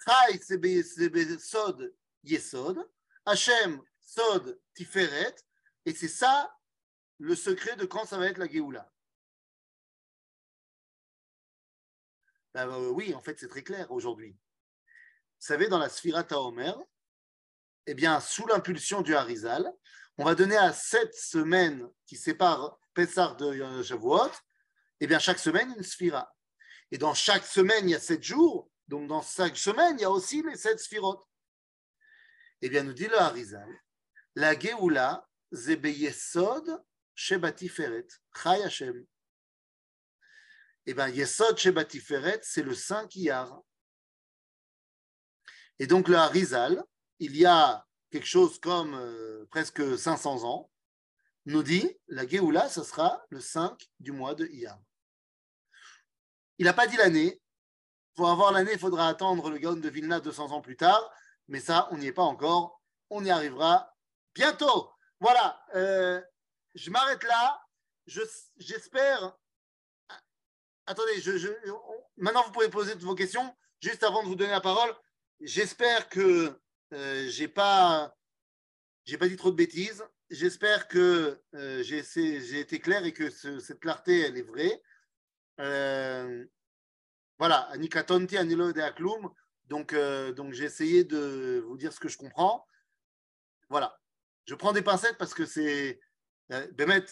Chai, 0.04 0.40
c'est 0.40 1.38
Sod 1.40 1.94
Yesod, 2.24 2.88
Hashem, 3.26 3.80
Sod 4.00 4.60
Tiferet, 4.74 5.34
et 5.84 5.94
c'est 5.94 6.08
ça 6.08 6.54
le 7.18 7.34
secret 7.34 7.76
de 7.76 7.84
quand 7.84 8.06
ça 8.06 8.18
va 8.18 8.26
être 8.26 8.38
la 8.38 8.48
Géoula. 8.48 8.90
Ben, 12.54 12.68
euh, 12.68 12.90
oui, 12.90 13.14
en 13.14 13.20
fait, 13.20 13.38
c'est 13.38 13.48
très 13.48 13.62
clair 13.62 13.90
aujourd'hui. 13.90 14.32
Vous 14.32 15.46
savez, 15.46 15.68
dans 15.68 15.78
la 15.78 15.88
Sphirata 15.88 16.40
Omer, 16.40 16.76
eh 17.86 17.94
bien, 17.94 18.20
sous 18.20 18.46
l'impulsion 18.46 19.02
du 19.02 19.14
Harizal, 19.14 19.72
on 20.16 20.24
va 20.24 20.34
donner 20.34 20.56
à 20.56 20.72
sept 20.72 21.14
semaines 21.14 21.88
qui 22.06 22.16
séparent 22.16 22.78
Pessar 22.98 23.36
de 23.36 23.80
Shavuot, 23.84 24.32
eh 24.98 25.06
bien, 25.06 25.20
chaque 25.20 25.38
semaine, 25.38 25.72
une 25.76 25.84
sphira. 25.84 26.34
Et 26.90 26.98
dans 26.98 27.14
chaque 27.14 27.46
semaine, 27.46 27.88
il 27.88 27.92
y 27.92 27.94
a 27.94 28.00
sept 28.00 28.24
jours. 28.24 28.68
Donc, 28.88 29.06
dans 29.06 29.22
chaque 29.22 29.56
semaine, 29.56 29.94
il 29.98 30.02
y 30.02 30.04
a 30.04 30.10
aussi 30.10 30.42
les 30.42 30.56
sept 30.56 30.80
sphirotes. 30.80 31.24
Eh 32.60 32.68
bien, 32.68 32.82
nous 32.82 32.92
dit 32.92 33.06
le 33.06 33.16
Harizal, 33.16 33.68
la 34.34 34.58
Geoula, 34.58 35.24
Zebeyesod 35.54 36.82
Shebatiferet, 37.14 38.08
Chai 38.34 38.64
Hashem. 38.64 39.06
Eh 40.84 40.92
bien, 40.92 41.06
Yesod 41.06 41.56
Shebatiferet, 41.56 42.40
c'est 42.42 42.64
le 42.64 42.74
Saint 42.74 43.06
Kiyar. 43.06 43.62
Et 45.78 45.86
donc, 45.86 46.08
le 46.08 46.16
Harizal, 46.16 46.82
il 47.20 47.36
y 47.36 47.46
a 47.46 47.86
quelque 48.10 48.26
chose 48.26 48.58
comme 48.58 48.94
euh, 48.96 49.46
presque 49.52 49.96
500 49.96 50.42
ans, 50.42 50.68
nous 51.48 51.62
dit 51.62 51.96
la 52.08 52.26
Géoula, 52.26 52.68
ce 52.68 52.82
sera 52.82 53.24
le 53.30 53.40
5 53.40 53.88
du 54.00 54.12
mois 54.12 54.34
de 54.34 54.46
Iyar. 54.46 54.78
Il 56.58 56.66
n'a 56.66 56.74
pas 56.74 56.86
dit 56.86 56.96
l'année. 56.96 57.40
Pour 58.14 58.28
avoir 58.28 58.52
l'année, 58.52 58.72
il 58.72 58.78
faudra 58.78 59.08
attendre 59.08 59.48
le 59.48 59.58
Gaon 59.58 59.76
de 59.76 59.88
Vilna 59.88 60.20
200 60.20 60.50
ans 60.52 60.60
plus 60.60 60.76
tard. 60.76 61.10
mais 61.46 61.60
ça, 61.60 61.88
on 61.90 61.96
n'y 61.96 62.06
est 62.06 62.12
pas 62.12 62.22
encore. 62.22 62.82
On 63.08 63.24
y 63.24 63.30
arrivera 63.30 63.96
bientôt. 64.34 64.92
Voilà, 65.20 65.64
euh, 65.74 66.20
je 66.74 66.90
m'arrête 66.90 67.22
là. 67.24 67.62
J'espère. 68.56 69.34
Attendez, 70.84 71.22
maintenant 72.16 72.42
vous 72.44 72.52
pouvez 72.52 72.68
poser 72.68 72.92
toutes 72.92 73.02
vos 73.02 73.14
questions. 73.14 73.56
Juste 73.80 74.02
avant 74.02 74.22
de 74.22 74.28
vous 74.28 74.34
donner 74.34 74.50
la 74.50 74.60
parole, 74.60 74.94
j'espère 75.40 76.08
que 76.08 76.60
euh, 76.92 77.28
j'ai 77.28 77.48
pas, 77.48 78.14
j'ai 79.04 79.16
pas 79.16 79.28
dit 79.28 79.36
trop 79.36 79.50
de 79.50 79.56
bêtises. 79.56 80.04
J'espère 80.30 80.88
que 80.88 81.40
euh, 81.54 81.82
j'ai 81.82 82.60
été 82.60 82.80
clair 82.80 83.04
et 83.06 83.12
que 83.14 83.30
cette 83.30 83.80
clarté, 83.80 84.20
elle 84.20 84.36
est 84.36 84.42
vraie. 84.42 84.82
Euh, 85.58 86.44
voilà, 87.38 87.60
Anika 87.70 88.02
Tonti, 88.02 88.36
Anilo 88.36 88.72
de 88.72 88.80
Akloum. 88.80 89.32
Donc, 89.66 89.94
euh, 89.94 90.32
donc 90.32 90.52
j'ai 90.52 90.64
essayé 90.64 91.04
de 91.04 91.64
vous 91.66 91.78
dire 91.78 91.94
ce 91.94 92.00
que 92.00 92.08
je 92.08 92.18
comprends. 92.18 92.66
Voilà. 93.70 93.98
Je 94.44 94.54
prends 94.54 94.72
des 94.72 94.82
pincettes 94.82 95.16
parce 95.18 95.34
que 95.34 95.46
c'est. 95.46 96.00
Bémet, 96.72 97.04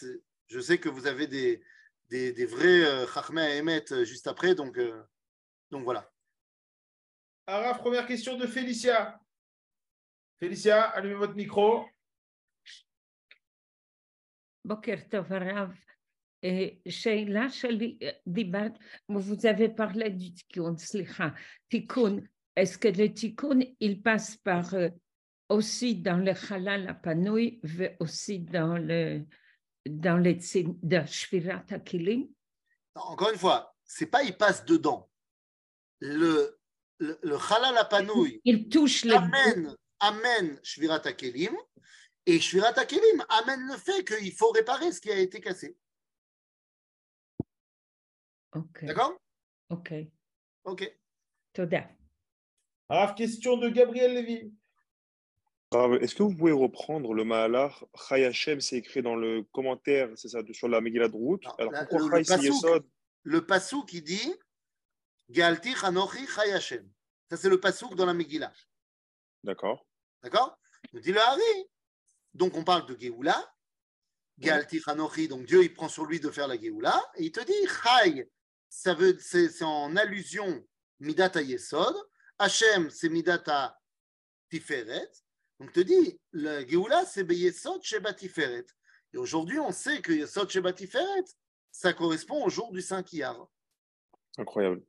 je 0.47 0.59
sais 0.59 0.79
que 0.79 0.89
vous 0.89 1.07
avez 1.07 1.27
des 1.27 2.45
vrais 2.45 3.07
Chachmé 3.07 3.41
à 3.41 3.55
émettre 3.55 4.03
juste 4.03 4.27
après. 4.27 4.53
Donc, 4.53 4.79
donc 5.71 5.83
voilà. 5.83 6.11
Araf, 7.47 7.79
première 7.79 8.05
question 8.05 8.37
de 8.37 8.45
Félicia. 8.45 9.19
Félicia, 10.39 10.83
allumez 10.83 11.15
votre 11.15 11.35
micro. 11.35 11.87
בוקר 14.66 14.94
טוב 15.10 15.32
הרב, 15.32 15.74
שאלה 16.88 17.50
שלי, 17.50 17.98
דיברת, 18.26 18.72
vous 19.10 19.46
avez 19.46 19.68
parlé 19.68 20.10
du 20.10 20.32
תיקון, 20.34 20.76
סליחה, 20.76 21.28
תיקון, 21.68 22.20
est-ce 22.56 22.78
que 22.78 22.88
le 22.88 23.14
תיקון, 23.14 23.60
il 23.80 24.02
passe 24.02 24.36
par 24.36 24.74
aussi 25.50 25.94
dans 25.94 26.18
le 26.18 26.34
חלל 26.34 26.88
הפנוי 26.88 27.60
ואוסי 27.64 28.38
dans 28.38 28.76
le, 28.78 29.24
dans 29.88 30.16
le 30.16 30.32
de 30.82 31.06
שבירת 31.06 31.72
הכלים? 31.72 32.28
Encore 32.94 33.30
une 33.30 33.38
fois, 33.38 33.74
c'est 33.84 34.06
pas 34.06 34.22
il 34.22 34.36
passe 34.36 34.64
dedans. 34.64 35.08
Le, 36.00 36.58
le, 36.98 37.18
le 37.22 37.36
halal 37.36 37.76
apanoui, 37.78 38.40
il 38.44 38.68
touche 38.68 39.04
le 39.04 39.14
amène, 39.14 39.74
amène 40.00 40.58
shvirat 40.62 41.12
kelim, 41.12 41.54
et 42.27 42.39
Shvirat 42.39 42.73
Kelim 42.85 43.25
amène 43.29 43.65
le 43.67 43.77
fait 43.77 44.03
qu'il 44.03 44.33
faut 44.33 44.51
réparer 44.51 44.91
ce 44.91 45.01
qui 45.01 45.09
a 45.09 45.17
été 45.17 45.39
cassé. 45.39 45.77
D'accord? 48.81 49.17
Ok. 49.69 49.93
Ok. 50.65 50.97
Toda. 51.53 51.89
Alors, 52.89 53.15
question 53.15 53.57
de 53.57 53.69
Gabriel 53.69 54.13
Lévy. 54.13 54.53
Est-ce 56.01 56.15
que 56.15 56.23
vous 56.23 56.35
pouvez 56.35 56.51
reprendre 56.51 57.13
le 57.13 57.23
Mahalar 57.23 57.85
Hashem, 58.09 58.61
c'est 58.61 58.77
écrit 58.77 59.01
dans 59.01 59.15
le 59.15 59.43
commentaire, 59.43 60.09
c'est 60.15 60.29
ça, 60.29 60.39
sur 60.51 60.67
la 60.67 60.81
Megillah 60.81 61.09
de 61.09 61.15
route. 61.15 61.43
Alors, 61.57 61.73
pourquoi 61.89 62.19
le, 62.19 62.85
le 63.23 63.45
passou 63.45 63.83
qui 63.83 64.01
dit 64.01 64.33
Galti 65.29 65.73
Hanochi 65.83 66.25
Chay 66.27 66.53
Hashem. 66.53 66.89
Ça, 67.29 67.37
c'est 67.37 67.49
le 67.49 67.59
passou 67.59 67.93
dans 67.95 68.05
la 68.05 68.13
Megillah. 68.13 68.53
D'accord. 69.43 69.85
D'accord? 70.23 70.57
Il 70.93 71.01
dit 71.01 71.11
le 71.11 71.19
Hari. 71.19 71.69
Donc, 72.37 72.55
on 72.55 72.63
parle 72.63 72.85
de 72.85 72.97
Géoula. 72.97 73.51
Galti 74.37 74.79
Hanochi, 74.85 75.27
donc 75.27 75.47
Dieu, 75.47 75.63
il 75.63 75.73
prend 75.73 75.89
sur 75.89 76.05
lui 76.05 76.19
de 76.19 76.29
faire 76.29 76.47
la 76.47 76.59
Géoula. 76.59 77.03
Et 77.15 77.25
il 77.25 77.31
te 77.31 77.39
dit, 77.39 77.67
Chai, 77.67 78.29
ça 78.69 78.93
veut, 78.93 79.17
c'est, 79.19 79.63
en 79.63 79.95
allusion 79.95 80.63
Midata 80.99 81.41
Yesod. 81.41 81.95
Hachem, 82.37 82.91
c'est 82.91 83.09
Midata 83.09 83.79
Tiferet. 84.51 85.09
Donc, 85.59 85.71
te 85.73 85.79
dit, 85.79 86.19
la 86.31 86.65
Géoula, 86.67 87.03
c'est 87.05 87.27
Yesod 87.27 87.81
Sheba 87.81 88.13
Tiferet. 88.13 88.67
Et 89.13 89.17
aujourd'hui, 89.17 89.57
on 89.57 89.71
sait 89.71 89.99
que 90.01 90.11
Yesod 90.11 90.51
Sheba 90.51 90.73
Tiferet, 90.73 91.25
ça 91.71 91.93
correspond 91.93 92.45
au 92.45 92.49
jour 92.49 92.71
du 92.71 92.83
Saint 92.83 93.03
Iyar. 93.11 93.47
Incroyable. 94.37 94.83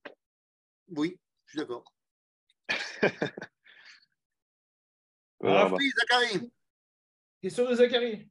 Oui, 0.88 1.18
je 1.46 1.52
suis 1.52 1.58
d'accord. 1.58 1.94
Oui, 5.40 5.92
Zachary. 6.00 6.50
Question 7.40 7.70
de 7.70 7.74
Zachary. 7.74 8.28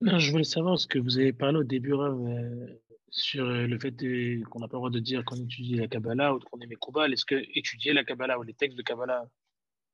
Non, 0.00 0.18
je 0.18 0.30
voulais 0.30 0.44
savoir 0.44 0.78
ce 0.78 0.86
que 0.86 0.98
vous 0.98 1.18
avez 1.18 1.32
parlé 1.32 1.58
au 1.58 1.64
début, 1.64 1.94
euh, 1.94 2.66
sur 3.10 3.44
euh, 3.44 3.66
le 3.66 3.78
fait 3.78 3.96
qu'on 4.44 4.60
n'a 4.60 4.68
pas 4.68 4.76
le 4.76 4.78
droit 4.78 4.90
de 4.90 5.00
dire 5.00 5.24
qu'on 5.24 5.36
étudie 5.36 5.76
la 5.76 5.88
Kabbalah 5.88 6.34
ou 6.34 6.38
qu'on 6.38 6.60
est 6.60 6.66
Mekoubal. 6.66 7.12
Est-ce 7.12 7.24
que 7.24 7.34
étudier 7.58 7.92
la 7.92 8.04
Kabbalah 8.04 8.38
ou 8.38 8.42
les 8.42 8.54
textes 8.54 8.76
de 8.76 8.82
Kabbalah, 8.82 9.28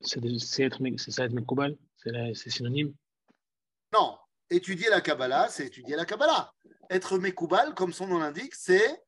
c'est 0.01 0.23
être, 0.25 0.81
ça 0.99 1.25
être 1.25 1.33
Mekoubal 1.33 1.77
C'est 1.97 2.51
synonyme? 2.51 2.93
Non, 3.95 4.19
étudier 4.51 4.91
la 4.91 5.01
Kabbalah, 5.01 5.49
c'est 5.49 5.67
étudier 5.67 5.97
la 5.97 6.05
Kabbalah. 6.05 6.53
Être 6.91 7.17
Mekoubal, 7.19 7.75
comme 7.75 7.93
son 7.93 8.09
nom 8.09 8.19
l'indique, 8.19 8.55
c'est 8.55 9.03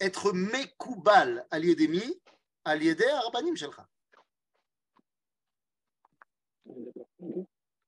être 0.00 0.32
Mekoubal, 0.32 1.46
l'Iedemi, 1.52 2.20
à 2.64 2.76
l'Ieder, 2.76 3.08
Arabanim 3.08 3.56
Shelcha. 3.56 3.88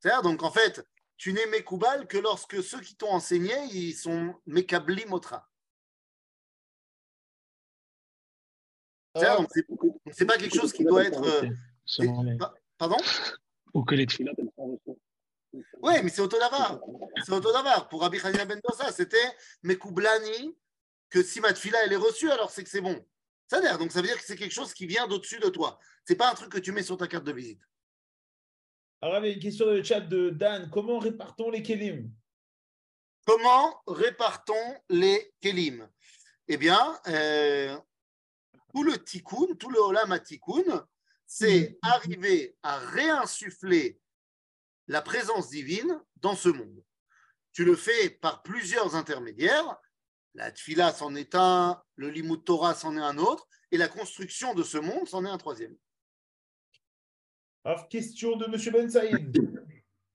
C'est-à-dire, 0.01 0.23
donc 0.23 0.43
en 0.43 0.51
fait, 0.51 0.85
tu 1.17 1.33
n'es 1.33 1.47
Mekoubal 1.47 2.07
que 2.07 2.19
lorsque 2.19 2.63
ceux 2.63 2.81
qui 2.81 2.97
t'ont 2.97 3.11
enseigné, 3.11 3.55
ils 3.73 3.95
sont 3.95 4.35
Mekabli 4.47 5.05
Motra. 5.07 5.47
C'est-à-dire, 9.15 9.47
c'est 10.13 10.25
pas 10.25 10.39
quelque 10.39 10.57
chose 10.57 10.73
qui 10.73 10.85
doit 10.85 11.05
être. 11.05 11.23
Euh, 11.23 12.39
pardon? 12.79 12.97
Ou 13.75 13.85
que 13.85 13.95
les 13.95 14.07
tefillah. 14.07 14.33
Oui, 15.83 15.95
mais 16.03 16.09
c'est 16.09 16.23
Autodavar. 16.23 16.81
C'est 17.25 17.33
Autodavar. 17.33 17.89
Pour 17.89 18.03
Rabbi 18.03 18.19
Hanina 18.23 18.45
Ben 18.45 18.61
Dosa, 18.65 18.93
c'était 18.93 19.19
Mekoublani, 19.63 20.57
que 21.11 21.23
si 21.23 21.41
ma 21.41 21.53
tefila 21.53 21.85
elle 21.85 21.93
est 21.93 21.97
reçue, 21.97 22.31
alors 22.31 22.51
c'est 22.51 22.65
que 22.65 22.71
c'est 22.71 22.81
bon. 22.81 23.05
Ça 23.49 23.61
donc 23.77 23.91
ça 23.91 24.01
veut 24.01 24.07
dire 24.07 24.17
que 24.17 24.25
c'est 24.25 24.37
quelque 24.37 24.53
chose 24.53 24.73
qui 24.73 24.87
vient 24.87 25.09
d'au-dessus 25.09 25.41
de 25.41 25.49
toi. 25.49 25.79
C'est 26.05 26.15
pas 26.15 26.31
un 26.31 26.35
truc 26.35 26.53
que 26.53 26.59
tu 26.59 26.71
mets 26.71 26.85
sur 26.85 26.97
ta 26.97 27.09
carte 27.09 27.25
de 27.25 27.33
visite. 27.33 27.61
Alors, 29.03 29.25
il 29.25 29.29
y 29.29 29.31
a 29.31 29.35
une 29.35 29.41
question 29.41 29.67
dans 29.67 29.73
le 29.73 29.83
chat 29.83 30.01
de 30.01 30.31
Dan. 30.31 30.69
Comment 30.71 30.99
répartons 30.99 31.51
les 31.51 31.63
kelim? 31.63 32.11
Comment 33.27 33.81
répartons 33.87 34.77
les 34.91 35.33
kelim? 35.41 35.89
Eh 36.49 36.57
bien, 36.57 37.01
euh, 37.07 37.79
tout 38.75 38.83
le 38.83 39.03
tikkun, 39.03 39.55
tout 39.59 39.71
le 39.71 39.81
olam 39.81 40.19
tikkun, 40.21 40.87
c'est 41.27 41.71
mm. 41.71 41.77
arriver 41.83 42.57
à 42.63 42.79
réinsuffler 42.79 43.99
la 44.89 45.01
présence 45.01 45.49
divine 45.49 45.99
dans 46.17 46.35
ce 46.35 46.49
monde. 46.49 46.85
Tu 47.53 47.65
le 47.65 47.77
fais 47.77 48.11
par 48.11 48.43
plusieurs 48.43 48.97
intermédiaires. 48.97 49.77
La 50.35 50.53
tfila 50.53 50.93
c'en 50.93 51.15
est 51.15 51.35
un, 51.35 51.83
le 51.97 52.11
limut 52.11 52.45
Torah 52.45 52.75
c'en 52.75 52.97
est 52.97 53.01
un 53.01 53.19
autre, 53.19 53.49
et 53.71 53.77
la 53.77 53.89
construction 53.89 54.55
de 54.55 54.63
ce 54.63 54.79
monde 54.79 55.09
c'en 55.09 55.25
est 55.25 55.31
un 55.31 55.39
troisième. 55.39 55.77
Alors, 57.65 57.89
question 57.89 58.37
de 58.37 58.47
M. 58.47 58.73
Ben 58.73 58.91
Saïd. 58.91 59.51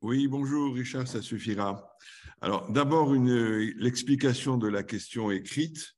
Oui, 0.01 0.27
bonjour 0.27 0.73
Richard, 0.73 1.07
ça 1.07 1.21
suffira. 1.21 1.95
Alors, 2.41 2.71
d'abord, 2.71 3.13
l'explication 3.13 4.57
de 4.57 4.67
la 4.67 4.83
question 4.83 5.29
écrite, 5.29 5.93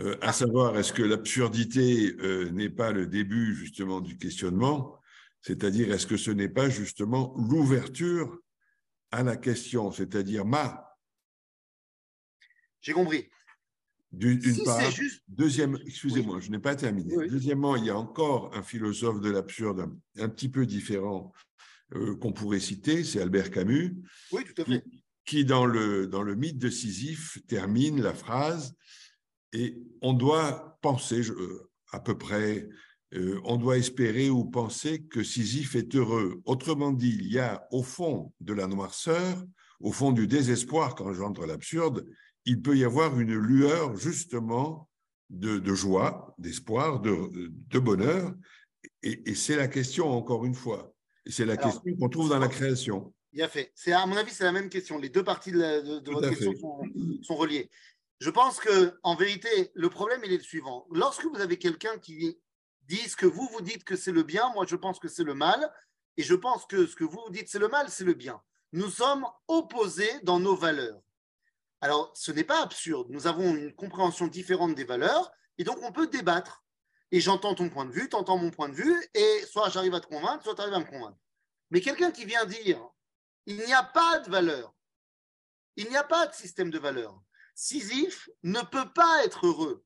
euh, 0.00 0.16
à 0.22 0.32
savoir, 0.32 0.78
est-ce 0.78 0.92
que 0.92 1.02
l'absurdité 1.02 2.16
euh, 2.20 2.50
n'est 2.50 2.70
pas 2.70 2.92
le 2.92 3.06
début 3.06 3.54
justement 3.54 4.00
du 4.00 4.16
questionnement? 4.16 4.98
C'est-à-dire, 5.42 5.92
est-ce 5.92 6.06
que 6.06 6.16
ce 6.16 6.30
n'est 6.30 6.48
pas 6.48 6.68
justement 6.70 7.34
l'ouverture 7.36 8.38
à 9.10 9.22
la 9.22 9.36
question, 9.36 9.92
c'est-à-dire 9.92 10.44
ma? 10.44 10.96
J'ai 12.80 12.92
compris. 12.92 13.28
D'une 14.12 14.40
part. 14.64 14.80
Deuxième, 15.28 15.78
excusez-moi, 15.84 16.40
je 16.40 16.50
n'ai 16.50 16.58
pas 16.58 16.74
terminé. 16.74 17.14
Deuxièmement, 17.28 17.76
il 17.76 17.84
y 17.84 17.90
a 17.90 17.98
encore 17.98 18.50
un 18.54 18.62
philosophe 18.62 19.20
de 19.20 19.30
l'absurde 19.30 19.90
un, 20.18 20.28
petit 20.28 20.48
peu 20.48 20.64
différent 20.64 21.32
euh, 21.94 22.16
qu'on 22.16 22.32
pourrait 22.32 22.60
citer, 22.60 23.04
c'est 23.04 23.20
Albert 23.20 23.50
Camus. 23.50 23.96
Oui, 24.32 24.42
tout 24.44 24.62
à 24.62 24.64
fait. 24.64 24.84
Qui, 25.24 25.44
dans, 25.44 25.66
le, 25.66 26.06
dans 26.06 26.22
le 26.22 26.36
mythe 26.36 26.58
de 26.58 26.70
Sisyphe, 26.70 27.38
termine 27.48 28.00
la 28.00 28.14
phrase 28.14 28.74
et 29.52 29.76
on 30.02 30.12
doit 30.12 30.78
penser 30.82 31.28
euh, 31.30 31.70
à 31.92 32.00
peu 32.00 32.16
près, 32.16 32.68
euh, 33.14 33.40
on 33.44 33.56
doit 33.56 33.78
espérer 33.78 34.30
ou 34.30 34.44
penser 34.44 35.02
que 35.02 35.22
Sisyphe 35.22 35.74
est 35.74 35.94
heureux. 35.94 36.40
Autrement 36.44 36.92
dit, 36.92 37.16
il 37.20 37.32
y 37.32 37.38
a 37.38 37.66
au 37.72 37.82
fond 37.82 38.32
de 38.40 38.52
la 38.52 38.66
noirceur, 38.66 39.42
au 39.80 39.92
fond 39.92 40.12
du 40.12 40.26
désespoir 40.26 40.94
qu'engendre 40.94 41.46
l'absurde, 41.46 42.06
il 42.46 42.62
peut 42.62 42.76
y 42.76 42.84
avoir 42.84 43.18
une 43.18 43.34
lueur 43.34 43.96
justement 43.96 44.88
de, 45.28 45.74
joie, 45.74 46.34
d'espoir, 46.38 47.00
de, 47.00 47.78
bonheur. 47.78 48.34
Et, 49.02 49.34
c'est 49.34 49.56
la 49.56 49.68
question, 49.68 50.08
encore 50.08 50.46
une 50.46 50.54
fois. 50.54 50.94
Et 51.26 51.32
c'est 51.32 51.44
la 51.44 51.56
question 51.56 51.96
qu'on 51.96 52.08
trouve 52.08 52.28
dans 52.28 52.38
la 52.38 52.48
création. 52.48 53.12
Bien 53.32 53.48
fait. 53.48 53.72
C'est, 53.74 53.92
à 53.92 54.06
mon 54.06 54.16
avis, 54.16 54.30
c'est 54.30 54.44
la 54.44 54.52
même 54.52 54.70
question. 54.70 54.96
Les 54.96 55.08
deux 55.08 55.24
parties 55.24 55.50
de, 55.50 56.10
votre 56.10 56.30
question 56.30 56.52
sont, 57.22 57.34
reliées. 57.34 57.68
Je 58.20 58.30
pense 58.30 58.60
que, 58.60 58.94
en 59.02 59.16
vérité, 59.16 59.72
le 59.74 59.90
problème, 59.90 60.20
il 60.24 60.32
est 60.32 60.38
le 60.38 60.42
suivant. 60.42 60.86
Lorsque 60.92 61.26
vous 61.26 61.40
avez 61.40 61.58
quelqu'un 61.58 61.98
qui 61.98 62.38
disent 62.88 63.16
que 63.16 63.26
vous, 63.26 63.48
vous 63.52 63.60
dites 63.60 63.84
que 63.84 63.96
c'est 63.96 64.12
le 64.12 64.22
bien, 64.22 64.50
moi 64.54 64.64
je 64.66 64.76
pense 64.76 65.00
que 65.00 65.08
c'est 65.08 65.24
le 65.24 65.34
mal, 65.34 65.70
et 66.16 66.22
je 66.22 66.34
pense 66.34 66.64
que 66.66 66.86
ce 66.86 66.94
que 66.94 67.04
vous 67.04 67.20
dites 67.30 67.48
c'est 67.48 67.58
le 67.58 67.68
mal, 67.68 67.88
c'est 67.90 68.04
le 68.04 68.14
bien. 68.14 68.40
Nous 68.72 68.88
sommes 68.88 69.26
opposés 69.48 70.10
dans 70.22 70.38
nos 70.38 70.54
valeurs. 70.54 71.00
Alors, 71.80 72.12
ce 72.16 72.32
n'est 72.32 72.44
pas 72.44 72.62
absurde. 72.62 73.08
Nous 73.10 73.26
avons 73.26 73.54
une 73.54 73.74
compréhension 73.74 74.26
différente 74.26 74.74
des 74.74 74.84
valeurs, 74.84 75.30
et 75.58 75.64
donc 75.64 75.78
on 75.82 75.92
peut 75.92 76.06
débattre. 76.06 76.64
Et 77.12 77.20
j'entends 77.20 77.54
ton 77.54 77.68
point 77.68 77.84
de 77.84 77.92
vue, 77.92 78.08
tu 78.08 78.16
entends 78.16 78.38
mon 78.38 78.50
point 78.50 78.68
de 78.68 78.74
vue, 78.74 79.08
et 79.14 79.46
soit 79.46 79.68
j'arrive 79.70 79.94
à 79.94 80.00
te 80.00 80.06
convaincre, 80.06 80.42
soit 80.42 80.54
tu 80.54 80.62
arrives 80.62 80.74
à 80.74 80.80
me 80.80 80.84
convaincre. 80.84 81.18
Mais 81.70 81.80
quelqu'un 81.80 82.10
qui 82.10 82.24
vient 82.24 82.44
dire, 82.44 82.80
il 83.46 83.56
n'y 83.56 83.72
a 83.72 83.82
pas 83.82 84.20
de 84.20 84.30
valeur, 84.30 84.74
il 85.76 85.88
n'y 85.88 85.96
a 85.96 86.04
pas 86.04 86.26
de 86.26 86.34
système 86.34 86.70
de 86.70 86.78
valeur. 86.78 87.20
Sisyphe 87.54 88.28
ne 88.42 88.60
peut 88.60 88.92
pas 88.92 89.24
être 89.24 89.46
heureux. 89.46 89.84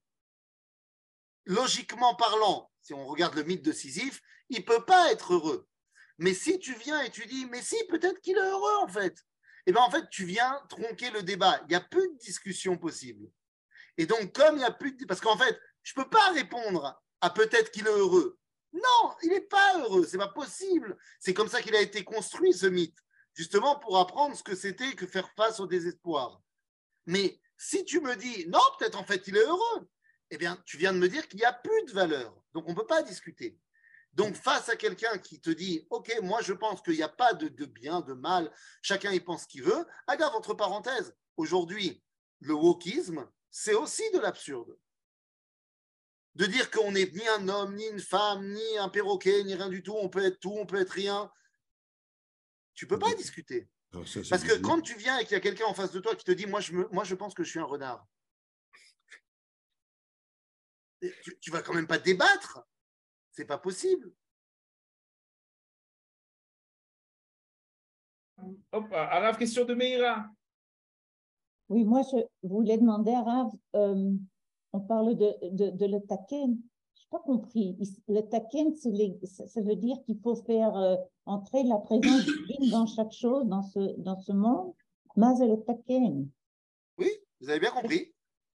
Logiquement 1.44 2.14
parlant, 2.14 2.70
si 2.80 2.94
on 2.94 3.06
regarde 3.06 3.34
le 3.34 3.44
mythe 3.44 3.64
de 3.64 3.72
Sisyphe, 3.72 4.20
il 4.48 4.60
ne 4.60 4.64
peut 4.64 4.84
pas 4.84 5.12
être 5.12 5.34
heureux. 5.34 5.68
Mais 6.18 6.34
si 6.34 6.58
tu 6.58 6.74
viens 6.74 7.00
et 7.02 7.10
tu 7.10 7.26
dis, 7.26 7.46
mais 7.46 7.62
si, 7.62 7.76
peut-être 7.88 8.20
qu'il 8.20 8.36
est 8.36 8.40
heureux 8.40 8.76
en 8.82 8.88
fait, 8.88 9.24
eh 9.70 9.72
bien 9.72 9.82
en 9.82 9.90
fait, 9.90 10.10
tu 10.10 10.24
viens 10.24 10.60
tronquer 10.68 11.10
le 11.10 11.22
débat. 11.22 11.60
Il 11.62 11.68
n'y 11.68 11.76
a 11.76 11.80
plus 11.80 12.08
de 12.12 12.18
discussion 12.18 12.76
possible. 12.76 13.30
Et 13.96 14.04
donc, 14.04 14.34
comme 14.34 14.56
il 14.56 14.58
n'y 14.58 14.64
a 14.64 14.72
plus 14.72 14.92
de... 14.92 15.04
Parce 15.04 15.20
qu'en 15.20 15.36
fait, 15.36 15.58
je 15.82 15.92
ne 15.96 16.02
peux 16.02 16.10
pas 16.10 16.32
répondre 16.32 17.00
à 17.20 17.30
peut-être 17.30 17.70
qu'il 17.70 17.86
est 17.86 17.90
heureux. 17.90 18.36
Non, 18.72 19.14
il 19.22 19.30
n'est 19.30 19.40
pas 19.40 19.78
heureux, 19.78 20.04
c'est 20.06 20.18
pas 20.18 20.28
possible. 20.28 20.96
C'est 21.20 21.34
comme 21.34 21.48
ça 21.48 21.62
qu'il 21.62 21.76
a 21.76 21.80
été 21.80 22.02
construit, 22.02 22.52
ce 22.52 22.66
mythe, 22.66 22.98
justement 23.34 23.78
pour 23.78 23.98
apprendre 23.98 24.36
ce 24.36 24.42
que 24.42 24.56
c'était 24.56 24.94
que 24.94 25.06
faire 25.06 25.30
face 25.36 25.60
au 25.60 25.66
désespoir. 25.66 26.40
Mais 27.06 27.40
si 27.56 27.84
tu 27.84 28.00
me 28.00 28.16
dis, 28.16 28.46
non, 28.48 28.60
peut-être 28.78 28.98
en 28.98 29.04
fait 29.04 29.26
il 29.28 29.36
est 29.36 29.44
heureux, 29.44 29.88
eh 30.30 30.36
bien, 30.36 30.60
tu 30.66 30.78
viens 30.78 30.92
de 30.92 30.98
me 30.98 31.08
dire 31.08 31.28
qu'il 31.28 31.38
n'y 31.38 31.44
a 31.44 31.52
plus 31.52 31.84
de 31.86 31.92
valeur. 31.92 32.34
Donc, 32.54 32.68
on 32.68 32.72
ne 32.72 32.76
peut 32.76 32.86
pas 32.86 33.02
discuter. 33.02 33.58
Donc, 34.14 34.34
face 34.34 34.68
à 34.68 34.76
quelqu'un 34.76 35.18
qui 35.18 35.40
te 35.40 35.50
dit, 35.50 35.86
OK, 35.90 36.12
moi, 36.22 36.40
je 36.42 36.52
pense 36.52 36.82
qu'il 36.82 36.94
n'y 36.94 37.02
a 37.02 37.08
pas 37.08 37.32
de, 37.32 37.48
bien, 37.66 38.00
de 38.00 38.12
mal, 38.12 38.52
chacun 38.82 39.12
y 39.12 39.20
pense 39.20 39.42
ce 39.42 39.48
qu'il 39.48 39.62
veut, 39.62 39.86
regarde 40.08 40.34
entre 40.34 40.54
parenthèses, 40.54 41.14
aujourd'hui, 41.36 42.02
le 42.40 42.54
wokisme, 42.54 43.30
c'est 43.50 43.74
aussi 43.74 44.02
de 44.12 44.18
l'absurde. 44.18 44.76
De 46.34 46.46
dire 46.46 46.70
qu'on 46.70 46.92
n'est 46.92 47.10
ni 47.10 47.26
un 47.28 47.48
homme, 47.48 47.74
ni 47.74 47.86
une 47.86 48.00
femme, 48.00 48.52
ni 48.52 48.78
un 48.78 48.88
perroquet, 48.88 49.44
ni 49.44 49.54
rien 49.54 49.68
du 49.68 49.82
tout, 49.82 49.96
on 49.96 50.08
peut 50.08 50.24
être 50.24 50.40
tout, 50.40 50.56
on 50.56 50.66
peut 50.66 50.80
être 50.80 50.90
rien. 50.90 51.30
Tu 52.74 52.86
peux 52.86 52.98
pas 52.98 53.14
discuter. 53.14 53.68
Parce 53.92 54.44
que 54.44 54.58
quand 54.58 54.80
tu 54.80 54.96
viens 54.96 55.18
et 55.18 55.24
qu'il 55.24 55.32
y 55.32 55.36
a 55.36 55.40
quelqu'un 55.40 55.66
en 55.66 55.74
face 55.74 55.90
de 55.90 55.98
toi 55.98 56.14
qui 56.14 56.24
te 56.24 56.30
dit, 56.30 56.46
moi 56.46 56.60
je, 56.60 56.72
moi, 56.92 57.04
je 57.04 57.14
pense 57.14 57.34
que 57.34 57.42
je 57.42 57.50
suis 57.50 57.58
un 57.58 57.64
renard, 57.64 58.06
tu, 61.00 61.38
tu 61.40 61.50
vas 61.50 61.62
quand 61.62 61.74
même 61.74 61.88
pas 61.88 61.98
débattre. 61.98 62.60
C'est 63.40 63.46
pas 63.46 63.56
possible. 63.56 64.12
Hop, 68.70 68.92
Arav, 68.92 69.38
question 69.38 69.64
de 69.64 69.72
Meira. 69.72 70.26
Oui, 71.70 71.84
moi, 71.84 72.02
je 72.02 72.18
voulais 72.46 72.76
demander 72.76 73.12
à 73.12 73.22
Rav, 73.22 73.50
euh, 73.76 74.12
on 74.74 74.80
parle 74.80 75.16
de, 75.16 75.32
de, 75.52 75.70
de 75.70 75.86
le 75.86 76.00
taken. 76.00 76.58
Je 76.94 77.00
n'ai 77.00 77.08
pas 77.10 77.20
compris. 77.20 77.78
Le 78.08 78.20
taken, 78.20 78.76
ça, 78.76 79.62
veut 79.62 79.76
dire 79.76 79.96
qu'il 80.04 80.20
faut 80.20 80.36
faire 80.36 80.76
euh, 80.76 80.96
entrer 81.24 81.62
la 81.62 81.78
présence 81.78 82.26
divine 82.26 82.70
dans 82.70 82.84
chaque 82.84 83.12
chose, 83.12 83.46
dans 83.46 83.62
ce, 83.62 83.96
dans 84.02 84.18
ce 84.18 84.32
monde. 84.32 84.74
Mais 85.16 85.34
c'est 85.38 85.48
le 85.48 85.64
taken. 85.64 86.28
Oui, 86.98 87.10
vous 87.40 87.48
avez 87.48 87.60
bien 87.60 87.70
compris. 87.70 88.12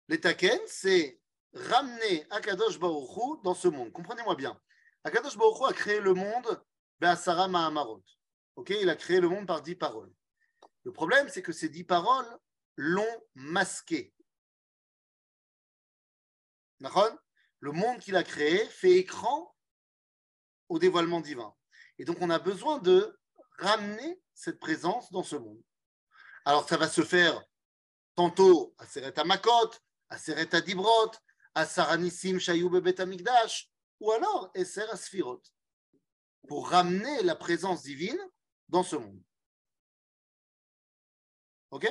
Le 0.09 0.21
taken, 0.21 0.59
c'est 0.67 1.21
ramener 1.55 2.25
Akadosh 2.31 2.81
Baruch 2.81 3.45
dans 3.45 3.55
ce 3.55 3.69
monde. 3.69 3.93
Comprenez-moi 3.93 4.35
bien. 4.35 4.59
Akadosh 5.05 5.37
Baruch 5.37 5.71
a 5.71 5.73
créé 5.73 6.01
le 6.01 6.15
monde 6.15 6.63
Be'asara 7.01 7.49
Mahamarot. 7.49 8.05
Ok, 8.57 8.71
il 8.71 8.89
a 8.89 8.97
créé 8.97 9.21
le 9.21 9.29
monde 9.29 9.47
par 9.47 9.63
dix 9.63 9.75
paroles. 9.75 10.13
Le 10.85 10.93
problème, 10.93 11.29
c'est 11.29 11.43
que 11.43 11.53
ces 11.53 11.69
dix 11.69 11.85
paroles 11.85 12.27
l'ont 12.77 13.23
masqué. 13.35 14.15
Le 17.61 17.73
monde 17.73 18.01
qu'il 18.01 18.17
a 18.17 18.25
créé 18.25 18.67
fait 18.67 18.93
écran 18.93 19.55
au 20.69 20.79
dévoilement 20.79 21.21
divin. 21.21 21.55
Et 21.99 22.05
donc, 22.05 22.17
on 22.21 22.31
a 22.31 22.39
besoin 22.39 22.79
de 22.79 23.17
ramener 23.59 24.21
cette 24.35 24.59
présence 24.59 25.11
dans 25.13 25.23
ce 25.23 25.37
monde. 25.37 25.63
Alors, 26.45 26.69
ça 26.69 26.77
va 26.77 26.89
se 26.89 27.03
faire 27.03 27.43
tantôt 28.17 28.75
à 28.79 28.87
Seret 28.87 29.15
Makot, 29.25 29.71
à 30.09 30.19
Seret 30.19 30.63
Dibrot, 30.63 31.13
à 31.55 31.67
Saranissim 31.67 32.39
Shayou 32.39 32.69
Bebet 32.71 33.01
Amigdash, 33.01 33.72
ou 34.03 34.11
alors 34.11 34.51
Esser 34.55 34.83
Asfirot, 34.91 35.41
pour 36.49 36.69
ramener 36.69 37.23
la 37.23 37.37
présence 37.37 37.83
divine 37.85 38.19
dans 38.69 38.83
ce 38.83 38.97
monde. 38.97 39.23
Ok? 41.71 41.85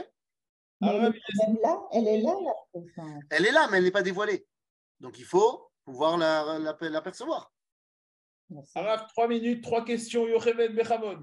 Elle, 0.81 0.89
est 0.89 1.61
là, 1.63 1.87
elle 1.91 2.07
est 2.07 2.21
là, 2.21 2.35
la 2.43 2.53
présence. 2.73 3.23
Elle 3.29 3.45
est 3.45 3.51
là, 3.51 3.67
mais 3.71 3.77
elle 3.77 3.85
n'est 3.85 3.91
pas 3.91 4.03
dévoilée. 4.03 4.45
Donc 4.99 5.19
il 5.19 5.25
faut 5.25 5.71
pouvoir 5.85 6.17
l'apercevoir. 6.17 7.53
La, 8.49 8.61
la, 8.75 8.97
trois 8.97 9.27
minutes, 9.29 9.63
trois 9.63 9.85
questions. 9.85 10.27
Yochevet 10.27 10.69
Bechamon. 10.69 11.21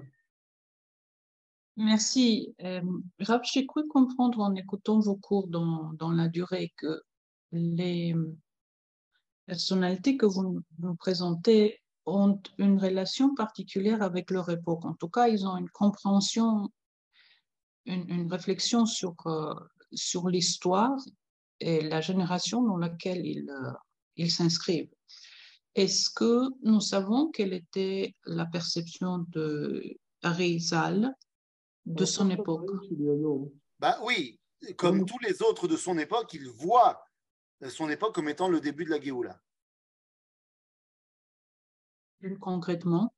Merci. 1.77 2.55
Euh, 2.61 2.81
j'ai 3.43 3.67
cru 3.67 3.87
comprendre 3.87 4.39
en 4.39 4.55
écoutant 4.55 4.99
vos 4.99 5.15
cours 5.15 5.47
dans, 5.47 5.93
dans 5.93 6.11
la 6.11 6.27
durée 6.27 6.73
que 6.77 7.03
les 7.51 8.15
personnalités 9.49 10.15
que 10.15 10.27
vous 10.27 10.61
nous 10.79 10.95
présentez 10.95 11.81
ont 12.05 12.39
une 12.57 12.79
relation 12.79 13.33
particulière 13.35 14.01
avec 14.01 14.31
leur 14.31 14.47
époque. 14.49 14.85
En 14.85 14.93
tout 14.93 15.09
cas, 15.09 15.27
ils 15.27 15.45
ont 15.45 15.57
une 15.57 15.69
compréhension, 15.69 16.69
une, 17.85 18.05
une 18.09 18.31
réflexion 18.31 18.85
sur, 18.85 19.15
euh, 19.25 19.53
sur 19.91 20.29
l'histoire 20.29 20.95
et 21.59 21.81
la 21.81 21.99
génération 21.99 22.61
dans 22.63 22.77
laquelle 22.77 23.25
ils, 23.25 23.49
euh, 23.49 23.71
ils 24.15 24.31
s'inscrivent. 24.31 24.93
Est-ce 25.75 26.09
que 26.09 26.49
nous 26.63 26.81
savons 26.81 27.31
quelle 27.31 27.53
était 27.53 28.15
la 28.25 28.45
perception 28.45 29.25
de 29.29 29.97
Arizal 30.21 31.13
de 31.85 32.05
son 32.05 32.29
époque? 32.29 32.69
bah 33.79 33.97
Oui, 34.03 34.39
comme 34.77 35.05
tous 35.05 35.19
les 35.19 35.41
autres 35.41 35.67
de 35.67 35.77
son 35.77 35.97
époque, 35.97 36.33
il 36.33 36.47
voit 36.49 37.01
son 37.67 37.89
époque 37.89 38.15
comme 38.15 38.29
étant 38.29 38.47
le 38.47 38.59
début 38.59 38.85
de 38.85 38.91
la 38.91 39.01
Géoula. 39.01 39.41
Concrètement 42.39 43.13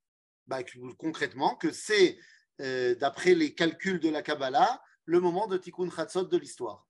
bah, 0.48 0.60
Concrètement, 0.98 1.56
que 1.56 1.72
c'est, 1.72 2.18
euh, 2.62 2.96
d'après 2.96 3.34
les 3.36 3.54
calculs 3.54 4.00
de 4.00 4.10
la 4.10 4.22
Kabbalah, 4.22 4.82
le 5.06 5.20
moment 5.20 5.48
de 5.48 5.58
Tikkun 5.58 5.90
Chatzot 5.90 6.26
de 6.26 6.38
l'histoire. 6.38 6.88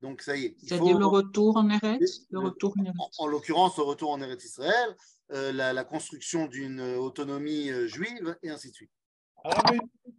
Donc 0.00 0.20
ça 0.20 0.36
y 0.36 0.46
est. 0.46 0.56
C'est-à-dire 0.58 0.98
le 0.98 1.06
retour 1.06 1.56
en 1.56 1.68
Eretz, 1.70 2.26
le 2.30 2.40
retour 2.40 2.74
en, 3.18 3.26
l'occurrence, 3.26 3.76
le 3.76 3.84
retour 3.84 4.10
en 4.10 4.20
Eretz 4.20 4.44
Israël, 4.44 4.96
euh, 5.32 5.52
la, 5.52 5.84
construction 5.84 6.46
d'une 6.46 6.80
autonomie 6.80 7.70
euh, 7.70 7.86
juive, 7.86 8.36
et 8.42 8.50
ainsi 8.50 8.70
de 8.70 8.74
suite. 8.74 8.90
Alors, 9.44 9.64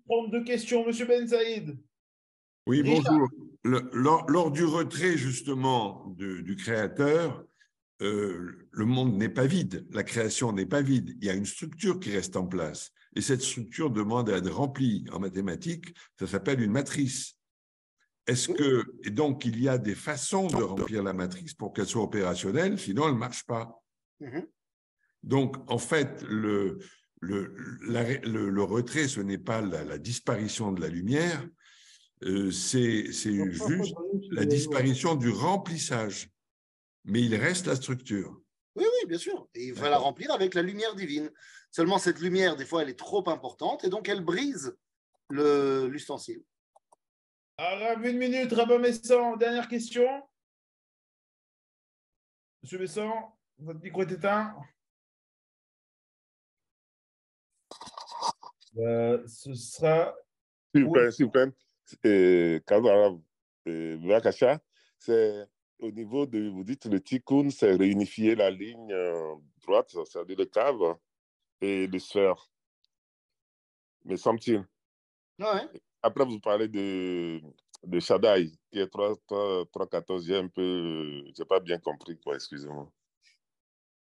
prendre 0.05 0.31
deux 0.31 0.43
questions, 0.43 0.85
Monsieur 0.85 1.05
Ben 1.05 1.27
Saïd. 1.27 1.77
Oui, 2.65 2.81
bonjour. 2.83 3.29
lors, 3.63 4.51
du 4.51 4.63
retrait, 4.63 5.17
justement, 5.17 6.13
du 6.17 6.55
Créateur, 6.55 7.45
euh, 8.01 8.67
le 8.71 8.85
monde 8.85 9.17
n'est 9.17 9.29
pas 9.29 9.45
vide, 9.45 9.87
la 9.91 10.03
création 10.03 10.51
n'est 10.51 10.65
pas 10.65 10.81
vide, 10.81 11.15
il 11.21 11.25
y 11.25 11.29
a 11.29 11.33
une 11.33 11.45
structure 11.45 11.99
qui 11.99 12.11
reste 12.11 12.35
en 12.35 12.45
place. 12.45 12.91
Et 13.15 13.21
cette 13.21 13.41
structure 13.41 13.91
demande 13.91 14.29
à 14.29 14.37
être 14.37 14.51
remplie 14.51 15.05
en 15.11 15.19
mathématiques, 15.19 15.93
ça 16.19 16.27
s'appelle 16.27 16.61
une 16.61 16.71
matrice. 16.71 17.37
Est-ce 18.25 18.49
que, 18.49 18.83
et 19.03 19.09
donc, 19.09 19.45
il 19.45 19.61
y 19.61 19.69
a 19.69 19.77
des 19.77 19.95
façons 19.95 20.47
de 20.47 20.63
remplir 20.63 21.03
la 21.03 21.13
matrice 21.13 21.53
pour 21.53 21.73
qu'elle 21.73 21.85
soit 21.85 22.03
opérationnelle, 22.03 22.79
sinon 22.79 23.07
elle 23.07 23.13
ne 23.13 23.19
marche 23.19 23.45
pas? 23.45 23.81
Mm-hmm. 24.21 24.47
Donc, 25.23 25.71
en 25.71 25.77
fait, 25.77 26.23
le, 26.27 26.79
le, 27.21 27.53
le, 28.25 28.63
retrait, 28.63 29.07
ce 29.07 29.21
n'est 29.21 29.37
pas 29.37 29.61
la, 29.61 29.97
disparition 29.97 30.71
de 30.71 30.81
la 30.81 30.89
lumière, 30.89 31.47
euh, 32.25 32.51
c'est 32.51 33.11
juste 33.11 33.95
la 34.31 34.45
disparition 34.45 35.15
du 35.15 35.29
remplissage. 35.29 36.29
Mais 37.05 37.21
il 37.21 37.35
reste 37.35 37.67
la 37.67 37.75
structure. 37.75 38.39
Oui, 38.75 38.85
oui, 38.85 39.07
bien 39.07 39.17
sûr. 39.17 39.47
Et 39.53 39.67
il 39.67 39.73
va 39.73 39.89
la 39.89 39.97
remplir 39.97 40.31
avec 40.31 40.53
la 40.53 40.61
lumière 40.61 40.95
divine. 40.95 41.29
Seulement, 41.69 41.99
cette 41.99 42.19
lumière, 42.19 42.55
des 42.55 42.65
fois, 42.65 42.81
elle 42.81 42.89
est 42.89 42.99
trop 42.99 43.27
importante 43.29 43.83
et 43.83 43.89
donc 43.89 44.09
elle 44.09 44.21
brise 44.21 44.75
l'ustensile. 45.29 46.43
Arabe, 47.57 48.05
une 48.05 48.17
minute, 48.17 48.51
Rabat 48.51 48.79
Messan, 48.79 49.37
dernière 49.37 49.67
question. 49.67 50.07
Monsieur 52.63 52.79
Messan, 52.79 53.11
votre 53.59 53.79
micro 53.81 54.01
est 54.01 54.11
éteint. 54.11 54.55
Euh, 58.77 59.23
ce 59.27 59.53
sera. 59.53 60.15
S'il 60.73 60.85
vous 60.85 60.91
plaît, 60.91 61.11
s'il 61.11 61.25
vous 61.25 61.31
plaît. 61.31 61.51
Euh, 62.05 62.59
c'est 64.99 65.47
au 65.79 65.91
niveau 65.91 66.25
de, 66.25 66.49
vous 66.49 66.63
dites 66.63 66.85
le 66.85 67.01
tikkun, 67.01 67.49
c'est 67.49 67.75
réunifier 67.75 68.35
la 68.35 68.49
ligne 68.49 68.91
euh, 68.91 69.35
droite, 69.61 69.95
c'est-à-dire 70.05 70.37
le 70.37 70.45
cave 70.45 70.97
et 71.61 71.87
le 71.87 71.99
sphère. 71.99 72.49
Mais 74.05 74.17
semble-t-il. 74.17 74.65
Ouais. 75.39 75.81
Après, 76.01 76.25
vous 76.25 76.39
parlez 76.39 76.67
de, 76.67 77.41
de 77.83 77.99
Shaddai, 77.99 78.51
qui 78.71 78.79
est 78.79 78.87
3, 78.87 79.15
3, 79.27 79.65
3 79.71 79.87
14 79.87 80.31
un 80.31 80.47
peu. 80.47 81.23
Je 81.35 81.41
n'ai 81.41 81.47
pas 81.47 81.59
bien 81.59 81.79
compris, 81.79 82.19
quoi, 82.19 82.35
excusez-moi. 82.35 82.91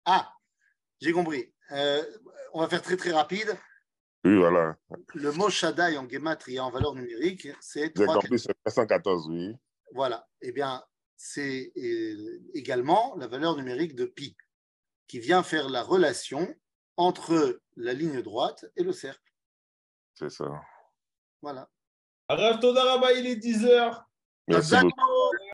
Ah, 0.04 0.32
j'ai 1.00 1.12
compris. 1.12 1.52
Euh, 1.72 2.02
on 2.52 2.60
va 2.60 2.68
faire 2.68 2.82
très 2.82 2.96
très 2.96 3.12
rapide. 3.12 3.56
Oui, 4.24 4.36
voilà. 4.36 4.76
Le 5.14 5.32
mot 5.32 5.48
Shaddai 5.48 5.96
en 5.96 6.08
gematria 6.08 6.64
en 6.64 6.70
valeur 6.70 6.94
numérique, 6.94 7.48
c'est 7.60 7.92
J'ai 7.96 8.04
3 8.04 8.14
compris, 8.14 8.38
c'est 8.38 8.54
314, 8.64 9.28
oui. 9.30 9.54
Voilà. 9.92 10.28
Eh 10.42 10.52
bien, 10.52 10.82
c'est 11.16 11.72
euh, 11.76 12.40
également 12.54 13.14
la 13.16 13.26
valeur 13.26 13.56
numérique 13.56 13.94
de 13.94 14.04
pi, 14.04 14.36
qui 15.06 15.20
vient 15.20 15.42
faire 15.42 15.68
la 15.68 15.82
relation 15.82 16.54
entre 16.96 17.60
la 17.76 17.94
ligne 17.94 18.20
droite 18.20 18.66
et 18.76 18.82
le 18.82 18.92
cercle. 18.92 19.32
C'est 20.14 20.30
ça. 20.30 20.60
Voilà. 21.40 21.70
Arav 22.28 22.60
Todaraba, 22.60 23.12
il 23.14 23.26
est 23.26 23.36
10 23.36 23.64
heures. 23.64 24.04
Merci 24.48 24.70
Chazak 24.70 24.84
beaucoup. 24.84 25.36